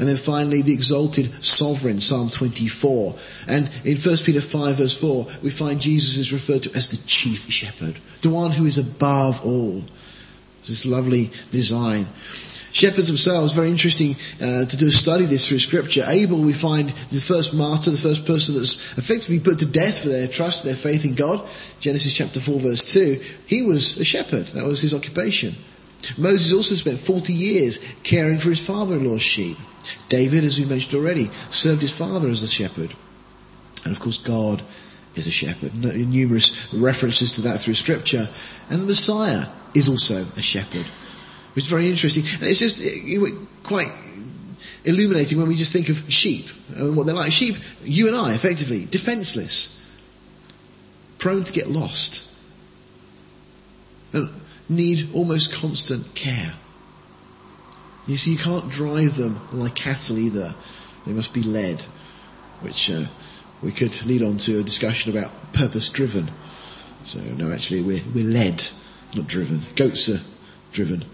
And 0.00 0.08
then 0.08 0.16
finally, 0.16 0.62
the 0.62 0.72
exalted 0.72 1.26
sovereign, 1.44 2.00
Psalm 2.00 2.30
24. 2.30 3.14
And 3.48 3.68
in 3.84 3.98
1 3.98 4.16
Peter 4.24 4.40
5 4.40 4.76
verse 4.78 4.98
4, 4.98 5.26
we 5.42 5.50
find 5.50 5.78
Jesus 5.78 6.16
is 6.16 6.32
referred 6.32 6.62
to 6.62 6.70
as 6.70 6.88
the 6.90 7.06
chief 7.06 7.50
shepherd, 7.50 8.00
the 8.22 8.30
one 8.30 8.50
who 8.50 8.64
is 8.64 8.78
above 8.78 9.44
all. 9.44 9.82
This 10.60 10.86
lovely 10.86 11.30
design. 11.50 12.06
Shepherds 12.72 13.08
themselves, 13.08 13.52
very 13.52 13.68
interesting 13.68 14.14
uh, 14.40 14.64
to 14.64 14.76
do 14.78 14.88
a 14.88 14.90
study 14.90 15.24
this 15.26 15.48
through 15.48 15.58
scripture. 15.58 16.04
Abel, 16.06 16.38
we 16.38 16.54
find 16.54 16.88
the 16.88 17.20
first 17.20 17.54
martyr, 17.54 17.90
the 17.90 17.98
first 17.98 18.26
person 18.26 18.54
that's 18.54 18.96
effectively 18.96 19.40
put 19.40 19.58
to 19.58 19.70
death 19.70 20.04
for 20.04 20.08
their 20.08 20.28
trust, 20.28 20.64
their 20.64 20.76
faith 20.76 21.04
in 21.04 21.14
God. 21.14 21.46
Genesis 21.80 22.14
chapter 22.14 22.40
4 22.40 22.60
verse 22.60 22.90
2. 22.94 23.20
He 23.46 23.62
was 23.62 23.98
a 23.98 24.04
shepherd. 24.04 24.46
That 24.54 24.66
was 24.66 24.80
his 24.80 24.94
occupation. 24.94 25.52
Moses 26.16 26.54
also 26.54 26.74
spent 26.74 26.98
40 26.98 27.34
years 27.34 28.00
caring 28.02 28.38
for 28.38 28.48
his 28.48 28.66
father-in-law's 28.66 29.20
sheep. 29.20 29.58
David, 30.08 30.44
as 30.44 30.58
we 30.58 30.66
mentioned 30.66 30.94
already, 30.94 31.26
served 31.50 31.82
his 31.82 31.96
father 31.96 32.28
as 32.28 32.42
a 32.42 32.48
shepherd. 32.48 32.94
And 33.84 33.92
of 33.92 34.00
course, 34.00 34.18
God 34.18 34.62
is 35.14 35.26
a 35.26 35.30
shepherd. 35.30 35.74
Numerous 35.74 36.72
references 36.74 37.32
to 37.32 37.40
that 37.42 37.58
through 37.58 37.74
Scripture. 37.74 38.26
And 38.70 38.80
the 38.80 38.86
Messiah 38.86 39.46
is 39.74 39.88
also 39.88 40.22
a 40.36 40.42
shepherd, 40.42 40.86
which 41.54 41.64
is 41.64 41.70
very 41.70 41.88
interesting. 41.88 42.24
And 42.40 42.50
it's 42.50 42.60
just 42.60 42.82
quite 43.62 43.88
illuminating 44.84 45.38
when 45.38 45.48
we 45.48 45.54
just 45.56 45.72
think 45.72 45.88
of 45.88 46.10
sheep 46.10 46.46
and 46.76 46.96
what 46.96 47.06
they're 47.06 47.14
like. 47.14 47.32
Sheep, 47.32 47.56
you 47.84 48.06
and 48.08 48.16
I, 48.16 48.34
effectively, 48.34 48.86
defenseless, 48.86 49.78
prone 51.18 51.44
to 51.44 51.52
get 51.52 51.68
lost, 51.68 52.26
and 54.12 54.28
need 54.68 55.08
almost 55.14 55.52
constant 55.52 56.14
care. 56.14 56.54
You 58.10 58.16
see, 58.16 58.32
you 58.32 58.38
can't 58.38 58.68
drive 58.68 59.14
them 59.14 59.38
like 59.52 59.76
cattle 59.76 60.18
either. 60.18 60.52
They 61.06 61.12
must 61.12 61.32
be 61.32 61.42
led, 61.42 61.80
which 62.60 62.90
uh, 62.90 63.04
we 63.62 63.70
could 63.70 64.04
lead 64.04 64.24
on 64.24 64.36
to 64.38 64.58
a 64.58 64.64
discussion 64.64 65.16
about 65.16 65.30
purpose 65.52 65.88
driven. 65.90 66.28
So, 67.04 67.20
no, 67.20 67.52
actually, 67.52 67.82
we're, 67.82 68.02
we're 68.12 68.24
led, 68.24 68.66
not 69.14 69.28
driven. 69.28 69.60
Goats 69.76 70.08
are 70.08 70.20
driven. 70.72 71.04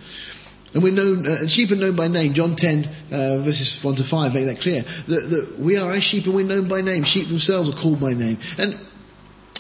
And 0.73 0.83
we're 0.83 0.95
known, 0.95 1.27
uh, 1.27 1.47
sheep 1.47 1.71
are 1.71 1.77
known 1.77 1.97
by 1.97 2.09
name. 2.09 2.33
John 2.33 2.57
10, 2.57 2.85
uh, 2.85 3.39
verses 3.43 3.85
1 3.85 3.97
to 3.97 4.03
5 4.03 4.33
make 4.33 4.47
that 4.47 4.61
clear. 4.61 4.81
That, 4.81 5.29
that 5.29 5.57
we 5.59 5.77
are 5.77 5.93
as 5.93 6.03
sheep 6.03 6.25
and 6.25 6.35
we're 6.35 6.47
known 6.47 6.67
by 6.67 6.81
name. 6.81 7.03
Sheep 7.03 7.27
themselves 7.27 7.69
are 7.69 7.77
called 7.77 8.01
by 8.01 8.15
name. 8.15 8.39
And 8.59 8.75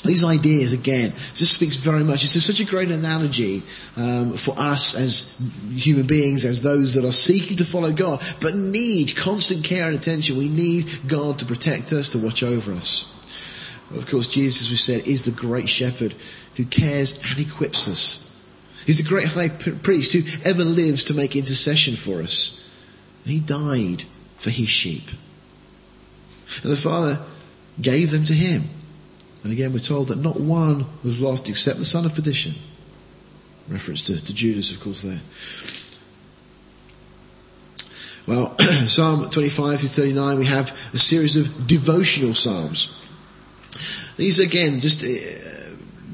these 0.03 0.25
ideas, 0.25 0.73
again, 0.73 1.11
just 1.35 1.55
speaks 1.55 1.77
very 1.77 2.05
much. 2.05 2.25
It's 2.25 2.45
such 2.45 2.61
a 2.61 2.67
great 2.67 2.91
analogy 2.91 3.63
um, 3.97 4.33
for 4.33 4.55
us 4.59 4.99
as 4.99 5.51
human 5.71 6.07
beings, 6.07 6.45
as 6.45 6.63
those 6.63 6.95
that 6.95 7.05
are 7.05 7.13
seeking 7.13 7.57
to 7.59 7.65
follow 7.65 7.93
God, 7.93 8.21
but 8.41 8.55
need 8.55 9.17
constant 9.17 9.65
care 9.65 9.87
and 9.87 9.97
attention. 9.97 10.37
We 10.37 10.49
need 10.49 10.87
God 11.09 11.39
to 11.39 11.47
protect 11.47 11.93
us, 11.93 12.11
to 12.11 12.19
watch 12.19 12.43
over 12.43 12.73
us. 12.73 13.13
Of 13.95 14.09
course, 14.11 14.27
Jesus, 14.29 14.63
as 14.63 14.71
we 14.71 14.77
said, 14.77 15.07
is 15.07 15.25
the 15.25 15.41
great 15.41 15.69
shepherd 15.69 16.15
who 16.57 16.65
cares 16.65 17.23
and 17.23 17.47
equips 17.47 17.89
us. 17.89 18.23
He's 18.85 19.03
the 19.03 19.09
great 19.09 19.29
high 19.29 19.49
priest 19.49 20.13
who 20.13 20.49
ever 20.49 20.65
lives 20.65 21.05
to 21.05 21.15
make 21.15 21.37
intercession 21.37 21.95
for 21.95 22.23
us. 22.23 22.63
And 23.25 23.33
he 23.33 23.41
died 23.41 24.05
for 24.37 24.51
his 24.51 24.69
sheep. 24.69 25.09
And 26.63 26.73
the 26.73 26.77
Father 26.77 27.19
gave 27.81 28.11
them 28.11 28.25
to 28.25 28.33
him. 28.33 28.63
And 29.43 29.53
again, 29.53 29.73
we're 29.73 29.79
told 29.79 30.09
that 30.09 30.19
not 30.19 30.41
one 30.41 30.87
was 31.05 31.23
lost 31.23 31.49
except 31.49 31.79
the 31.79 31.85
son 31.85 32.05
of 32.05 32.15
perdition. 32.15 32.55
Reference 33.69 34.03
to, 34.03 34.25
to 34.25 34.35
Judas, 34.35 34.73
of 34.73 34.81
course, 34.81 35.03
there. 35.03 35.21
Well, 38.27 38.57
Psalm 38.59 39.31
25 39.31 39.81
through 39.81 39.89
39, 39.89 40.39
we 40.39 40.47
have 40.47 40.71
a 40.93 40.99
series 40.99 41.37
of 41.37 41.67
devotional 41.67 42.35
psalms. 42.35 42.93
These, 44.17 44.39
again, 44.41 44.81
just 44.81 45.05
uh, 45.05 45.67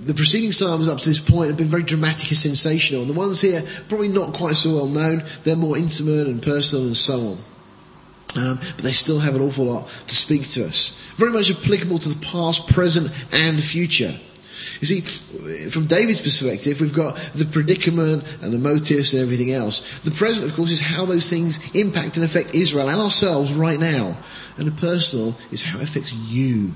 the 0.02 0.14
preceding 0.14 0.52
psalms 0.52 0.88
up 0.88 0.98
to 0.98 1.08
this 1.08 1.20
point 1.20 1.48
have 1.48 1.56
been 1.56 1.68
very 1.68 1.84
dramatic 1.84 2.28
and 2.28 2.36
sensational. 2.36 3.02
And 3.02 3.10
the 3.10 3.18
ones 3.18 3.40
here, 3.40 3.62
probably 3.88 4.08
not 4.08 4.34
quite 4.34 4.56
so 4.56 4.74
well 4.76 4.88
known. 4.88 5.22
They're 5.44 5.56
more 5.56 5.78
intimate 5.78 6.26
and 6.26 6.42
personal 6.42 6.86
and 6.86 6.96
so 6.96 7.18
on. 7.18 7.38
Um, 8.34 8.56
but 8.56 8.84
they 8.84 8.92
still 8.92 9.20
have 9.20 9.34
an 9.34 9.42
awful 9.42 9.66
lot 9.66 9.86
to 9.88 10.14
speak 10.14 10.42
to 10.52 10.64
us 10.64 11.11
very 11.22 11.32
much 11.32 11.52
applicable 11.52 11.98
to 11.98 12.08
the 12.08 12.26
past, 12.26 12.74
present, 12.74 13.06
and 13.32 13.62
future. 13.62 14.12
You 14.80 14.86
see, 14.88 15.00
from 15.70 15.86
David's 15.86 16.20
perspective, 16.20 16.80
we've 16.80 16.92
got 16.92 17.14
the 17.34 17.44
predicament 17.44 18.24
and 18.42 18.52
the 18.52 18.58
motives 18.58 19.14
and 19.14 19.22
everything 19.22 19.52
else. 19.52 20.00
The 20.00 20.10
present, 20.10 20.50
of 20.50 20.56
course, 20.56 20.72
is 20.72 20.80
how 20.80 21.04
those 21.04 21.30
things 21.30 21.76
impact 21.76 22.16
and 22.16 22.24
affect 22.24 22.56
Israel 22.56 22.88
and 22.88 23.00
ourselves 23.00 23.54
right 23.54 23.78
now. 23.78 24.18
And 24.58 24.66
the 24.66 24.80
personal 24.80 25.36
is 25.52 25.64
how 25.64 25.78
it 25.78 25.84
affects 25.84 26.12
you. 26.34 26.72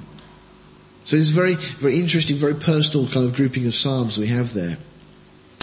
So 1.02 1.16
it's 1.16 1.30
very, 1.30 1.54
very 1.54 1.98
interesting, 1.98 2.36
very 2.36 2.54
personal 2.54 3.08
kind 3.08 3.26
of 3.26 3.34
grouping 3.34 3.66
of 3.66 3.74
Psalms 3.74 4.16
we 4.16 4.28
have 4.28 4.54
there. 4.54 4.76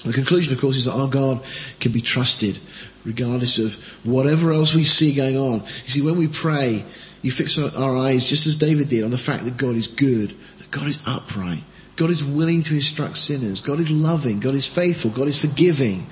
The 0.04 0.12
conclusion, 0.12 0.54
of 0.54 0.60
course, 0.60 0.76
is 0.76 0.86
that 0.86 0.93
our 0.93 1.08
God 1.08 1.41
can 1.80 1.93
be 1.93 2.02
trusted 2.02 2.60
regardless 3.06 3.60
of 3.60 3.76
whatever 4.05 4.51
else 4.51 4.76
we 4.76 4.84
see 4.84 5.14
going 5.14 5.38
on. 5.38 5.60
You 5.60 5.91
see, 5.91 6.01
when 6.01 6.18
we 6.18 6.28
pray, 6.28 6.84
you 7.24 7.32
fix 7.32 7.57
our 7.57 7.97
eyes, 7.97 8.30
just 8.30 8.45
as 8.45 8.57
David 8.57 8.89
did, 8.89 9.03
on 9.03 9.11
the 9.11 9.17
fact 9.17 9.45
that 9.45 9.57
God 9.57 9.76
is 9.76 9.88
good, 9.88 10.30
that 10.57 10.69
God 10.69 10.88
is 10.88 11.03
upright, 11.07 11.63
God 11.95 12.09
is 12.09 12.24
willing 12.24 12.61
to 12.63 12.76
instruct 12.76 13.17
sinners, 13.17 13.61
God 13.61 13.80
is 13.80 13.89
loving, 13.89 14.39
God 14.39 14.53
is 14.53 14.67
faithful, 14.67 15.09
God 15.09 15.28
is 15.28 15.39
forgiving. 15.43 16.05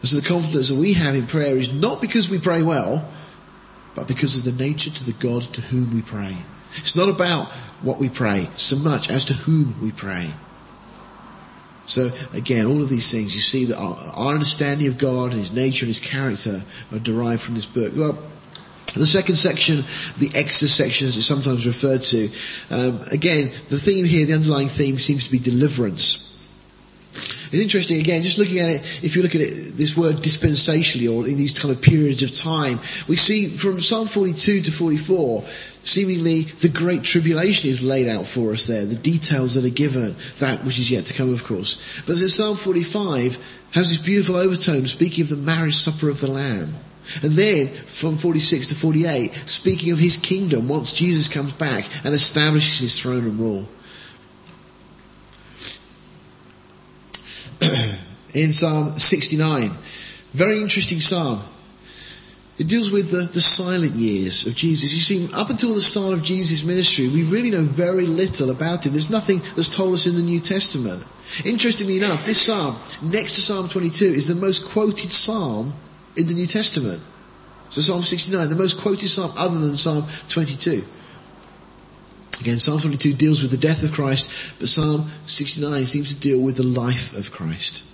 And 0.00 0.08
so 0.08 0.16
the 0.16 0.26
confidence 0.26 0.70
that 0.70 0.80
we 0.80 0.94
have 0.94 1.14
in 1.14 1.26
prayer 1.26 1.56
is 1.56 1.78
not 1.78 2.00
because 2.00 2.30
we 2.30 2.38
pray 2.38 2.62
well, 2.62 3.06
but 3.94 4.06
because 4.06 4.46
of 4.46 4.56
the 4.56 4.64
nature 4.64 4.90
to 4.90 5.04
the 5.04 5.12
God 5.20 5.42
to 5.42 5.60
whom 5.60 5.92
we 5.92 6.00
pray. 6.00 6.36
It's 6.70 6.96
not 6.96 7.08
about 7.08 7.48
what 7.82 7.98
we 7.98 8.08
pray 8.08 8.48
so 8.54 8.76
much 8.76 9.10
as 9.10 9.24
to 9.26 9.34
whom 9.34 9.74
we 9.82 9.90
pray. 9.90 10.30
So 11.86 12.10
again, 12.32 12.66
all 12.66 12.80
of 12.80 12.88
these 12.88 13.10
things, 13.10 13.34
you 13.34 13.40
see 13.40 13.64
that 13.64 13.76
our, 13.76 13.96
our 14.14 14.32
understanding 14.32 14.86
of 14.86 14.96
God 14.96 15.32
and 15.32 15.40
His 15.40 15.52
nature 15.52 15.86
and 15.86 15.88
His 15.88 15.98
character 15.98 16.62
are 16.92 17.00
derived 17.00 17.42
from 17.42 17.56
this 17.56 17.66
book. 17.66 17.92
Well, 17.96 18.16
the 18.94 19.06
second 19.06 19.36
section, 19.36 19.76
the 20.18 20.30
Exodus 20.38 20.74
section, 20.74 21.06
as 21.06 21.16
it's 21.16 21.26
sometimes 21.26 21.66
referred 21.66 22.02
to, 22.02 22.24
um, 22.74 23.00
again, 23.12 23.44
the 23.68 23.78
theme 23.78 24.04
here, 24.04 24.26
the 24.26 24.34
underlying 24.34 24.68
theme 24.68 24.98
seems 24.98 25.26
to 25.26 25.30
be 25.32 25.38
deliverance. 25.38 26.26
It's 27.52 27.60
interesting, 27.60 27.98
again, 27.98 28.22
just 28.22 28.38
looking 28.38 28.58
at 28.60 28.68
it, 28.68 28.80
if 29.04 29.16
you 29.16 29.22
look 29.22 29.34
at 29.34 29.40
it, 29.40 29.76
this 29.76 29.96
word 29.96 30.16
dispensationally, 30.16 31.12
or 31.12 31.26
in 31.28 31.36
these 31.36 31.58
kind 31.58 31.74
of 31.74 31.82
periods 31.82 32.22
of 32.22 32.32
time, 32.34 32.78
we 33.08 33.16
see 33.16 33.46
from 33.48 33.80
Psalm 33.80 34.06
42 34.06 34.60
to 34.62 34.70
44, 34.70 35.42
seemingly 35.82 36.42
the 36.42 36.68
great 36.68 37.02
tribulation 37.02 37.68
is 37.68 37.82
laid 37.82 38.06
out 38.06 38.24
for 38.26 38.52
us 38.52 38.68
there, 38.68 38.84
the 38.86 38.94
details 38.94 39.54
that 39.54 39.64
are 39.64 39.68
given, 39.74 40.14
that 40.38 40.60
which 40.64 40.78
is 40.78 40.92
yet 40.92 41.06
to 41.06 41.14
come, 41.14 41.32
of 41.32 41.42
course. 41.42 42.02
But 42.06 42.16
Psalm 42.18 42.56
45 42.56 43.34
has 43.74 43.88
this 43.88 43.98
beautiful 44.04 44.36
overtone 44.36 44.86
speaking 44.86 45.22
of 45.22 45.30
the 45.30 45.36
marriage 45.36 45.74
supper 45.74 46.08
of 46.08 46.20
the 46.20 46.30
Lamb. 46.30 46.74
And 47.22 47.32
then 47.32 47.68
from 47.68 48.16
46 48.16 48.68
to 48.68 48.74
48, 48.74 49.32
speaking 49.46 49.92
of 49.92 49.98
his 49.98 50.16
kingdom 50.16 50.68
once 50.68 50.92
Jesus 50.92 51.28
comes 51.28 51.52
back 51.52 51.84
and 52.04 52.14
establishes 52.14 52.80
his 52.80 53.00
throne 53.00 53.24
and 53.24 53.38
rule. 53.38 53.66
in 58.34 58.52
Psalm 58.52 58.98
69. 58.98 59.70
Very 60.32 60.60
interesting 60.60 61.00
psalm. 61.00 61.40
It 62.58 62.68
deals 62.68 62.90
with 62.90 63.10
the, 63.10 63.24
the 63.24 63.40
silent 63.40 63.92
years 63.92 64.46
of 64.46 64.54
Jesus. 64.54 64.92
You 64.92 65.00
see, 65.00 65.34
up 65.34 65.48
until 65.48 65.72
the 65.72 65.80
start 65.80 66.12
of 66.12 66.22
Jesus' 66.22 66.62
ministry, 66.64 67.08
we 67.08 67.24
really 67.24 67.50
know 67.50 67.62
very 67.62 68.04
little 68.04 68.50
about 68.50 68.84
him. 68.84 68.92
There's 68.92 69.10
nothing 69.10 69.40
that's 69.56 69.74
told 69.74 69.94
us 69.94 70.06
in 70.06 70.14
the 70.14 70.22
New 70.22 70.40
Testament. 70.40 71.02
Interestingly 71.46 71.96
enough, 71.96 72.26
this 72.26 72.42
psalm, 72.42 72.76
next 73.02 73.34
to 73.36 73.40
Psalm 73.40 73.68
22, 73.68 74.04
is 74.04 74.28
the 74.28 74.34
most 74.34 74.70
quoted 74.72 75.10
psalm 75.10 75.72
in 76.20 76.26
the 76.26 76.34
New 76.34 76.46
Testament. 76.46 77.00
So 77.70 77.80
Psalm 77.80 78.02
69, 78.02 78.48
the 78.48 78.56
most 78.56 78.80
quoted 78.80 79.08
psalm 79.08 79.32
other 79.36 79.58
than 79.58 79.76
Psalm 79.76 80.04
22. 80.28 80.82
Again, 82.40 82.58
Psalm 82.58 82.80
22 82.80 83.14
deals 83.14 83.42
with 83.42 83.50
the 83.50 83.58
death 83.58 83.84
of 83.84 83.92
Christ, 83.92 84.58
but 84.58 84.68
Psalm 84.68 85.08
69 85.26 85.84
seems 85.84 86.14
to 86.14 86.20
deal 86.20 86.40
with 86.40 86.56
the 86.56 86.62
life 86.62 87.16
of 87.16 87.30
Christ. 87.30 87.86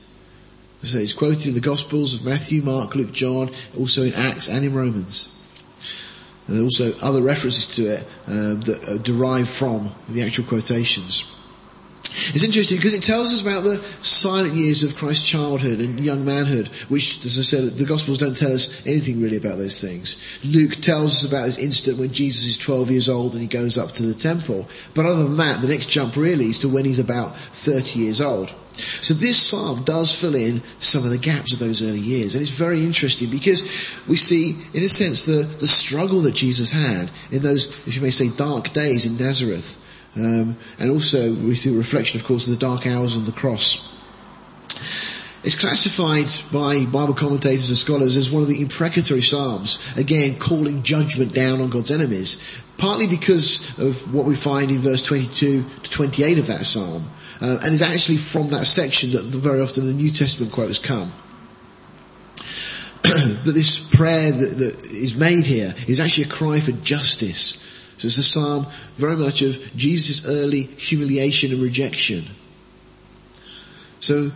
So 0.83 0.99
it's 0.99 1.15
quoted 1.15 1.49
in 1.49 1.55
the 1.55 1.61
Gospels 1.61 2.15
of 2.15 2.25
Matthew, 2.25 2.63
Mark, 2.63 2.95
Luke, 2.95 3.13
John, 3.13 3.51
also 3.77 4.03
in 4.03 4.15
Acts 4.15 4.49
and 4.49 4.65
in 4.65 4.73
Romans. 4.73 5.33
And 6.47 6.55
there 6.55 6.63
are 6.63 6.65
also 6.65 6.93
other 7.03 7.23
references 7.23 7.67
to 7.77 7.83
it 7.89 8.07
um, 8.29 8.61
that 8.61 8.89
are 8.89 8.99
derived 8.99 9.49
from 9.49 9.91
the 10.09 10.23
actual 10.23 10.45
quotations. 10.45 11.36
It's 12.17 12.45
interesting 12.45 12.79
because 12.79 12.95
it 12.95 13.03
tells 13.03 13.35
us 13.35 13.43
about 13.43 13.63
the 13.65 13.77
silent 13.77 14.55
years 14.55 14.83
of 14.83 14.97
Christ's 14.97 15.29
childhood 15.29 15.81
and 15.81 16.01
young 16.01 16.25
manhood, 16.25 16.69
which, 16.89 17.25
as 17.27 17.39
I 17.39 17.43
said, 17.43 17.73
the 17.73 17.85
Gospels 17.85 18.17
don't 18.17 18.37
tell 18.37 18.53
us 18.53 18.87
anything 18.87 19.21
really 19.21 19.37
about 19.37 19.59
those 19.59 19.83
things. 19.83 20.41
Luke 20.55 20.77
tells 20.77 21.25
us 21.25 21.31
about 21.31 21.45
this 21.45 21.63
instant 21.63 21.99
when 21.99 22.13
Jesus 22.13 22.47
is 22.47 22.59
12 22.59 22.91
years 22.91 23.09
old 23.11 23.35
and 23.35 23.43
he 23.43 23.49
goes 23.49 23.77
up 23.77 23.91
to 23.93 24.03
the 24.03 24.15
temple. 24.15 24.67
But 24.95 25.05
other 25.05 25.25
than 25.25 25.37
that, 25.37 25.61
the 25.61 25.69
next 25.69 25.91
jump 25.91 26.17
really 26.17 26.47
is 26.47 26.61
to 26.61 26.71
when 26.71 26.87
he's 26.87 26.99
about 26.99 27.37
30 27.37 28.01
years 28.01 28.23
old. 28.23 28.51
So 28.79 29.15
this 29.15 29.39
psalm 29.39 29.83
does 29.85 30.19
fill 30.19 30.35
in 30.35 30.63
some 30.81 31.05
of 31.05 31.11
the 31.11 31.19
gaps 31.19 31.53
of 31.53 31.59
those 31.59 31.83
early 31.83 32.01
years. 32.01 32.35
And 32.35 32.43
it's 32.43 32.59
very 32.59 32.83
interesting 32.83 33.31
because 33.31 33.63
we 34.09 34.17
see, 34.17 34.51
in 34.75 34.83
a 34.83 34.89
sense, 34.89 35.27
the, 35.27 35.43
the 35.43 35.67
struggle 35.67 36.21
that 36.23 36.35
Jesus 36.35 36.71
had 36.71 37.11
in 37.31 37.43
those, 37.43 37.87
if 37.87 37.97
you 37.97 38.03
may 38.03 38.11
say, 38.11 38.29
dark 38.37 38.73
days 38.73 39.07
in 39.07 39.23
Nazareth. 39.23 39.83
Um, 40.17 40.57
and 40.81 40.91
also 40.91 41.33
we 41.33 41.55
see 41.55 41.75
a 41.75 41.77
reflection, 41.77 42.19
of 42.19 42.27
course, 42.27 42.49
of 42.49 42.59
the 42.59 42.65
dark 42.65 42.87
hours 42.87 43.17
on 43.17 43.27
the 43.27 43.33
cross. 43.33 43.95
It's 45.45 45.55
classified 45.55 46.27
by 46.53 46.85
Bible 46.91 47.15
commentators 47.15 47.69
and 47.69 47.79
scholars 47.79 48.17
as 48.17 48.33
one 48.33 48.43
of 48.43 48.49
the 48.49 48.61
imprecatory 48.61 49.21
psalms, 49.23 49.97
again 49.97 50.39
calling 50.41 50.83
judgment 50.83 51.33
down 51.35 51.61
on 51.61 51.71
God's 51.71 51.93
enemies, 51.93 52.65
partly 52.79 53.07
because 53.07 53.79
of 53.79 54.13
what 54.13 54.27
we 54.27 54.35
find 54.35 54.71
in 54.73 54.79
verse 54.79 55.03
22 55.05 55.65
to 55.85 55.91
28 55.91 56.39
of 56.39 56.47
that 56.49 56.61
psalm. 56.61 57.05
Uh, 57.41 57.59
and 57.63 57.73
it's 57.73 57.83
actually 57.83 58.17
from 58.17 58.49
that 58.49 58.65
section 58.65 59.11
that 59.13 59.23
very 59.23 59.61
often 59.61 59.87
the 59.87 59.93
New 59.93 60.11
Testament 60.11 60.53
quotes 60.53 60.79
come. 60.79 61.13
but 63.45 63.55
this 63.55 63.95
prayer 63.95 64.33
that, 64.33 64.57
that 64.59 64.87
is 64.87 65.15
made 65.17 65.47
here 65.47 65.73
is 65.87 66.01
actually 66.01 66.25
a 66.25 66.29
cry 66.29 66.59
for 66.59 66.73
justice. 66.83 67.66
So 67.99 68.07
it's 68.07 68.19
a 68.19 68.23
psalm 68.23 68.67
very 68.97 69.17
much 69.17 69.43
of 69.43 69.75
Jesus' 69.77 70.29
early 70.29 70.63
humiliation 70.63 71.53
and 71.53 71.63
rejection. 71.63 72.23
So 74.01 74.31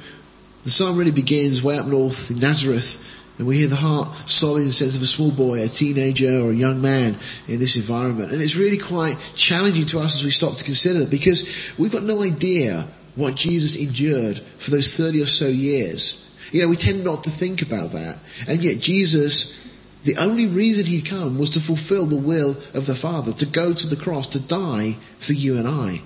the 0.62 0.70
psalm 0.70 0.96
really 0.96 1.10
begins 1.10 1.62
way 1.62 1.78
up 1.78 1.86
north 1.86 2.30
in 2.30 2.38
Nazareth, 2.40 3.06
and 3.38 3.46
we 3.46 3.58
hear 3.58 3.68
the 3.68 3.76
heart 3.76 4.08
sobbing 4.28 4.62
in 4.62 4.68
the 4.68 4.72
sense 4.72 4.96
of 4.96 5.02
a 5.02 5.06
small 5.06 5.30
boy, 5.30 5.62
a 5.62 5.68
teenager, 5.68 6.40
or 6.40 6.50
a 6.50 6.54
young 6.54 6.82
man 6.82 7.16
in 7.48 7.58
this 7.58 7.76
environment. 7.76 8.32
And 8.32 8.42
it's 8.42 8.56
really 8.56 8.78
quite 8.78 9.16
challenging 9.34 9.86
to 9.86 10.00
us 10.00 10.16
as 10.16 10.24
we 10.24 10.30
stop 10.30 10.54
to 10.54 10.64
consider 10.64 11.00
it 11.00 11.10
because 11.10 11.74
we've 11.78 11.92
got 11.92 12.02
no 12.02 12.22
idea 12.22 12.84
what 13.16 13.36
Jesus 13.36 13.80
endured 13.80 14.38
for 14.38 14.70
those 14.70 14.96
30 14.96 15.22
or 15.22 15.26
so 15.26 15.46
years. 15.46 16.26
You 16.52 16.62
know, 16.62 16.68
we 16.68 16.76
tend 16.76 17.04
not 17.04 17.24
to 17.24 17.30
think 17.30 17.62
about 17.62 17.92
that. 17.92 18.18
And 18.48 18.62
yet 18.62 18.80
Jesus 18.80 19.59
the 20.02 20.16
only 20.18 20.46
reason 20.46 20.86
he'd 20.86 21.06
come 21.06 21.38
was 21.38 21.50
to 21.50 21.60
fulfill 21.60 22.06
the 22.06 22.16
will 22.16 22.50
of 22.50 22.86
the 22.86 22.94
Father, 22.94 23.32
to 23.32 23.46
go 23.46 23.72
to 23.72 23.86
the 23.86 24.02
cross, 24.02 24.26
to 24.28 24.40
die 24.40 24.92
for 25.18 25.34
you 25.34 25.56
and 25.56 25.68
I. 25.68 26.00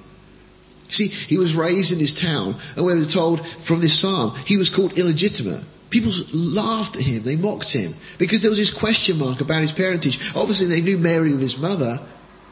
See, 0.89 1.09
he 1.09 1.39
was 1.39 1.57
raised 1.57 1.93
in 1.93 1.99
his 1.99 2.15
town, 2.15 2.57
and 2.77 2.85
we're 2.85 3.05
told 3.05 3.47
from 3.47 3.81
this 3.81 3.99
psalm, 3.99 4.33
he 4.47 4.57
was 4.57 4.71
called 4.71 4.99
illegitimate. 4.99 5.65
People 5.91 6.13
laughed 6.33 6.97
at 6.97 7.03
him, 7.03 7.23
they 7.23 7.37
mocked 7.37 7.73
him, 7.73 7.93
because 8.19 8.43
there 8.43 8.51
was 8.51 8.59
this 8.59 8.77
question 8.77 9.19
mark 9.19 9.41
about 9.41 9.61
his 9.61 9.73
parentage. 9.73 10.19
Obviously, 10.35 10.67
they 10.67 10.83
knew 10.83 10.99
Mary 10.99 11.33
was 11.33 11.41
his 11.41 11.59
mother, 11.59 11.99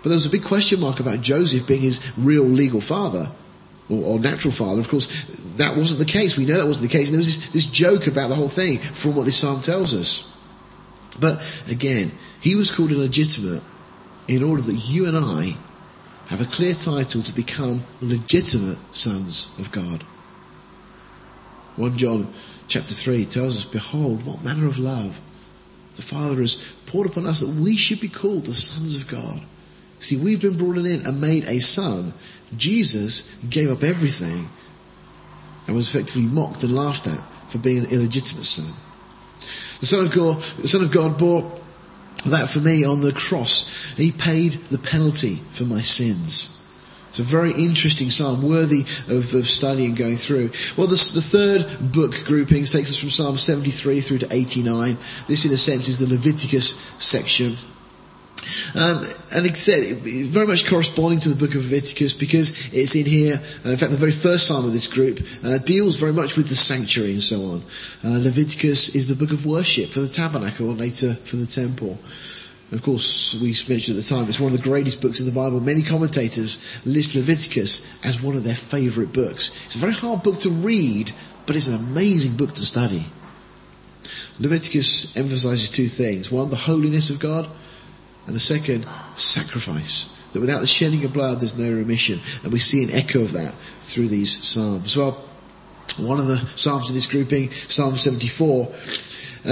but 0.02 0.08
there 0.08 0.16
was 0.16 0.26
a 0.26 0.30
big 0.30 0.44
question 0.44 0.80
mark 0.80 1.00
about 1.00 1.20
Joseph 1.20 1.66
being 1.66 1.80
his 1.80 2.12
real 2.16 2.44
legal 2.44 2.80
father, 2.80 3.30
or, 3.90 4.04
or 4.04 4.18
natural 4.20 4.52
father. 4.52 4.80
Of 4.80 4.88
course, 4.88 5.56
that 5.58 5.76
wasn't 5.76 5.98
the 5.98 6.12
case. 6.12 6.36
We 6.36 6.46
know 6.46 6.58
that 6.58 6.66
wasn't 6.66 6.88
the 6.88 6.96
case. 6.96 7.08
And 7.08 7.14
there 7.14 7.18
was 7.18 7.36
this, 7.36 7.50
this 7.50 7.66
joke 7.66 8.06
about 8.06 8.28
the 8.28 8.34
whole 8.34 8.48
thing 8.48 8.78
from 8.78 9.16
what 9.16 9.24
this 9.24 9.36
psalm 9.36 9.60
tells 9.60 9.94
us. 9.94 10.31
But 11.20 11.64
again, 11.70 12.10
he 12.40 12.54
was 12.54 12.70
called 12.70 12.90
illegitimate 12.90 13.62
in 14.28 14.42
order 14.42 14.62
that 14.62 14.88
you 14.88 15.06
and 15.06 15.16
I 15.16 15.56
have 16.28 16.40
a 16.40 16.50
clear 16.50 16.74
title 16.74 17.22
to 17.22 17.34
become 17.34 17.82
legitimate 18.00 18.78
sons 18.94 19.56
of 19.58 19.70
God. 19.72 20.02
1 21.76 21.96
John 21.96 22.32
chapter 22.68 22.94
3 22.94 23.24
tells 23.26 23.56
us, 23.56 23.64
Behold, 23.64 24.24
what 24.24 24.44
manner 24.44 24.66
of 24.66 24.78
love 24.78 25.20
the 25.96 26.02
Father 26.02 26.36
has 26.36 26.54
poured 26.86 27.08
upon 27.08 27.26
us 27.26 27.40
that 27.40 27.60
we 27.60 27.76
should 27.76 28.00
be 28.00 28.08
called 28.08 28.46
the 28.46 28.54
sons 28.54 28.96
of 28.96 29.08
God. 29.08 29.40
See, 29.98 30.16
we've 30.16 30.40
been 30.40 30.56
brought 30.56 30.78
in 30.78 31.06
and 31.06 31.20
made 31.20 31.44
a 31.44 31.60
son. 31.60 32.12
Jesus 32.56 33.44
gave 33.44 33.70
up 33.70 33.82
everything 33.82 34.48
and 35.66 35.76
was 35.76 35.94
effectively 35.94 36.28
mocked 36.28 36.62
and 36.62 36.74
laughed 36.74 37.06
at 37.06 37.20
for 37.48 37.58
being 37.58 37.84
an 37.84 37.90
illegitimate 37.90 38.44
son. 38.44 38.81
The 39.82 39.86
Son 39.86 40.06
of 40.06 40.14
God, 40.14 40.40
the 40.62 40.68
Son 40.68 40.84
of 40.84 40.92
God 40.92 41.18
bore 41.18 41.42
that 42.26 42.48
for 42.48 42.60
me 42.60 42.84
on 42.84 43.00
the 43.00 43.10
cross. 43.10 43.92
He 43.96 44.12
paid 44.12 44.52
the 44.70 44.78
penalty 44.78 45.34
for 45.34 45.64
my 45.64 45.80
sins. 45.80 46.64
It's 47.08 47.18
a 47.18 47.24
very 47.24 47.50
interesting 47.50 48.08
psalm, 48.08 48.46
worthy 48.46 48.82
of, 49.08 49.34
of 49.34 49.44
studying 49.44 49.88
and 49.88 49.98
going 49.98 50.16
through. 50.16 50.50
Well, 50.76 50.86
the, 50.86 50.94
the 50.94 51.20
third 51.20 51.92
book 51.92 52.14
groupings 52.26 52.70
takes 52.70 52.90
us 52.90 53.00
from 53.00 53.10
Psalm 53.10 53.36
73 53.36 54.00
through 54.00 54.18
to 54.18 54.32
89. 54.32 54.96
This, 55.26 55.46
in 55.46 55.52
a 55.52 55.56
sense, 55.56 55.88
is 55.88 55.98
the 55.98 56.14
Leviticus 56.14 56.68
section. 57.02 57.56
Um, 58.74 59.04
and 59.34 59.44
like 59.44 59.52
I 59.52 59.54
said, 59.54 59.96
very 59.98 60.46
much 60.46 60.68
corresponding 60.68 61.20
to 61.20 61.28
the 61.28 61.36
book 61.36 61.54
of 61.54 61.70
Leviticus 61.70 62.14
because 62.14 62.74
it's 62.74 62.96
in 62.96 63.06
here. 63.06 63.34
Uh, 63.64 63.70
in 63.70 63.76
fact, 63.76 63.92
the 63.92 63.98
very 63.98 64.12
first 64.12 64.46
psalm 64.48 64.64
of 64.64 64.72
this 64.72 64.88
group 64.88 65.20
uh, 65.44 65.58
deals 65.58 66.00
very 66.00 66.12
much 66.12 66.36
with 66.36 66.48
the 66.48 66.56
sanctuary 66.56 67.12
and 67.12 67.22
so 67.22 67.38
on. 67.38 67.62
Uh, 68.04 68.18
Leviticus 68.18 68.94
is 68.94 69.08
the 69.08 69.14
book 69.14 69.32
of 69.32 69.46
worship 69.46 69.88
for 69.88 70.00
the 70.00 70.08
tabernacle 70.08 70.70
and 70.70 70.80
later 70.80 71.14
for 71.14 71.36
the 71.36 71.46
temple. 71.46 71.98
And 72.70 72.80
of 72.80 72.84
course, 72.84 73.40
we 73.40 73.48
mentioned 73.68 73.98
at 73.98 74.02
the 74.02 74.08
time, 74.08 74.28
it's 74.28 74.40
one 74.40 74.52
of 74.52 74.58
the 74.58 74.68
greatest 74.68 75.02
books 75.02 75.20
in 75.20 75.26
the 75.26 75.32
Bible. 75.32 75.60
Many 75.60 75.82
commentators 75.82 76.84
list 76.86 77.14
Leviticus 77.14 78.04
as 78.04 78.22
one 78.22 78.34
of 78.34 78.44
their 78.44 78.54
favourite 78.54 79.12
books. 79.12 79.66
It's 79.66 79.76
a 79.76 79.78
very 79.78 79.92
hard 79.92 80.22
book 80.22 80.38
to 80.40 80.50
read, 80.50 81.12
but 81.46 81.54
it's 81.54 81.68
an 81.68 81.78
amazing 81.78 82.36
book 82.36 82.54
to 82.54 82.64
study. 82.64 83.04
Leviticus 84.40 85.16
emphasizes 85.16 85.70
two 85.70 85.86
things. 85.86 86.32
One, 86.32 86.48
the 86.48 86.56
holiness 86.56 87.10
of 87.10 87.20
God, 87.20 87.46
and 88.26 88.34
the 88.34 88.40
second, 88.40 88.86
sacrifice. 89.16 90.18
That 90.32 90.40
without 90.40 90.60
the 90.60 90.66
shedding 90.66 91.04
of 91.04 91.12
blood, 91.12 91.40
there's 91.40 91.58
no 91.58 91.70
remission. 91.70 92.18
And 92.42 92.52
we 92.52 92.58
see 92.58 92.82
an 92.84 92.90
echo 92.92 93.20
of 93.22 93.32
that 93.32 93.52
through 93.80 94.08
these 94.08 94.30
Psalms. 94.46 94.96
Well, 94.96 95.12
one 96.00 96.18
of 96.18 96.26
the 96.26 96.36
Psalms 96.56 96.88
in 96.88 96.94
this 96.94 97.06
grouping, 97.06 97.50
Psalm 97.50 97.96
74, 97.96 98.66
uh, 98.68 98.70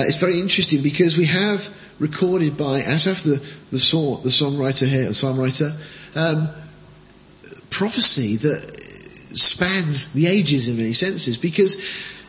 it's 0.07 0.21
very 0.21 0.41
interesting 0.41 0.83
because 0.83 1.19
we 1.19 1.27
have 1.27 1.69
recorded 1.99 2.57
by 2.57 2.81
Asaph, 2.81 3.25
the, 3.25 3.37
the, 3.71 3.79
song, 3.79 4.21
the 4.23 4.31
songwriter 4.31 4.87
here, 4.89 5.05
the 5.05 5.11
songwriter, 5.11 5.71
um, 6.17 6.49
prophecy 7.69 8.37
that 8.37 8.81
spans 9.37 10.13
the 10.13 10.27
ages 10.27 10.69
in 10.69 10.77
many 10.77 10.93
senses 10.93 11.37
because 11.39 11.77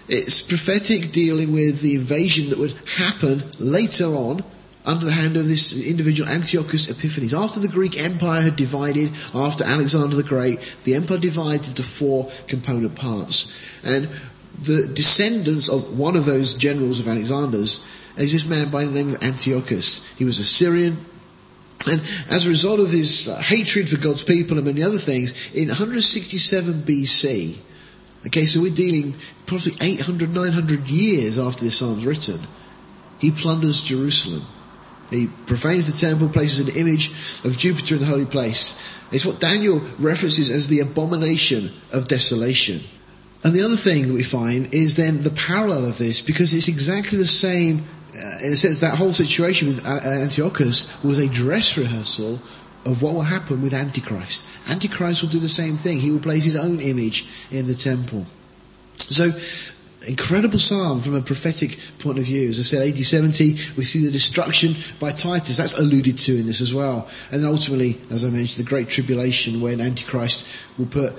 it's 0.09 0.41
prophetic 0.41 1.11
dealing 1.11 1.51
with 1.53 1.81
the 1.81 1.95
invasion 1.95 2.49
that 2.49 2.59
would 2.59 2.73
happen 2.97 3.41
later 3.59 4.05
on 4.05 4.41
under 4.85 5.05
the 5.05 5.11
hand 5.11 5.37
of 5.37 5.47
this 5.47 5.87
individual 5.87 6.29
Antiochus 6.29 6.89
Epiphanes. 6.89 7.33
After 7.33 7.59
the 7.59 7.67
Greek 7.67 7.99
Empire 7.99 8.41
had 8.41 8.55
divided, 8.55 9.11
after 9.35 9.63
Alexander 9.63 10.15
the 10.15 10.23
Great, 10.23 10.59
the 10.83 10.95
empire 10.95 11.19
divided 11.19 11.69
into 11.69 11.83
four 11.83 12.29
component 12.47 12.95
parts. 12.95 13.61
And 13.85 14.09
the 14.61 14.91
descendants 14.93 15.69
of 15.69 15.97
one 15.97 16.15
of 16.15 16.25
those 16.25 16.55
generals 16.55 16.99
of 16.99 17.07
Alexander's 17.07 17.87
is 18.17 18.33
this 18.33 18.49
man 18.49 18.69
by 18.69 18.85
the 18.85 18.91
name 18.91 19.15
of 19.15 19.23
Antiochus. 19.23 20.17
He 20.17 20.25
was 20.25 20.39
a 20.39 20.43
Syrian. 20.43 20.97
And 21.87 21.99
as 22.29 22.45
a 22.45 22.49
result 22.49 22.79
of 22.79 22.91
his 22.91 23.27
uh, 23.27 23.41
hatred 23.41 23.89
for 23.89 23.97
God's 23.97 24.23
people 24.23 24.57
and 24.57 24.65
many 24.65 24.83
other 24.83 24.97
things, 24.97 25.53
in 25.55 25.67
167 25.67 26.73
BC, 26.73 27.57
okay, 28.27 28.45
so 28.45 28.61
we're 28.61 28.73
dealing 28.73 29.15
probably 29.47 29.73
800, 29.81 30.33
900 30.33 30.89
years 30.89 31.39
after 31.39 31.63
this 31.63 31.77
psalm's 31.77 32.05
written, 32.05 32.39
he 33.19 33.31
plunders 33.31 33.81
Jerusalem. 33.81 34.43
He 35.11 35.27
profanes 35.45 35.91
the 35.91 36.07
temple, 36.07 36.29
places 36.29 36.67
an 36.67 36.75
image 36.75 37.09
of 37.45 37.57
Jupiter 37.57 37.95
in 37.95 38.01
the 38.01 38.07
holy 38.07 38.25
place. 38.25 38.97
It's 39.11 39.25
what 39.25 39.41
Daniel 39.41 39.79
references 39.99 40.49
as 40.49 40.69
the 40.69 40.79
abomination 40.79 41.69
of 41.91 42.07
desolation. 42.07 42.79
And 43.43 43.53
the 43.53 43.63
other 43.63 43.75
thing 43.75 44.07
that 44.07 44.13
we 44.13 44.23
find 44.23 44.73
is 44.73 44.95
then 44.95 45.21
the 45.21 45.31
parallel 45.31 45.85
of 45.85 45.97
this, 45.97 46.21
because 46.21 46.53
it's 46.53 46.69
exactly 46.69 47.17
the 47.17 47.25
same, 47.25 47.83
uh, 48.15 48.45
in 48.45 48.53
a 48.53 48.55
sense, 48.55 48.79
that 48.79 48.95
whole 48.97 49.13
situation 49.13 49.67
with 49.67 49.85
Antiochus 49.85 51.03
was 51.03 51.19
a 51.19 51.27
dress 51.27 51.77
rehearsal 51.77 52.39
of 52.85 53.01
what 53.01 53.13
will 53.13 53.21
happen 53.21 53.61
with 53.61 53.73
Antichrist. 53.73 54.69
Antichrist 54.69 55.23
will 55.23 55.29
do 55.29 55.39
the 55.39 55.49
same 55.49 55.75
thing. 55.75 55.99
He 55.99 56.11
will 56.11 56.19
place 56.19 56.45
his 56.45 56.55
own 56.55 56.79
image 56.79 57.25
in 57.51 57.67
the 57.67 57.75
temple. 57.75 58.25
So, 58.95 59.31
incredible 60.07 60.59
psalm 60.59 61.01
from 61.01 61.15
a 61.15 61.21
prophetic 61.21 61.77
point 61.99 62.17
of 62.17 62.25
view. 62.25 62.49
As 62.49 62.59
I 62.59 62.63
said, 62.63 62.87
AD 62.87 62.97
70, 62.97 63.51
we 63.77 63.83
see 63.83 64.05
the 64.05 64.11
destruction 64.11 64.71
by 64.99 65.11
Titus. 65.11 65.57
That's 65.57 65.77
alluded 65.77 66.17
to 66.19 66.39
in 66.39 66.47
this 66.47 66.61
as 66.61 66.73
well. 66.73 67.09
And 67.31 67.43
then 67.43 67.49
ultimately, 67.49 67.97
as 68.09 68.25
I 68.25 68.29
mentioned, 68.29 68.65
the 68.65 68.69
great 68.69 68.89
tribulation 68.89 69.61
when 69.61 69.79
Antichrist 69.79 70.77
will 70.77 70.87
put 70.87 71.13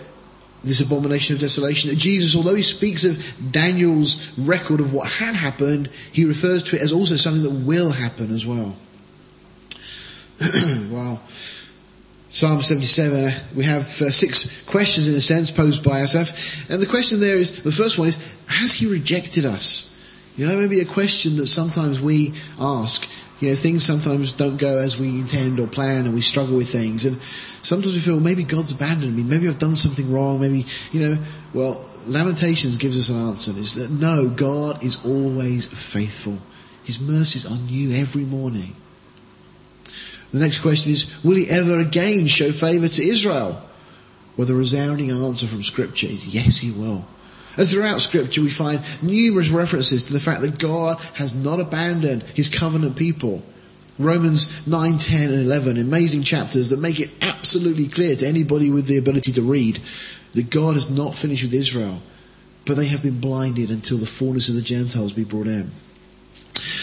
this 0.62 0.80
abomination 0.80 1.34
of 1.34 1.40
desolation. 1.40 1.90
That 1.90 1.96
Jesus, 1.96 2.36
although 2.36 2.54
he 2.54 2.62
speaks 2.62 3.04
of 3.04 3.52
Daniel's 3.52 4.38
record 4.38 4.80
of 4.80 4.92
what 4.92 5.10
had 5.10 5.34
happened, 5.34 5.88
he 6.12 6.24
refers 6.24 6.62
to 6.64 6.76
it 6.76 6.82
as 6.82 6.92
also 6.92 7.16
something 7.16 7.42
that 7.42 7.66
will 7.66 7.90
happen 7.90 8.32
as 8.34 8.46
well. 8.46 8.76
wow. 10.90 11.20
Psalm 12.32 12.62
77, 12.62 13.24
uh, 13.24 13.30
we 13.54 13.62
have 13.62 13.82
uh, 13.82 14.10
six 14.10 14.64
questions 14.64 15.06
in 15.06 15.14
a 15.14 15.20
sense 15.20 15.50
posed 15.50 15.84
by 15.84 16.00
Asaph. 16.00 16.70
And 16.72 16.80
the 16.80 16.86
question 16.86 17.20
there 17.20 17.36
is, 17.36 17.62
the 17.62 17.70
first 17.70 17.98
one 17.98 18.08
is, 18.08 18.16
has 18.48 18.72
he 18.72 18.90
rejected 18.90 19.44
us? 19.44 19.92
You 20.38 20.46
know, 20.46 20.56
maybe 20.56 20.80
a 20.80 20.86
question 20.86 21.36
that 21.36 21.46
sometimes 21.46 22.00
we 22.00 22.32
ask. 22.58 23.06
You 23.42 23.50
know, 23.50 23.54
things 23.54 23.84
sometimes 23.84 24.32
don't 24.32 24.56
go 24.56 24.78
as 24.78 24.98
we 24.98 25.20
intend 25.20 25.60
or 25.60 25.66
plan 25.66 26.06
and 26.06 26.14
we 26.14 26.22
struggle 26.22 26.56
with 26.56 26.72
things. 26.72 27.04
And 27.04 27.18
sometimes 27.60 27.92
we 27.92 28.00
feel 28.00 28.18
maybe 28.18 28.44
God's 28.44 28.72
abandoned 28.72 29.14
me, 29.14 29.24
maybe 29.24 29.46
I've 29.46 29.58
done 29.58 29.76
something 29.76 30.10
wrong, 30.10 30.40
maybe, 30.40 30.64
you 30.90 31.00
know, 31.00 31.18
well, 31.52 31.86
Lamentations 32.06 32.78
gives 32.78 32.98
us 32.98 33.10
an 33.10 33.28
answer. 33.28 33.50
Is 33.50 33.74
that 33.74 34.00
no, 34.00 34.30
God 34.30 34.82
is 34.82 35.04
always 35.04 35.66
faithful. 35.66 36.38
His 36.82 36.98
mercies 37.06 37.44
are 37.44 37.70
new 37.70 37.92
every 38.00 38.24
morning. 38.24 38.74
The 40.32 40.38
next 40.38 40.60
question 40.60 40.92
is, 40.92 41.22
will 41.22 41.36
he 41.36 41.48
ever 41.48 41.78
again 41.78 42.26
show 42.26 42.50
favour 42.50 42.88
to 42.88 43.02
Israel? 43.02 43.62
Well, 44.36 44.46
the 44.46 44.54
resounding 44.54 45.10
answer 45.10 45.46
from 45.46 45.62
Scripture 45.62 46.06
is 46.06 46.34
yes, 46.34 46.58
he 46.58 46.70
will. 46.72 47.04
And 47.58 47.68
throughout 47.68 48.00
Scripture, 48.00 48.40
we 48.40 48.48
find 48.48 48.80
numerous 49.02 49.50
references 49.50 50.04
to 50.04 50.14
the 50.14 50.20
fact 50.20 50.40
that 50.40 50.58
God 50.58 50.98
has 51.16 51.34
not 51.34 51.60
abandoned 51.60 52.22
his 52.34 52.48
covenant 52.48 52.96
people. 52.96 53.42
Romans 53.98 54.66
9, 54.66 54.96
10, 54.96 55.30
and 55.30 55.42
11, 55.42 55.76
amazing 55.76 56.22
chapters 56.22 56.70
that 56.70 56.80
make 56.80 56.98
it 56.98 57.12
absolutely 57.20 57.88
clear 57.88 58.16
to 58.16 58.26
anybody 58.26 58.70
with 58.70 58.86
the 58.86 58.96
ability 58.96 59.32
to 59.32 59.42
read 59.42 59.80
that 60.32 60.48
God 60.48 60.74
has 60.74 60.90
not 60.90 61.14
finished 61.14 61.42
with 61.42 61.52
Israel, 61.52 62.00
but 62.64 62.78
they 62.78 62.86
have 62.86 63.02
been 63.02 63.20
blinded 63.20 63.70
until 63.70 63.98
the 63.98 64.06
fullness 64.06 64.48
of 64.48 64.54
the 64.54 64.62
Gentiles 64.62 65.12
be 65.12 65.24
brought 65.24 65.46
in. 65.46 65.70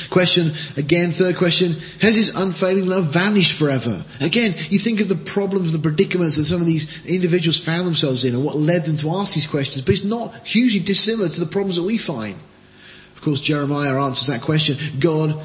Question, 0.10 0.48
again, 0.78 1.12
third 1.12 1.36
question, 1.36 1.74
has 2.02 2.16
his 2.16 2.36
unfailing 2.36 2.88
love 2.88 3.14
vanished 3.14 3.58
forever? 3.58 4.04
Again, 4.22 4.54
you 4.70 4.80
think 4.80 5.02
of 5.02 5.08
the 5.08 5.16
problems 5.16 5.72
the 5.72 5.78
predicaments 5.78 6.38
that 6.38 6.46
some 6.46 6.62
of 6.62 6.66
these 6.66 7.06
individuals 7.06 7.60
found 7.64 7.86
themselves 7.86 8.26
in 8.26 8.34
and 8.34 8.44
what 8.44 8.56
led 8.56 8.82
them 8.84 8.98
to 8.98 9.12
ask 9.12 9.36
these 9.36 9.46
questions, 9.46 9.86
but 9.86 9.94
it's 9.94 10.04
not 10.04 10.48
hugely 10.48 10.80
dissimilar 10.80 11.30
to 11.30 11.40
the 11.40 11.46
problems 11.52 11.76
that 11.76 11.84
we 11.84 11.98
find. 12.00 12.36
Of 13.16 13.22
course, 13.22 13.40
Jeremiah 13.42 14.02
answers 14.02 14.28
that 14.28 14.42
question. 14.42 14.78
God 15.00 15.40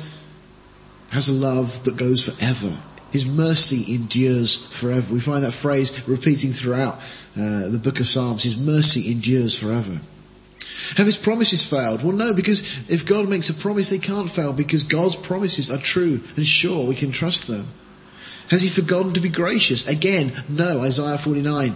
has 1.11 1.29
a 1.29 1.33
love 1.35 1.85
that 1.85 1.99
goes 1.99 2.27
forever. 2.27 2.75
His 3.13 3.27
mercy 3.27 3.95
endures 3.95 4.57
forever. 4.57 5.13
We 5.13 5.21
find 5.21 5.45
that 5.45 5.53
phrase 5.53 6.09
repeating 6.09 6.51
throughout 6.51 6.95
uh, 7.37 7.69
the 7.69 7.81
book 7.83 8.01
of 8.01 8.07
Psalms. 8.07 8.43
His 8.43 8.57
mercy 8.57 9.13
endures 9.13 9.59
forever. 9.59 10.01
Have 10.97 11.07
his 11.07 11.17
promises 11.17 11.69
failed? 11.69 12.03
Well, 12.03 12.17
no, 12.17 12.35
because 12.35 12.89
if 12.91 13.07
God 13.07 13.29
makes 13.29 13.51
a 13.51 13.55
promise, 13.55 13.91
they 13.91 13.99
can't 13.99 14.31
fail 14.31 14.53
because 14.53 14.85
God's 14.85 15.17
promises 15.17 15.71
are 15.71 15.79
true 15.79 16.21
and 16.37 16.47
sure. 16.47 16.87
We 16.87 16.95
can 16.95 17.11
trust 17.11 17.49
them. 17.49 17.67
Has 18.51 18.63
he 18.63 18.69
forgotten 18.69 19.15
to 19.15 19.21
be 19.21 19.31
gracious? 19.31 19.89
Again, 19.89 20.33
no. 20.49 20.83
Isaiah 20.83 21.19
49 21.19 21.75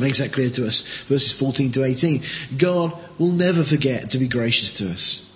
makes 0.00 0.18
that 0.18 0.32
clear 0.32 0.50
to 0.50 0.66
us. 0.66 1.04
Verses 1.04 1.38
14 1.38 1.72
to 1.72 1.84
18. 1.84 2.22
God 2.58 2.92
will 3.18 3.32
never 3.32 3.62
forget 3.62 4.10
to 4.10 4.18
be 4.18 4.28
gracious 4.28 4.78
to 4.78 4.90
us. 4.90 5.30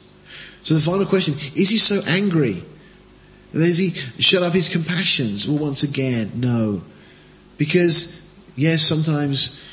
So 0.62 0.74
the 0.74 0.80
final 0.80 1.06
question, 1.06 1.34
is 1.54 1.70
he 1.70 1.78
so 1.78 2.00
angry? 2.08 2.62
Does 3.52 3.78
he 3.78 3.90
shut 3.90 4.42
up 4.42 4.52
his 4.52 4.68
compassions? 4.68 5.48
Well, 5.48 5.58
once 5.58 5.82
again, 5.82 6.32
no. 6.34 6.82
Because, 7.56 8.44
yes, 8.56 8.82
sometimes 8.82 9.64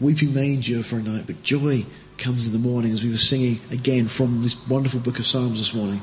weeping 0.00 0.34
may 0.34 0.54
endure 0.54 0.82
for 0.82 0.96
a 0.96 1.02
night, 1.02 1.24
but 1.26 1.42
joy 1.42 1.84
comes 2.20 2.46
in 2.46 2.52
the 2.52 2.68
morning 2.68 2.92
as 2.92 3.02
we 3.02 3.10
were 3.10 3.16
singing 3.16 3.58
again 3.72 4.06
from 4.06 4.42
this 4.42 4.68
wonderful 4.68 5.00
book 5.00 5.18
of 5.18 5.26
Psalms 5.26 5.58
this 5.58 5.74
morning. 5.74 6.02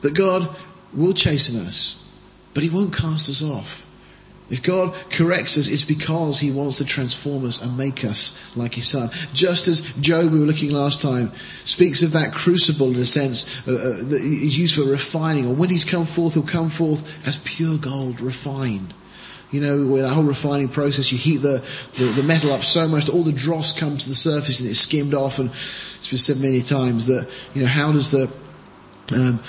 That 0.00 0.14
God 0.14 0.48
will 0.94 1.12
chasten 1.12 1.60
us, 1.60 2.18
but 2.54 2.62
he 2.62 2.70
won't 2.70 2.94
cast 2.94 3.28
us 3.28 3.42
off. 3.42 3.84
If 4.50 4.62
God 4.62 4.94
corrects 5.10 5.58
us, 5.58 5.68
it's 5.68 5.84
because 5.84 6.40
He 6.40 6.50
wants 6.50 6.78
to 6.78 6.86
transform 6.86 7.44
us 7.44 7.62
and 7.62 7.76
make 7.76 8.02
us 8.04 8.56
like 8.56 8.74
His 8.74 8.88
Son. 8.88 9.10
Just 9.34 9.68
as 9.68 9.92
Job, 10.00 10.32
we 10.32 10.40
were 10.40 10.46
looking 10.46 10.70
last 10.70 11.02
time, 11.02 11.32
speaks 11.64 12.02
of 12.02 12.12
that 12.12 12.32
crucible 12.32 12.88
in 12.88 12.96
a 12.96 13.04
sense 13.04 13.68
uh, 13.68 13.72
uh, 13.72 14.08
that 14.08 14.20
is 14.22 14.58
used 14.58 14.76
for 14.76 14.90
refining. 14.90 15.46
Or 15.46 15.54
when 15.54 15.68
He's 15.68 15.84
come 15.84 16.06
forth, 16.06 16.34
He'll 16.34 16.44
come 16.44 16.70
forth 16.70 17.28
as 17.28 17.36
pure 17.44 17.76
gold, 17.76 18.22
refined. 18.22 18.94
You 19.50 19.62
know, 19.62 19.86
with 19.86 20.02
that 20.02 20.10
whole 20.10 20.24
refining 20.24 20.68
process, 20.68 21.10
you 21.10 21.16
heat 21.16 21.38
the, 21.38 21.64
the, 21.96 22.04
the, 22.20 22.22
metal 22.22 22.52
up 22.52 22.62
so 22.62 22.86
much 22.86 23.06
that 23.06 23.14
all 23.14 23.22
the 23.22 23.32
dross 23.32 23.78
comes 23.78 24.04
to 24.04 24.10
the 24.10 24.14
surface 24.14 24.60
and 24.60 24.68
it's 24.68 24.80
skimmed 24.80 25.14
off. 25.14 25.38
And 25.38 25.48
it's 25.48 26.10
been 26.10 26.18
said 26.18 26.42
many 26.42 26.60
times 26.60 27.06
that, 27.06 27.26
you 27.54 27.62
know, 27.62 27.68
how 27.68 27.90
does 27.90 28.10
the, 28.10 28.24
um, 29.16 29.40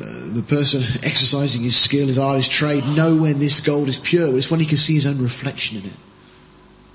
uh, 0.00 0.34
the 0.34 0.44
person 0.46 0.82
exercising 1.04 1.62
his 1.62 1.76
skill, 1.76 2.06
his 2.06 2.18
art, 2.18 2.36
his 2.36 2.48
trade, 2.48 2.84
know 2.94 3.16
when 3.16 3.40
this 3.40 3.60
gold 3.60 3.88
is 3.88 3.98
pure? 3.98 4.28
Well, 4.28 4.36
it's 4.36 4.52
when 4.52 4.60
he 4.60 4.66
can 4.66 4.76
see 4.76 4.94
his 4.94 5.06
own 5.06 5.20
reflection 5.20 5.80
in 5.80 5.86
it. 5.86 5.96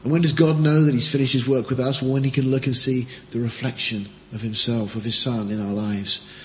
And 0.03 0.11
when 0.13 0.21
does 0.21 0.33
God 0.33 0.61
know 0.61 0.83
that 0.83 0.93
he's 0.93 1.11
finished 1.11 1.33
his 1.33 1.47
work 1.47 1.69
with 1.69 1.81
us? 1.81 2.01
Well, 2.01 2.13
when 2.13 2.23
he 2.23 2.31
can 2.31 2.49
look 2.49 2.67
and 2.67 2.75
see 2.75 3.07
the 3.31 3.41
reflection 3.41 4.05
of 4.33 4.41
himself, 4.41 4.95
of 4.95 5.03
his 5.03 5.17
son 5.17 5.51
in 5.51 5.59
our 5.59 5.73
lives. 5.73 6.38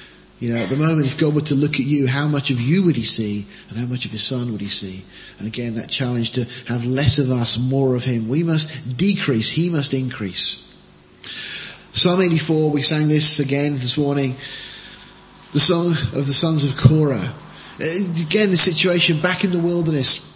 You 0.45 0.53
know, 0.53 0.61
at 0.61 0.69
the 0.69 0.77
moment, 0.77 1.07
if 1.07 1.17
God 1.17 1.35
were 1.35 1.41
to 1.41 1.55
look 1.55 1.77
at 1.77 1.87
you, 1.87 2.07
how 2.07 2.29
much 2.29 2.51
of 2.51 2.61
you 2.61 2.83
would 2.83 2.97
he 2.97 3.03
see 3.03 3.47
and 3.71 3.79
how 3.79 3.87
much 3.87 4.05
of 4.05 4.11
his 4.11 4.25
son 4.25 4.53
would 4.53 4.61
he 4.61 4.67
see? 4.67 5.03
And 5.39 5.49
again, 5.49 5.77
that 5.77 5.89
challenge 5.89 6.33
to 6.33 6.45
have 6.69 6.85
less 6.85 7.19
of 7.19 7.31
us, 7.31 7.57
more 7.57 7.95
of 7.95 8.05
him. 8.05 8.29
We 8.29 8.43
must 8.43 8.99
decrease, 8.99 9.51
he 9.53 9.71
must 9.71 9.95
increase. 9.95 10.71
Psalm 11.95 12.21
84, 12.21 12.71
we 12.71 12.83
sang 12.83 13.09
this 13.09 13.41
again 13.41 13.73
this 13.73 13.97
morning 13.97 14.33
the 15.53 15.61
song 15.61 15.93
of 15.93 16.27
the 16.27 16.35
sons 16.35 16.71
of 16.71 16.77
Korah. 16.77 17.33
Again, 17.77 18.51
the 18.51 18.59
situation 18.59 19.23
back 19.23 19.45
in 19.45 19.51
the 19.51 19.59
wilderness. 19.59 20.31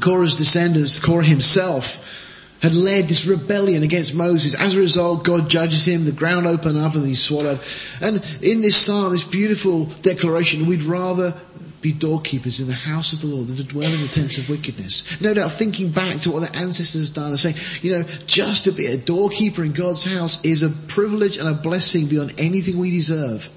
Korah's 0.00 0.34
descendants, 0.34 0.98
Korah 0.98 1.22
himself, 1.22 2.17
had 2.62 2.74
led 2.74 3.04
this 3.04 3.26
rebellion 3.26 3.82
against 3.82 4.16
Moses. 4.16 4.60
As 4.60 4.76
a 4.76 4.80
result, 4.80 5.24
God 5.24 5.48
judges 5.48 5.86
him, 5.86 6.04
the 6.04 6.12
ground 6.12 6.46
opened 6.46 6.78
up 6.78 6.94
and 6.94 7.06
he's 7.06 7.22
swallowed. 7.22 7.60
And 8.02 8.16
in 8.42 8.62
this 8.62 8.76
psalm, 8.76 9.12
this 9.12 9.24
beautiful 9.24 9.84
declaration, 10.02 10.66
we'd 10.66 10.82
rather 10.82 11.32
be 11.80 11.92
doorkeepers 11.92 12.60
in 12.60 12.66
the 12.66 12.74
house 12.74 13.12
of 13.12 13.20
the 13.20 13.34
Lord 13.34 13.46
than 13.46 13.56
to 13.56 13.64
dwell 13.64 13.92
in 13.92 14.00
the 14.00 14.08
tents 14.08 14.38
of 14.38 14.50
wickedness. 14.50 15.20
No 15.20 15.32
doubt 15.32 15.50
thinking 15.50 15.90
back 15.90 16.18
to 16.22 16.32
what 16.32 16.40
their 16.40 16.60
ancestors 16.60 17.10
done 17.10 17.28
and 17.28 17.38
saying, 17.38 17.54
you 17.82 17.96
know, 17.96 18.04
just 18.26 18.64
to 18.64 18.72
be 18.72 18.86
a 18.86 18.98
doorkeeper 18.98 19.62
in 19.62 19.72
God's 19.72 20.12
house 20.12 20.44
is 20.44 20.64
a 20.64 20.70
privilege 20.92 21.36
and 21.36 21.48
a 21.48 21.54
blessing 21.54 22.08
beyond 22.08 22.34
anything 22.38 22.78
we 22.78 22.90
deserve. 22.90 23.48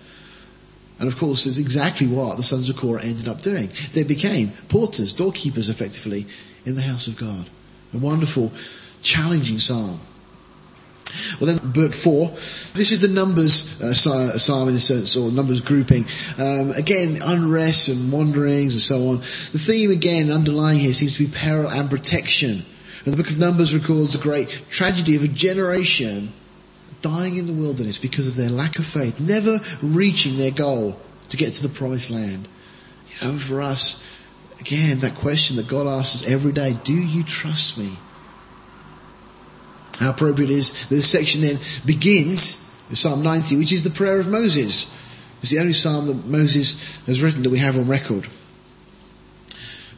And 1.00 1.08
of 1.08 1.18
course, 1.18 1.48
it's 1.48 1.58
exactly 1.58 2.06
what 2.06 2.38
the 2.38 2.44
sons 2.44 2.70
of 2.70 2.78
Korah 2.78 3.04
ended 3.04 3.28
up 3.28 3.42
doing. 3.42 3.70
They 3.94 4.04
became 4.04 4.50
porters, 4.70 5.14
doorkeepers, 5.14 5.70
effectively, 5.70 6.28
in 6.64 6.76
the 6.76 6.84
house 6.84 7.08
of 7.08 7.18
God. 7.18 7.50
A 7.96 7.98
wonderful, 7.98 8.52
challenging 9.02 9.60
psalm. 9.60 10.00
Well, 11.40 11.54
then, 11.54 11.72
book 11.72 11.94
four. 11.94 12.30
This 12.74 12.92
is 12.92 13.02
the 13.02 13.14
numbers 13.14 13.82
uh, 13.82 13.94
psalm 13.94 14.70
in 14.70 14.76
a 14.76 14.80
sense, 14.80 15.18
or 15.18 15.32
numbers 15.32 15.60
grouping. 15.60 16.06
Um, 16.40 16.72
again, 16.72 17.18
unrest 17.22 17.90
and 17.90 18.12
wanderings 18.12 18.74
and 18.74 18.82
so 18.82 19.10
on. 19.10 19.18
The 19.18 19.60
theme, 19.60 19.92
again, 19.92 20.32
underlying 20.32 20.80
here 20.80 20.94
seems 20.94 21.18
to 21.18 21.26
be 21.26 21.32
peril 21.34 21.70
and 21.70 21.90
protection. 21.90 22.62
And 23.04 23.14
the 23.14 23.18
book 23.18 23.30
of 23.30 23.40
Numbers 23.40 23.74
records 23.74 24.14
the 24.14 24.24
great 24.24 24.66
tragedy 24.70 25.16
of 25.16 25.24
a 25.24 25.28
generation 25.28 26.30
dying 27.02 27.36
in 27.36 27.48
the 27.48 27.54
wilderness 27.54 27.98
because 27.98 28.28
of 28.28 28.36
their 28.36 28.50
lack 28.50 28.78
of 28.78 28.86
faith, 28.86 29.20
never 29.20 29.60
reaching 29.82 30.38
their 30.38 30.52
goal 30.52 31.00
to 31.30 31.38
get 31.38 31.54
to 31.54 31.68
the 31.68 31.74
promised 31.74 32.12
land. 32.12 32.48
You 33.10 33.28
know, 33.28 33.34
for 33.34 33.62
us, 33.62 34.24
again, 34.60 35.00
that 35.00 35.16
question 35.16 35.58
that 35.58 35.68
God 35.68 35.88
asks 35.88 36.24
us 36.24 36.30
every 36.30 36.52
day, 36.52 36.78
do 36.84 36.94
you 36.94 37.24
trust 37.24 37.80
me? 37.80 37.98
How 40.00 40.12
appropriate 40.12 40.50
it 40.50 40.54
is 40.54 40.88
that 40.90 40.96
this 40.96 41.10
section 41.10 41.42
then 41.42 41.58
begins 41.86 42.86
with 42.90 42.98
Psalm 42.98 43.24
90, 43.24 43.58
which 43.58 43.72
is 43.72 43.84
the 43.84 43.90
prayer 43.90 44.20
of 44.20 44.30
Moses. 44.30 44.98
It's 45.42 45.52
the 45.52 45.60
only 45.60 45.74
psalm 45.74 46.08
that 46.08 46.26
Moses 46.28 47.06
has 47.08 47.24
written 47.24 47.44
that 47.44 47.50
we 47.50 47.60
have 47.60 47.78
on 47.78 47.88
record. 47.88 48.28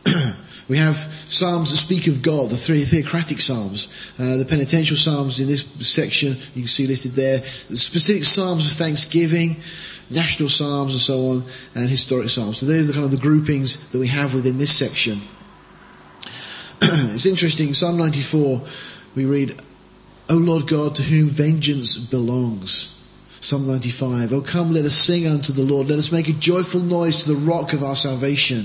we 0.69 0.77
have 0.77 0.95
psalms 0.95 1.71
that 1.71 1.77
speak 1.77 2.07
of 2.07 2.21
God, 2.21 2.49
the 2.49 2.55
three 2.55 2.83
theocratic 2.83 3.39
psalms, 3.39 4.13
uh, 4.19 4.37
the 4.37 4.45
penitential 4.45 4.95
psalms 4.95 5.39
in 5.39 5.47
this 5.47 5.63
section 5.85 6.29
you 6.55 6.61
can 6.61 6.67
see 6.67 6.87
listed 6.87 7.11
there, 7.11 7.39
the 7.39 7.75
specific 7.75 8.23
psalms 8.23 8.71
of 8.71 8.77
thanksgiving, 8.77 9.57
national 10.09 10.49
psalms 10.49 10.93
and 10.93 11.01
so 11.01 11.29
on, 11.31 11.43
and 11.75 11.89
historic 11.89 12.29
psalms. 12.29 12.59
So 12.59 12.65
those 12.65 12.89
are 12.89 12.93
kind 12.93 13.05
of 13.05 13.11
the 13.11 13.17
groupings 13.17 13.91
that 13.91 13.99
we 13.99 14.07
have 14.07 14.33
within 14.33 14.57
this 14.57 14.71
section. 14.71 15.19
it's 17.13 17.25
interesting, 17.25 17.73
Psalm 17.73 17.97
94, 17.97 18.61
we 19.15 19.25
read, 19.25 19.59
O 20.29 20.35
Lord 20.35 20.67
God, 20.67 20.95
to 20.95 21.03
whom 21.03 21.29
vengeance 21.29 21.97
belongs. 21.97 22.89
Psalm 23.41 23.67
95, 23.67 24.33
O 24.33 24.41
come, 24.41 24.71
let 24.71 24.85
us 24.85 24.95
sing 24.95 25.27
unto 25.27 25.51
the 25.51 25.63
Lord, 25.63 25.89
let 25.89 25.99
us 25.99 26.11
make 26.11 26.29
a 26.29 26.33
joyful 26.33 26.79
noise 26.79 27.23
to 27.23 27.33
the 27.33 27.39
rock 27.39 27.73
of 27.73 27.83
our 27.83 27.95
salvation. 27.95 28.61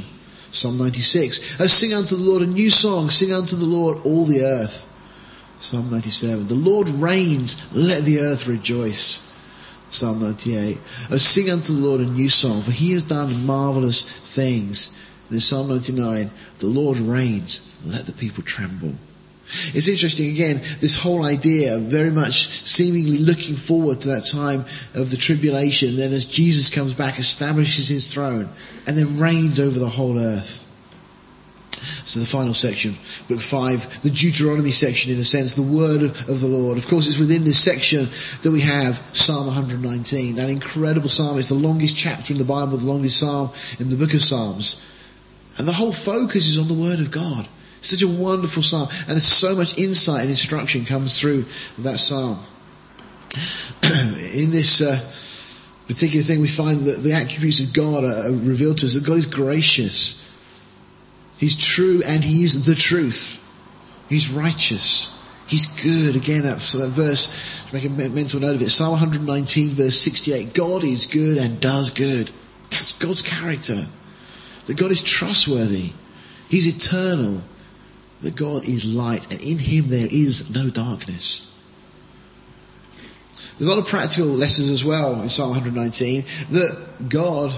Psalm 0.50 0.78
96, 0.78 1.60
O 1.60 1.66
sing 1.66 1.92
unto 1.92 2.16
the 2.16 2.22
Lord 2.22 2.42
a 2.42 2.46
new 2.46 2.70
song, 2.70 3.10
sing 3.10 3.32
unto 3.32 3.56
the 3.56 3.66
Lord 3.66 3.98
all 4.04 4.24
the 4.24 4.42
earth. 4.42 4.94
Psalm 5.58 5.90
97, 5.90 6.46
the 6.46 6.54
Lord 6.54 6.88
reigns, 6.88 7.74
let 7.74 8.04
the 8.04 8.20
earth 8.20 8.46
rejoice. 8.46 9.28
Psalm 9.90 10.20
98. 10.20 10.78
Oh, 11.10 11.16
sing 11.16 11.50
unto 11.50 11.72
the 11.72 11.86
Lord 11.86 12.00
a 12.00 12.04
new 12.04 12.28
song, 12.28 12.60
for 12.60 12.70
he 12.70 12.92
has 12.92 13.02
done 13.02 13.46
marvelous 13.46 14.02
things. 14.34 14.94
And 15.28 15.36
in 15.36 15.40
Psalm 15.40 15.68
99, 15.68 16.30
the 16.58 16.66
Lord 16.66 16.98
reigns, 16.98 17.82
let 17.86 18.06
the 18.06 18.12
people 18.12 18.44
tremble. 18.44 18.94
It's 19.50 19.88
interesting 19.88 20.30
again, 20.30 20.56
this 20.80 21.02
whole 21.02 21.24
idea 21.24 21.78
very 21.78 22.10
much 22.10 22.48
seemingly 22.48 23.18
looking 23.18 23.56
forward 23.56 24.00
to 24.00 24.08
that 24.08 24.26
time 24.26 24.60
of 24.94 25.10
the 25.10 25.16
tribulation, 25.16 25.96
then 25.96 26.12
as 26.12 26.26
Jesus 26.26 26.68
comes 26.68 26.94
back, 26.94 27.18
establishes 27.18 27.88
his 27.88 28.12
throne, 28.12 28.50
and 28.86 28.96
then 28.96 29.18
reigns 29.18 29.58
over 29.58 29.78
the 29.78 29.88
whole 29.88 30.18
earth. 30.18 30.66
So 32.08 32.20
the 32.20 32.26
final 32.26 32.54
section, 32.54 32.94
book 33.28 33.40
five, 33.40 34.02
the 34.02 34.10
Deuteronomy 34.10 34.70
section 34.70 35.14
in 35.14 35.20
a 35.20 35.24
sense, 35.24 35.54
the 35.54 35.62
word 35.62 36.02
of 36.02 36.40
the 36.40 36.48
Lord. 36.48 36.76
Of 36.76 36.86
course, 36.88 37.06
it's 37.06 37.18
within 37.18 37.44
this 37.44 37.62
section 37.62 38.06
that 38.42 38.50
we 38.50 38.60
have 38.60 38.96
Psalm 39.12 39.46
119, 39.46 40.36
that 40.36 40.50
incredible 40.50 41.08
psalm. 41.08 41.38
It's 41.38 41.48
the 41.48 41.54
longest 41.54 41.96
chapter 41.96 42.32
in 42.32 42.38
the 42.38 42.44
Bible, 42.44 42.76
the 42.76 42.86
longest 42.86 43.20
psalm 43.20 43.50
in 43.78 43.88
the 43.88 43.96
book 43.96 44.12
of 44.12 44.20
Psalms. 44.20 44.84
And 45.58 45.66
the 45.66 45.72
whole 45.72 45.92
focus 45.92 46.46
is 46.48 46.58
on 46.58 46.68
the 46.68 46.74
word 46.82 47.00
of 47.00 47.10
God. 47.10 47.48
Such 47.80 48.02
a 48.02 48.08
wonderful 48.08 48.62
psalm, 48.62 48.88
and 49.08 49.20
so 49.20 49.54
much 49.54 49.78
insight 49.78 50.22
and 50.22 50.30
instruction 50.30 50.84
comes 50.84 51.20
through 51.20 51.42
that 51.78 51.98
psalm. 51.98 52.38
in 54.34 54.50
this 54.50 54.82
uh, 54.82 54.98
particular 55.86 56.22
thing, 56.22 56.40
we 56.40 56.48
find 56.48 56.80
that 56.80 57.02
the 57.02 57.12
attributes 57.12 57.60
of 57.60 57.72
God 57.72 58.04
are 58.04 58.30
revealed 58.30 58.78
to 58.78 58.86
us. 58.86 58.94
That 58.94 59.06
God 59.06 59.16
is 59.16 59.26
gracious, 59.26 60.24
He's 61.38 61.56
true, 61.56 62.02
and 62.04 62.24
He 62.24 62.42
is 62.42 62.66
the 62.66 62.74
truth. 62.74 63.44
He's 64.08 64.32
righteous. 64.32 65.14
He's 65.46 65.66
good. 65.82 66.16
Again, 66.16 66.42
that, 66.42 66.58
that 66.58 66.88
verse, 66.88 67.72
make 67.72 67.84
a 67.84 67.88
mental 67.88 68.40
note 68.40 68.56
of 68.56 68.62
it, 68.62 68.70
Psalm 68.70 68.92
119, 68.92 69.70
verse 69.70 69.98
68. 69.98 70.52
God 70.52 70.84
is 70.84 71.06
good 71.06 71.38
and 71.38 71.60
does 71.60 71.90
good. 71.90 72.30
That's 72.70 72.98
God's 72.98 73.22
character. 73.22 73.86
That 74.66 74.76
God 74.76 74.90
is 74.90 75.02
trustworthy. 75.02 75.92
He's 76.50 76.66
eternal 76.66 77.42
that 78.22 78.36
God 78.36 78.64
is 78.66 78.94
light 78.94 79.30
and 79.30 79.40
in 79.40 79.58
him 79.58 79.86
there 79.86 80.08
is 80.10 80.54
no 80.54 80.70
darkness. 80.70 81.44
There's 83.58 83.68
a 83.68 83.70
lot 83.70 83.78
of 83.78 83.88
practical 83.88 84.26
lessons 84.26 84.70
as 84.70 84.84
well 84.84 85.20
in 85.22 85.28
Psalm 85.28 85.50
119 85.50 86.22
that 86.50 87.08
God 87.08 87.52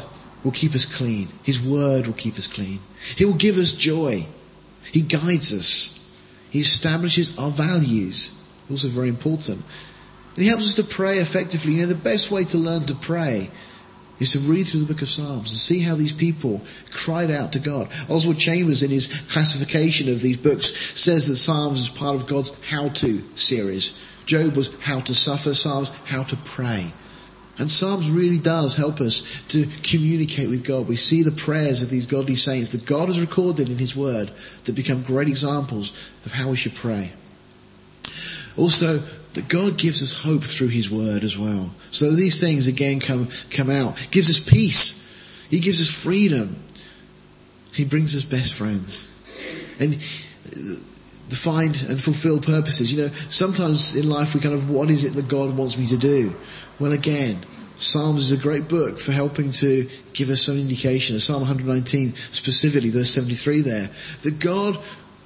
will 0.45 0.53
keep 0.53 0.75
us 0.75 0.87
clean. 0.87 1.29
His 1.43 1.61
word 1.61 2.07
will 2.07 2.15
keep 2.15 2.37
us 2.37 2.47
clean. 2.47 2.81
He 3.17 3.25
will 3.25 3.35
give 3.35 3.59
us 3.59 3.73
joy. 3.73 4.27
He 4.93 5.03
guides 5.03 5.53
us. 5.53 5.97
He 6.51 6.61
establishes 6.61 7.39
our 7.39 7.51
values. 7.51 8.37
Also 8.71 8.89
very 8.89 9.09
important. 9.09 9.63
And 10.37 10.45
he 10.45 10.49
helps 10.49 10.79
us 10.79 10.87
to 10.87 10.95
pray 10.95 11.19
effectively. 11.19 11.75
You 11.75 11.83
know, 11.83 11.89
the 11.89 11.95
best 11.95 12.31
way 12.31 12.45
to 12.45 12.59
learn 12.59 12.87
to 12.87 12.95
pray 12.95 13.51
is 14.21 14.33
to 14.33 14.39
read 14.39 14.64
through 14.64 14.81
the 14.81 14.93
book 14.93 15.03
of 15.03 15.09
Psalms 15.09 15.51
and 15.51 15.59
see 15.59 15.81
how 15.81 15.95
these 15.95 16.12
people 16.12 16.61
cried 16.93 17.31
out 17.31 17.55
to 17.55 17.59
God. 17.59 17.89
Oswald 18.09 18.39
Chambers, 18.39 18.83
in 18.83 18.91
his 18.91 19.07
classification 19.33 20.12
of 20.12 20.21
these 20.21 20.37
books, 20.37 20.66
says 21.01 21.27
that 21.29 21.37
Psalms 21.37 21.81
is 21.81 21.89
part 21.89 22.14
of 22.14 22.29
God's 22.29 22.53
how 22.71 22.89
to 22.89 23.21
series. 23.37 24.07
Job 24.27 24.55
was 24.55 24.81
how 24.83 25.01
to 25.01 25.14
suffer, 25.14 25.55
Psalms, 25.55 25.89
how 26.07 26.23
to 26.25 26.37
pray. 26.37 26.93
And 27.59 27.71
Psalms 27.71 28.11
really 28.11 28.39
does 28.39 28.77
help 28.77 29.01
us 29.01 29.43
to 29.49 29.66
communicate 29.83 30.49
with 30.49 30.66
God. 30.66 30.89
We 30.89 30.97
see 30.97 31.23
the 31.23 31.31
prayers 31.31 31.83
of 31.83 31.91
these 31.91 32.07
godly 32.07 32.35
saints 32.35 32.73
that 32.73 32.87
God 32.87 33.09
has 33.09 33.21
recorded 33.21 33.68
in 33.68 33.79
His 33.79 33.97
Word 33.97 34.31
that 34.64 34.77
become 34.77 35.03
great 35.03 35.29
examples 35.29 35.91
of 36.25 36.33
how 36.33 36.51
we 36.51 36.57
should 36.57 36.75
pray. 36.75 37.12
Also, 38.57 38.99
that 39.35 39.49
God 39.49 39.78
gives 39.78 40.03
us 40.03 40.24
hope 40.24 40.43
through 40.43 40.68
His 40.68 40.91
Word 40.91 41.22
as 41.22 41.39
well. 41.39 41.72
So 41.91 42.11
these 42.11 42.41
things 42.41 42.66
again 42.66 43.01
come, 43.01 43.28
come 43.51 43.70
out. 43.70 43.99
He 43.99 44.09
Gives 44.09 44.31
us 44.31 44.41
peace. 44.41 45.47
He 45.51 45.61
gives 45.61 45.81
us 45.81 45.91
freedom. 46.03 46.57
He 47.72 47.85
brings 47.85 48.14
us 48.14 48.24
best 48.24 48.55
friends. 48.55 49.07
And 49.78 50.01
find 51.37 51.85
and 51.89 52.01
fulfill 52.01 52.41
purposes. 52.41 52.93
You 52.93 53.03
know, 53.03 53.09
sometimes 53.09 53.97
in 53.97 54.09
life 54.09 54.35
we 54.35 54.41
kind 54.41 54.55
of, 54.55 54.68
what 54.68 54.91
is 54.91 55.05
it 55.05 55.14
that 55.16 55.28
God 55.28 55.57
wants 55.57 55.78
me 55.78 55.87
to 55.87 55.97
do? 55.97 56.35
Well, 56.78 56.93
again, 56.93 57.39
Psalms 57.76 58.31
is 58.31 58.39
a 58.39 58.43
great 58.43 58.68
book 58.68 58.99
for 58.99 59.12
helping 59.12 59.51
to 59.51 59.89
give 60.12 60.28
us 60.28 60.43
some 60.43 60.57
indication. 60.57 61.18
Psalm 61.18 61.41
119 61.43 62.12
specifically, 62.12 62.91
verse 62.91 63.11
73 63.11 63.62
there, 63.62 63.89
that 64.22 64.39
God 64.39 64.76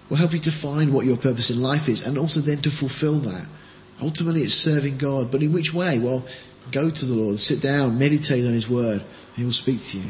will 0.09 0.17
help 0.19 0.33
you 0.33 0.39
to 0.39 0.51
find 0.53 0.93
what 0.93 1.07
your 1.07 1.17
purpose 1.17 1.51
in 1.51 1.61
life 1.61 1.89
is 1.89 2.07
and 2.07 2.19
also 2.19 2.41
then 2.41 2.59
to 2.59 2.71
fulfill 2.71 3.15
that. 3.15 3.49
Ultimately, 4.03 4.41
it's 4.41 4.55
serving 4.55 4.99
God. 4.99 5.31
But 5.31 5.43
in 5.43 5.53
which 5.53 5.73
way? 5.73 5.99
Well, 5.99 6.25
go 6.73 6.91
to 6.91 7.05
the 7.05 7.15
Lord, 7.15 7.39
sit 7.39 7.63
down, 7.63 7.99
meditate 7.99 8.45
on 8.45 8.53
His 8.53 8.69
Word, 8.69 9.01
and 9.01 9.37
He 9.37 9.45
will 9.45 9.53
speak 9.53 9.81
to 9.81 9.99
you. 9.99 10.05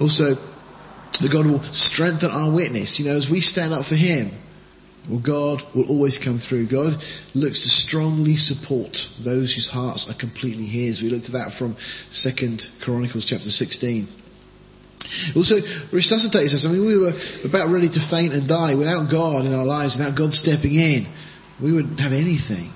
Also, 0.00 0.34
that 0.34 1.30
God 1.30 1.46
will 1.46 1.62
strengthen 1.62 2.30
our 2.30 2.50
witness. 2.50 3.00
You 3.00 3.10
know, 3.10 3.16
as 3.16 3.30
we 3.30 3.40
stand 3.40 3.72
up 3.72 3.84
for 3.84 3.96
Him, 3.96 4.30
well, 5.08 5.20
God 5.20 5.62
will 5.74 5.88
always 5.88 6.18
come 6.18 6.36
through. 6.36 6.66
God 6.66 6.92
looks 7.34 7.62
to 7.62 7.68
strongly 7.68 8.36
support 8.36 9.08
those 9.20 9.54
whose 9.54 9.68
hearts 9.68 10.10
are 10.10 10.14
completely 10.14 10.66
His. 10.66 11.02
We 11.02 11.10
looked 11.10 11.26
at 11.26 11.32
that 11.32 11.52
from 11.52 11.76
Second 11.78 12.68
Chronicles 12.80 13.24
chapter 13.24 13.50
16. 13.50 14.06
Also 15.34 15.56
resuscitates 15.90 16.52
us. 16.52 16.66
I 16.66 16.70
mean, 16.70 16.84
we 16.84 16.98
were 16.98 17.14
about 17.44 17.68
ready 17.70 17.88
to 17.88 18.00
faint 18.00 18.34
and 18.34 18.46
die 18.46 18.74
without 18.74 19.08
God 19.08 19.46
in 19.46 19.54
our 19.54 19.64
lives, 19.64 19.96
without 19.96 20.14
God 20.14 20.34
stepping 20.34 20.74
in 20.74 21.06
we 21.60 21.72
wouldn't 21.72 22.00
have 22.00 22.12
anything. 22.12 22.72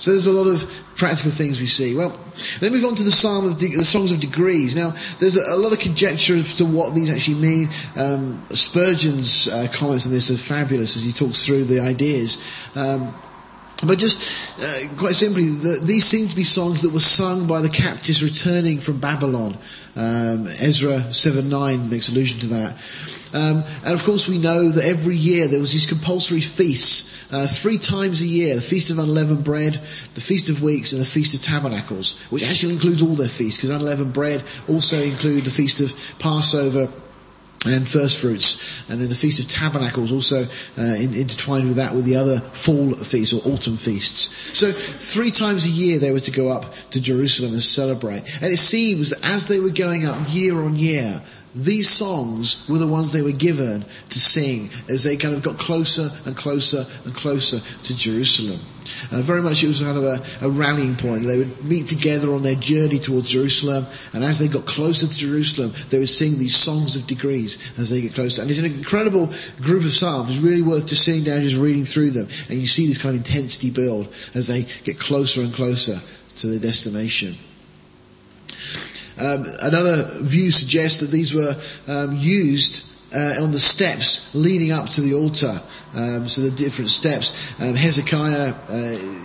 So 0.00 0.12
there's 0.12 0.26
a 0.26 0.32
lot 0.32 0.46
of 0.46 0.64
practical 0.96 1.30
things 1.30 1.60
we 1.60 1.66
see. 1.66 1.94
Well, 1.94 2.18
then 2.60 2.72
move 2.72 2.86
on 2.86 2.94
to 2.94 3.02
the 3.02 3.10
psalm 3.10 3.46
of 3.46 3.58
de- 3.58 3.76
the 3.76 3.84
songs 3.84 4.12
of 4.12 4.20
degrees. 4.20 4.74
Now, 4.74 4.90
there's 5.18 5.36
a, 5.36 5.54
a, 5.54 5.56
lot 5.56 5.74
of 5.74 5.78
conjecture 5.78 6.34
as 6.34 6.54
to 6.54 6.64
what 6.64 6.94
these 6.94 7.14
actually 7.14 7.36
mean. 7.36 7.68
Um, 7.98 8.42
Spurgeon's 8.48 9.48
uh, 9.48 9.68
comments 9.74 10.06
on 10.06 10.12
this 10.12 10.30
are 10.30 10.38
fabulous 10.38 10.96
as 10.96 11.04
he 11.04 11.12
talks 11.12 11.44
through 11.44 11.64
the 11.64 11.80
ideas. 11.80 12.38
Um, 12.74 13.14
but 13.86 13.98
just 13.98 14.58
uh, 14.58 14.96
quite 14.98 15.14
simply, 15.14 15.48
the, 15.48 15.80
these 15.84 16.04
seem 16.04 16.28
to 16.28 16.36
be 16.36 16.44
songs 16.44 16.80
that 16.82 16.94
were 16.94 17.00
sung 17.00 17.46
by 17.46 17.60
the 17.60 17.68
captives 17.68 18.24
returning 18.24 18.78
from 18.78 19.00
Babylon. 19.00 19.52
Um, 19.96 20.46
Ezra 20.60 20.98
7 21.12 21.46
9 21.46 21.90
makes 21.90 22.08
allusion 22.08 22.40
to 22.40 22.46
that. 22.46 23.19
Um, 23.32 23.62
and 23.84 23.94
of 23.94 24.04
course, 24.04 24.28
we 24.28 24.38
know 24.38 24.68
that 24.68 24.84
every 24.84 25.16
year 25.16 25.46
there 25.48 25.60
was 25.60 25.72
these 25.72 25.86
compulsory 25.86 26.40
feasts 26.40 27.20
uh, 27.32 27.46
three 27.46 27.78
times 27.78 28.22
a 28.22 28.26
year 28.26 28.54
the 28.56 28.60
Feast 28.60 28.90
of 28.90 28.98
Unleavened 28.98 29.44
Bread, 29.44 29.74
the 29.74 30.20
Feast 30.20 30.50
of 30.50 30.62
Weeks, 30.62 30.92
and 30.92 31.00
the 31.00 31.06
Feast 31.06 31.34
of 31.34 31.42
Tabernacles, 31.42 32.20
which 32.30 32.42
actually 32.42 32.72
includes 32.72 33.02
all 33.02 33.14
their 33.14 33.28
feasts, 33.28 33.60
because 33.60 33.70
unleavened 33.70 34.12
bread 34.12 34.42
also 34.68 34.96
include 34.96 35.44
the 35.44 35.50
Feast 35.50 35.80
of 35.80 36.18
Passover 36.18 36.88
and 37.66 37.86
first 37.86 38.20
fruits, 38.20 38.88
and 38.90 38.98
then 38.98 39.08
the 39.10 39.14
Feast 39.14 39.38
of 39.38 39.48
Tabernacles 39.48 40.12
also 40.12 40.44
uh, 40.78 40.94
in, 40.94 41.14
intertwined 41.14 41.68
with 41.68 41.76
that 41.76 41.94
with 41.94 42.06
the 42.06 42.16
other 42.16 42.40
fall 42.40 42.94
feasts 42.94 43.34
or 43.34 43.52
autumn 43.52 43.76
feasts. 43.76 44.58
So 44.58 44.72
three 44.72 45.30
times 45.30 45.66
a 45.66 45.68
year 45.68 45.98
they 45.98 46.10
were 46.10 46.20
to 46.20 46.30
go 46.30 46.48
up 46.48 46.72
to 46.90 47.00
Jerusalem 47.00 47.52
and 47.52 47.62
celebrate. 47.62 48.22
And 48.42 48.50
it 48.50 48.56
seems 48.56 49.10
that 49.10 49.24
as 49.24 49.46
they 49.46 49.60
were 49.60 49.68
going 49.68 50.06
up 50.06 50.16
year 50.30 50.56
on 50.56 50.74
year, 50.74 51.20
these 51.54 51.88
songs 51.88 52.68
were 52.68 52.78
the 52.78 52.86
ones 52.86 53.12
they 53.12 53.22
were 53.22 53.32
given 53.32 53.82
to 53.82 54.18
sing 54.18 54.70
as 54.88 55.02
they 55.02 55.16
kind 55.16 55.34
of 55.34 55.42
got 55.42 55.58
closer 55.58 56.08
and 56.26 56.36
closer 56.36 56.84
and 57.04 57.14
closer 57.14 57.58
to 57.58 57.96
Jerusalem. 57.96 58.60
Uh, 59.12 59.22
very 59.22 59.42
much 59.42 59.62
it 59.62 59.68
was 59.68 59.82
kind 59.82 59.96
of 59.96 60.04
a, 60.04 60.46
a, 60.46 60.48
rallying 60.48 60.94
point. 60.96 61.22
They 61.24 61.38
would 61.38 61.64
meet 61.64 61.86
together 61.86 62.32
on 62.32 62.42
their 62.42 62.54
journey 62.54 62.98
towards 62.98 63.30
Jerusalem, 63.30 63.86
and 64.14 64.24
as 64.24 64.38
they 64.38 64.48
got 64.48 64.66
closer 64.66 65.06
to 65.06 65.16
Jerusalem, 65.16 65.72
they 65.90 65.98
would 65.98 66.08
sing 66.08 66.38
these 66.38 66.56
songs 66.56 66.96
of 66.96 67.06
degrees 67.06 67.78
as 67.78 67.90
they 67.90 68.00
get 68.00 68.14
closer. 68.14 68.42
And 68.42 68.50
it's 68.50 68.60
an 68.60 68.66
incredible 68.66 69.32
group 69.60 69.84
of 69.84 69.92
psalms. 69.92 70.40
Really 70.40 70.62
worth 70.62 70.88
just 70.88 71.04
sitting 71.04 71.24
down, 71.24 71.42
just 71.42 71.60
reading 71.60 71.84
through 71.84 72.10
them, 72.10 72.28
and 72.48 72.58
you 72.58 72.66
see 72.66 72.86
this 72.86 73.00
kind 73.00 73.14
of 73.14 73.20
intensity 73.20 73.70
build 73.70 74.06
as 74.34 74.48
they 74.48 74.62
get 74.84 74.98
closer 74.98 75.40
and 75.40 75.52
closer 75.52 75.96
to 76.36 76.46
their 76.46 76.60
destination. 76.60 77.34
Um, 79.20 79.44
another 79.62 80.02
view 80.20 80.50
suggests 80.50 81.00
that 81.00 81.10
these 81.10 81.34
were 81.34 81.54
um, 81.92 82.16
used 82.16 82.86
uh, 83.14 83.42
on 83.42 83.50
the 83.52 83.58
steps 83.58 84.34
leading 84.34 84.72
up 84.72 84.88
to 84.90 85.00
the 85.00 85.14
altar. 85.14 85.60
Um, 85.96 86.28
so 86.28 86.42
the 86.42 86.50
different 86.50 86.90
steps. 86.90 87.60
Um, 87.60 87.74
Hezekiah 87.74 88.54
uh, 88.68 88.74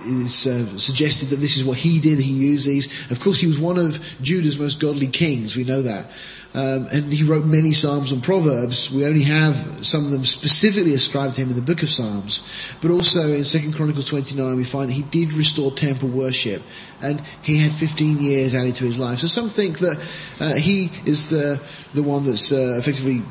is 0.07 0.47
uh, 0.47 0.65
suggested 0.79 1.27
that 1.29 1.35
this 1.37 1.57
is 1.57 1.63
what 1.63 1.77
he 1.77 1.99
did. 1.99 2.19
He 2.19 2.31
used 2.31 2.67
these. 2.67 3.11
Of 3.11 3.19
course, 3.19 3.39
he 3.39 3.47
was 3.47 3.59
one 3.59 3.77
of 3.77 3.99
Judah's 4.21 4.59
most 4.59 4.81
godly 4.81 5.07
kings. 5.07 5.55
We 5.55 5.63
know 5.63 5.83
that. 5.83 6.07
Um, 6.55 6.87
and 6.93 7.11
he 7.11 7.23
wrote 7.25 7.45
many 7.45 7.73
Psalms 7.73 8.13
and 8.13 8.23
Proverbs. 8.23 8.89
We 8.89 9.05
only 9.05 9.23
have 9.23 9.55
some 9.85 10.05
of 10.05 10.11
them 10.11 10.23
specifically 10.23 10.93
ascribed 10.93 11.35
to 11.35 11.41
him 11.41 11.49
in 11.49 11.55
the 11.55 11.61
book 11.61 11.83
of 11.83 11.89
Psalms. 11.89 12.77
But 12.81 12.91
also 12.91 13.33
in 13.33 13.43
2 13.43 13.73
Chronicles 13.75 14.05
29, 14.05 14.55
we 14.55 14.63
find 14.63 14.89
that 14.89 14.93
he 14.93 15.03
did 15.03 15.33
restore 15.33 15.69
temple 15.69 16.07
worship. 16.07 16.61
And 17.03 17.19
he 17.43 17.57
had 17.57 17.73
15 17.73 18.19
years 18.19 18.55
added 18.55 18.75
to 18.75 18.85
his 18.85 18.97
life. 18.97 19.19
So 19.19 19.27
some 19.27 19.49
think 19.49 19.79
that 19.79 19.97
uh, 20.39 20.55
he 20.55 20.85
is 21.05 21.29
the, 21.29 21.61
the 21.93 22.03
one 22.07 22.23
that's 22.23 22.53
uh, 22.53 22.77
effectively 22.79 23.21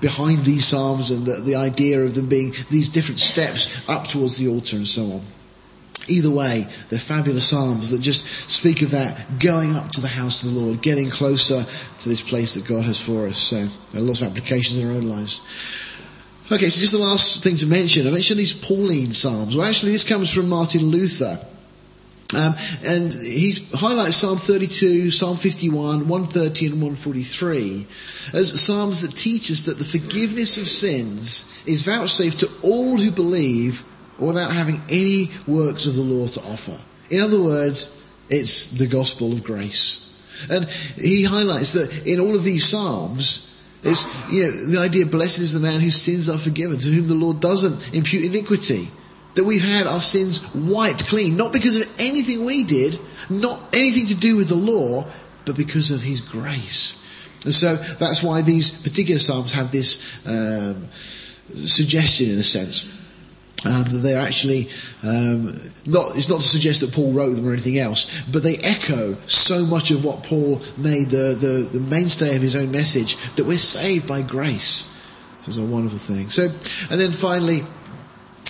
behind 0.00 0.44
these 0.44 0.64
Psalms 0.64 1.10
and 1.10 1.26
the, 1.26 1.40
the 1.40 1.56
idea 1.56 2.00
of 2.02 2.14
them 2.14 2.28
being 2.28 2.52
these 2.70 2.88
different 2.88 3.20
steps 3.20 3.88
up 3.88 4.06
towards 4.06 4.38
the 4.38 4.48
altar 4.48 4.76
and 4.76 4.86
so 4.86 5.02
on. 5.12 5.22
Either 6.08 6.30
way, 6.30 6.66
they're 6.88 6.98
fabulous 6.98 7.46
psalms 7.48 7.90
that 7.90 8.00
just 8.00 8.24
speak 8.50 8.80
of 8.80 8.92
that 8.92 9.26
going 9.38 9.74
up 9.74 9.90
to 9.90 10.00
the 10.00 10.08
house 10.08 10.42
of 10.42 10.54
the 10.54 10.58
Lord, 10.58 10.80
getting 10.80 11.10
closer 11.10 11.62
to 11.62 12.08
this 12.08 12.26
place 12.26 12.54
that 12.54 12.66
God 12.66 12.84
has 12.84 12.98
for 12.98 13.26
us. 13.26 13.38
So 13.38 13.56
there 13.92 14.02
are 14.02 14.06
lots 14.06 14.22
of 14.22 14.28
applications 14.28 14.78
in 14.78 14.88
our 14.88 14.96
own 14.96 15.08
lives. 15.08 15.42
Okay, 16.50 16.70
so 16.70 16.80
just 16.80 16.94
the 16.94 16.98
last 16.98 17.44
thing 17.44 17.56
to 17.56 17.66
mention. 17.66 18.06
I 18.06 18.10
mentioned 18.10 18.40
these 18.40 18.54
Pauline 18.54 19.12
psalms. 19.12 19.54
Well, 19.54 19.66
actually, 19.66 19.92
this 19.92 20.08
comes 20.08 20.32
from 20.32 20.48
Martin 20.48 20.86
Luther. 20.86 21.38
Um, 22.36 22.52
and 22.84 23.12
he 23.12 23.54
highlights 23.72 24.16
Psalm 24.16 24.36
32, 24.36 25.10
Psalm 25.10 25.38
51, 25.38 26.08
130 26.08 26.66
and 26.66 26.74
143 26.74 27.86
as 28.34 28.60
psalms 28.60 29.00
that 29.00 29.16
teach 29.16 29.50
us 29.50 29.64
that 29.64 29.78
the 29.78 29.84
forgiveness 29.84 30.58
of 30.58 30.66
sins 30.66 31.64
is 31.66 31.86
vouchsafed 31.86 32.40
to 32.40 32.48
all 32.62 32.98
who 32.98 33.10
believe 33.10 33.82
without 34.18 34.52
having 34.52 34.80
any 34.90 35.30
works 35.46 35.86
of 35.86 35.94
the 35.94 36.02
law 36.02 36.26
to 36.26 36.40
offer. 36.40 36.76
In 37.10 37.20
other 37.20 37.42
words, 37.42 38.04
it's 38.28 38.72
the 38.72 38.86
gospel 38.86 39.32
of 39.32 39.42
grace. 39.42 40.04
And 40.50 40.68
he 40.96 41.24
highlights 41.24 41.72
that 41.72 42.06
in 42.06 42.20
all 42.20 42.34
of 42.34 42.44
these 42.44 42.64
psalms, 42.64 43.48
it's, 43.82 44.30
you 44.30 44.42
know, 44.42 44.50
the 44.50 44.78
idea, 44.80 45.06
blessed 45.06 45.40
is 45.40 45.54
the 45.54 45.66
man 45.66 45.80
whose 45.80 45.96
sins 45.96 46.28
are 46.28 46.36
forgiven, 46.36 46.78
to 46.78 46.90
whom 46.90 47.06
the 47.06 47.14
Lord 47.14 47.40
doesn't 47.40 47.94
impute 47.94 48.24
iniquity. 48.24 48.86
That 49.38 49.44
we've 49.44 49.62
had 49.62 49.86
our 49.86 50.00
sins 50.00 50.52
wiped 50.52 51.06
clean, 51.06 51.36
not 51.36 51.52
because 51.52 51.78
of 51.78 52.00
anything 52.00 52.44
we 52.44 52.64
did, 52.64 52.98
not 53.30 53.62
anything 53.72 54.08
to 54.08 54.16
do 54.16 54.34
with 54.34 54.48
the 54.48 54.56
law, 54.56 55.06
but 55.46 55.56
because 55.56 55.92
of 55.92 56.02
his 56.02 56.20
grace. 56.20 56.98
And 57.44 57.54
so 57.54 57.76
that's 57.76 58.20
why 58.20 58.42
these 58.42 58.82
particular 58.82 59.20
psalms 59.20 59.52
have 59.52 59.70
this 59.70 60.26
um, 60.26 60.74
suggestion, 61.54 62.30
in 62.32 62.38
a 62.38 62.42
sense, 62.42 62.92
um, 63.64 63.84
that 63.84 64.00
they're 64.02 64.20
actually 64.20 64.66
um, 65.06 65.54
not. 65.86 66.16
It's 66.16 66.28
not 66.28 66.40
to 66.40 66.46
suggest 66.46 66.80
that 66.80 66.92
Paul 66.92 67.12
wrote 67.12 67.34
them 67.34 67.46
or 67.46 67.52
anything 67.52 67.78
else, 67.78 68.28
but 68.28 68.42
they 68.42 68.56
echo 68.56 69.14
so 69.26 69.64
much 69.66 69.92
of 69.92 70.04
what 70.04 70.24
Paul 70.24 70.60
made 70.76 71.10
the, 71.10 71.38
the, 71.38 71.78
the 71.78 71.80
mainstay 71.80 72.34
of 72.34 72.42
his 72.42 72.56
own 72.56 72.72
message 72.72 73.16
that 73.36 73.46
we're 73.46 73.56
saved 73.56 74.08
by 74.08 74.22
grace. 74.22 74.98
This 75.46 75.56
is 75.56 75.58
a 75.58 75.64
wonderful 75.64 75.98
thing. 75.98 76.28
So, 76.28 76.42
and 76.90 77.00
then 77.00 77.12
finally, 77.12 77.62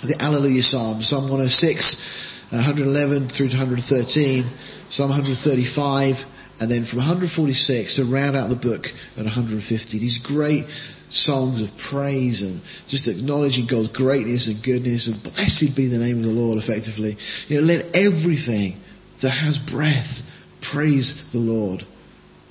the 0.07 0.17
Alleluia 0.21 0.63
Psalm, 0.63 1.03
Psalm 1.03 1.25
106, 1.25 2.53
111 2.53 3.29
through 3.29 3.49
to 3.49 3.57
113, 3.57 4.45
Psalm 4.89 5.11
135 5.11 6.35
and 6.61 6.71
then 6.71 6.83
from 6.83 6.99
146 6.99 7.97
to 7.97 8.05
round 8.05 8.37
out 8.37 8.51
the 8.51 8.57
book 8.57 8.87
at 9.17 9.25
150, 9.25 9.99
these 9.99 10.19
great 10.19 10.65
songs 10.65 11.63
of 11.63 11.79
praise 11.79 12.43
and 12.43 12.61
just 12.89 13.07
acknowledging 13.07 13.67
God's 13.67 13.89
greatness 13.89 14.49
and 14.49 14.63
goodness 14.63 15.07
and 15.07 15.35
blessed 15.35 15.77
be 15.77 15.87
the 15.87 15.99
name 15.99 16.19
of 16.19 16.25
the 16.25 16.33
Lord 16.33 16.59
effectively. 16.59 17.17
You 17.49 17.61
know, 17.61 17.67
let 17.67 17.97
everything 17.97 18.75
that 19.21 19.31
has 19.31 19.59
breath 19.59 20.59
praise 20.61 21.33
the 21.33 21.39
Lord. 21.39 21.85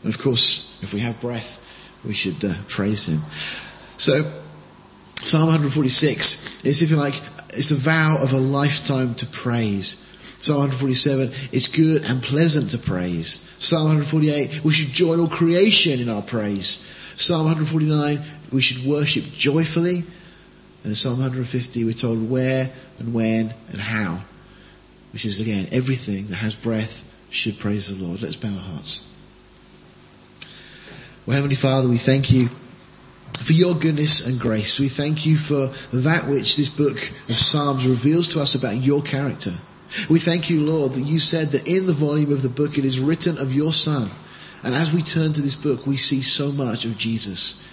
And 0.04 0.14
of 0.14 0.22
course, 0.22 0.82
if 0.84 0.94
we 0.94 1.02
have 1.02 1.20
breath, 1.20 1.64
we 2.06 2.14
should 2.14 2.44
uh, 2.46 2.54
praise 2.70 3.08
Him. 3.08 3.20
So, 3.98 4.24
Psalm 5.16 5.48
146 5.48 6.66
is, 6.66 6.82
if 6.82 6.92
you 6.92 6.96
like, 6.96 7.16
it's 7.58 7.70
the 7.70 7.76
vow 7.76 8.18
of 8.22 8.34
a 8.34 8.38
lifetime 8.38 9.16
to 9.16 9.26
praise. 9.26 10.04
Psalm 10.40 10.60
147, 10.60 11.30
it's 11.52 11.68
good 11.68 12.06
and 12.06 12.22
pleasant 12.22 12.72
to 12.72 12.78
praise. 12.78 13.40
Psalm 13.60 13.86
148, 13.86 14.64
we 14.64 14.72
should 14.72 14.94
join 14.94 15.20
all 15.20 15.28
creation 15.28 16.00
in 16.00 16.10
our 16.10 16.22
praise. 16.22 16.86
Psalm 17.16 17.46
149, 17.46 18.20
we 18.54 18.62
should 18.62 18.88
worship 18.88 19.24
joyfully. 19.34 19.98
And 20.84 20.86
in 20.86 20.96
Psalm 20.96 21.14
150, 21.14 21.84
we're 21.86 21.94
told 21.94 22.30
where 22.30 22.70
and 23.00 23.14
when 23.14 23.54
and 23.72 23.82
how. 23.82 24.22
Which 25.12 25.26
is 25.26 25.42
again, 25.42 25.68
everything 25.72 26.28
that 26.28 26.36
has 26.36 26.54
breath 26.56 27.28
should 27.32 27.58
praise 27.58 27.98
the 27.98 28.06
Lord. 28.06 28.22
Let's 28.22 28.36
bow 28.36 28.50
our 28.50 28.74
hearts. 28.74 29.04
Well, 31.26 31.36
Heavenly 31.36 31.56
Father, 31.56 31.90
we 31.90 31.98
thank 31.98 32.32
you 32.32 32.50
for 33.48 33.54
your 33.54 33.76
goodness 33.76 34.28
and 34.28 34.38
grace. 34.42 34.78
We 34.78 34.90
thank 34.90 35.26
you 35.26 35.38
for 35.38 35.68
that 35.96 36.28
which 36.30 36.58
this 36.58 36.68
book 36.68 36.98
of 37.30 37.36
Psalms 37.38 37.88
reveals 37.88 38.28
to 38.30 38.42
us 38.42 38.56
about 38.56 38.76
your 38.76 39.02
character. 39.02 39.54
We 40.10 40.20
thank 40.20 40.50
you, 40.50 40.66
Lord, 40.66 40.92
that 40.94 41.04
you 41.04 41.18
said 41.20 41.48
that 41.50 41.66
in 41.66 41.86
the 41.86 41.94
volume 41.94 42.34
of 42.34 42.42
the 42.42 42.50
book 42.50 42.78
it 42.78 42.84
is 42.84 43.00
written 43.00 43.38
of 43.38 43.56
your 43.56 43.72
Son. 43.72 44.10
And 44.64 44.76
as 44.76 44.94
we 44.94 45.02
turn 45.02 45.32
to 45.32 45.42
this 45.42 45.56
book, 45.56 45.88
we 45.88 45.96
see 45.96 46.22
so 46.22 46.52
much 46.52 46.84
of 46.84 46.98
Jesus. 46.98 47.64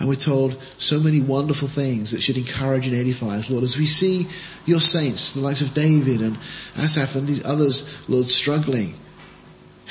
And 0.00 0.08
we're 0.08 0.16
told 0.16 0.60
so 0.76 0.98
many 0.98 1.20
wonderful 1.20 1.68
things 1.68 2.10
that 2.10 2.20
should 2.20 2.36
encourage 2.36 2.88
and 2.88 2.96
edify 2.96 3.36
us, 3.36 3.48
Lord, 3.48 3.62
as 3.62 3.78
we 3.78 3.86
see 3.86 4.26
your 4.66 4.80
saints, 4.80 5.34
the 5.34 5.40
likes 5.40 5.62
of 5.62 5.72
David 5.72 6.20
and 6.20 6.34
Asaph 6.76 7.14
and 7.14 7.28
these 7.28 7.46
others, 7.46 8.08
Lord, 8.10 8.24
struggling. 8.24 8.94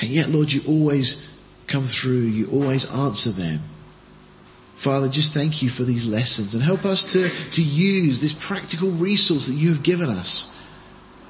And 0.02 0.10
yet, 0.10 0.28
Lord, 0.28 0.52
you 0.52 0.60
always 0.68 1.42
come 1.68 1.84
through. 1.84 2.26
You 2.26 2.50
always 2.50 2.94
answer 2.94 3.30
them. 3.30 3.60
Father, 4.80 5.10
just 5.10 5.34
thank 5.34 5.60
you 5.60 5.68
for 5.68 5.82
these 5.82 6.08
lessons 6.08 6.54
and 6.54 6.62
help 6.62 6.86
us 6.86 7.12
to, 7.12 7.28
to 7.50 7.62
use 7.62 8.22
this 8.22 8.46
practical 8.48 8.88
resource 8.88 9.48
that 9.48 9.52
you 9.52 9.68
have 9.68 9.82
given 9.82 10.08
us 10.08 10.56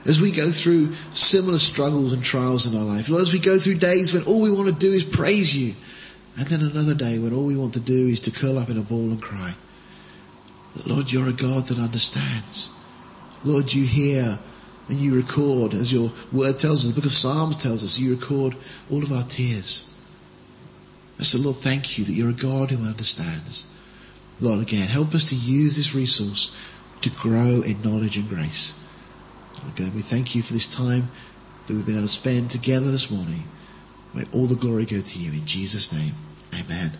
as 0.06 0.20
we 0.20 0.30
go 0.30 0.52
through 0.52 0.92
similar 1.14 1.58
struggles 1.58 2.12
and 2.12 2.22
trials 2.22 2.72
in 2.72 2.78
our 2.78 2.84
life. 2.84 3.08
Lord, 3.08 3.22
as 3.22 3.32
we 3.32 3.40
go 3.40 3.58
through 3.58 3.78
days 3.78 4.14
when 4.14 4.22
all 4.22 4.40
we 4.40 4.52
want 4.52 4.68
to 4.68 4.74
do 4.74 4.92
is 4.92 5.04
praise 5.04 5.50
you, 5.56 5.74
and 6.38 6.46
then 6.46 6.60
another 6.60 6.94
day 6.94 7.18
when 7.18 7.34
all 7.34 7.44
we 7.44 7.56
want 7.56 7.74
to 7.74 7.80
do 7.80 8.06
is 8.06 8.20
to 8.20 8.30
curl 8.30 8.56
up 8.56 8.70
in 8.70 8.78
a 8.78 8.82
ball 8.82 9.10
and 9.10 9.20
cry. 9.20 9.52
Lord, 10.86 11.10
you're 11.10 11.28
a 11.28 11.32
God 11.32 11.66
that 11.66 11.78
understands. 11.80 12.80
Lord, 13.42 13.74
you 13.74 13.84
hear 13.84 14.38
and 14.88 14.98
you 15.00 15.16
record, 15.16 15.74
as 15.74 15.92
your 15.92 16.12
word 16.30 16.60
tells 16.60 16.84
us, 16.84 16.92
the 16.92 16.94
book 16.94 17.06
of 17.06 17.12
Psalms 17.12 17.56
tells 17.56 17.82
us, 17.82 17.98
you 17.98 18.14
record 18.14 18.54
all 18.92 19.02
of 19.02 19.10
our 19.10 19.24
tears. 19.24 19.89
And 21.20 21.26
so, 21.26 21.38
Lord, 21.38 21.56
thank 21.56 21.98
you 21.98 22.04
that 22.04 22.14
you're 22.14 22.30
a 22.30 22.32
God 22.32 22.70
who 22.70 22.88
understands. 22.88 23.70
Lord, 24.40 24.62
again, 24.62 24.88
help 24.88 25.14
us 25.14 25.26
to 25.26 25.36
use 25.36 25.76
this 25.76 25.94
resource 25.94 26.56
to 27.02 27.10
grow 27.10 27.60
in 27.60 27.82
knowledge 27.82 28.16
and 28.16 28.26
grace. 28.26 28.90
Lord 29.62 29.76
God, 29.76 29.94
we 29.94 30.00
thank 30.00 30.34
you 30.34 30.40
for 30.40 30.54
this 30.54 30.74
time 30.74 31.08
that 31.66 31.74
we've 31.74 31.84
been 31.84 31.96
able 31.96 32.06
to 32.06 32.08
spend 32.08 32.50
together 32.50 32.90
this 32.90 33.10
morning. 33.10 33.42
May 34.14 34.24
all 34.32 34.46
the 34.46 34.54
glory 34.54 34.86
go 34.86 34.98
to 34.98 35.18
you 35.18 35.32
in 35.32 35.44
Jesus' 35.44 35.92
name. 35.92 36.14
Amen. 36.58 36.92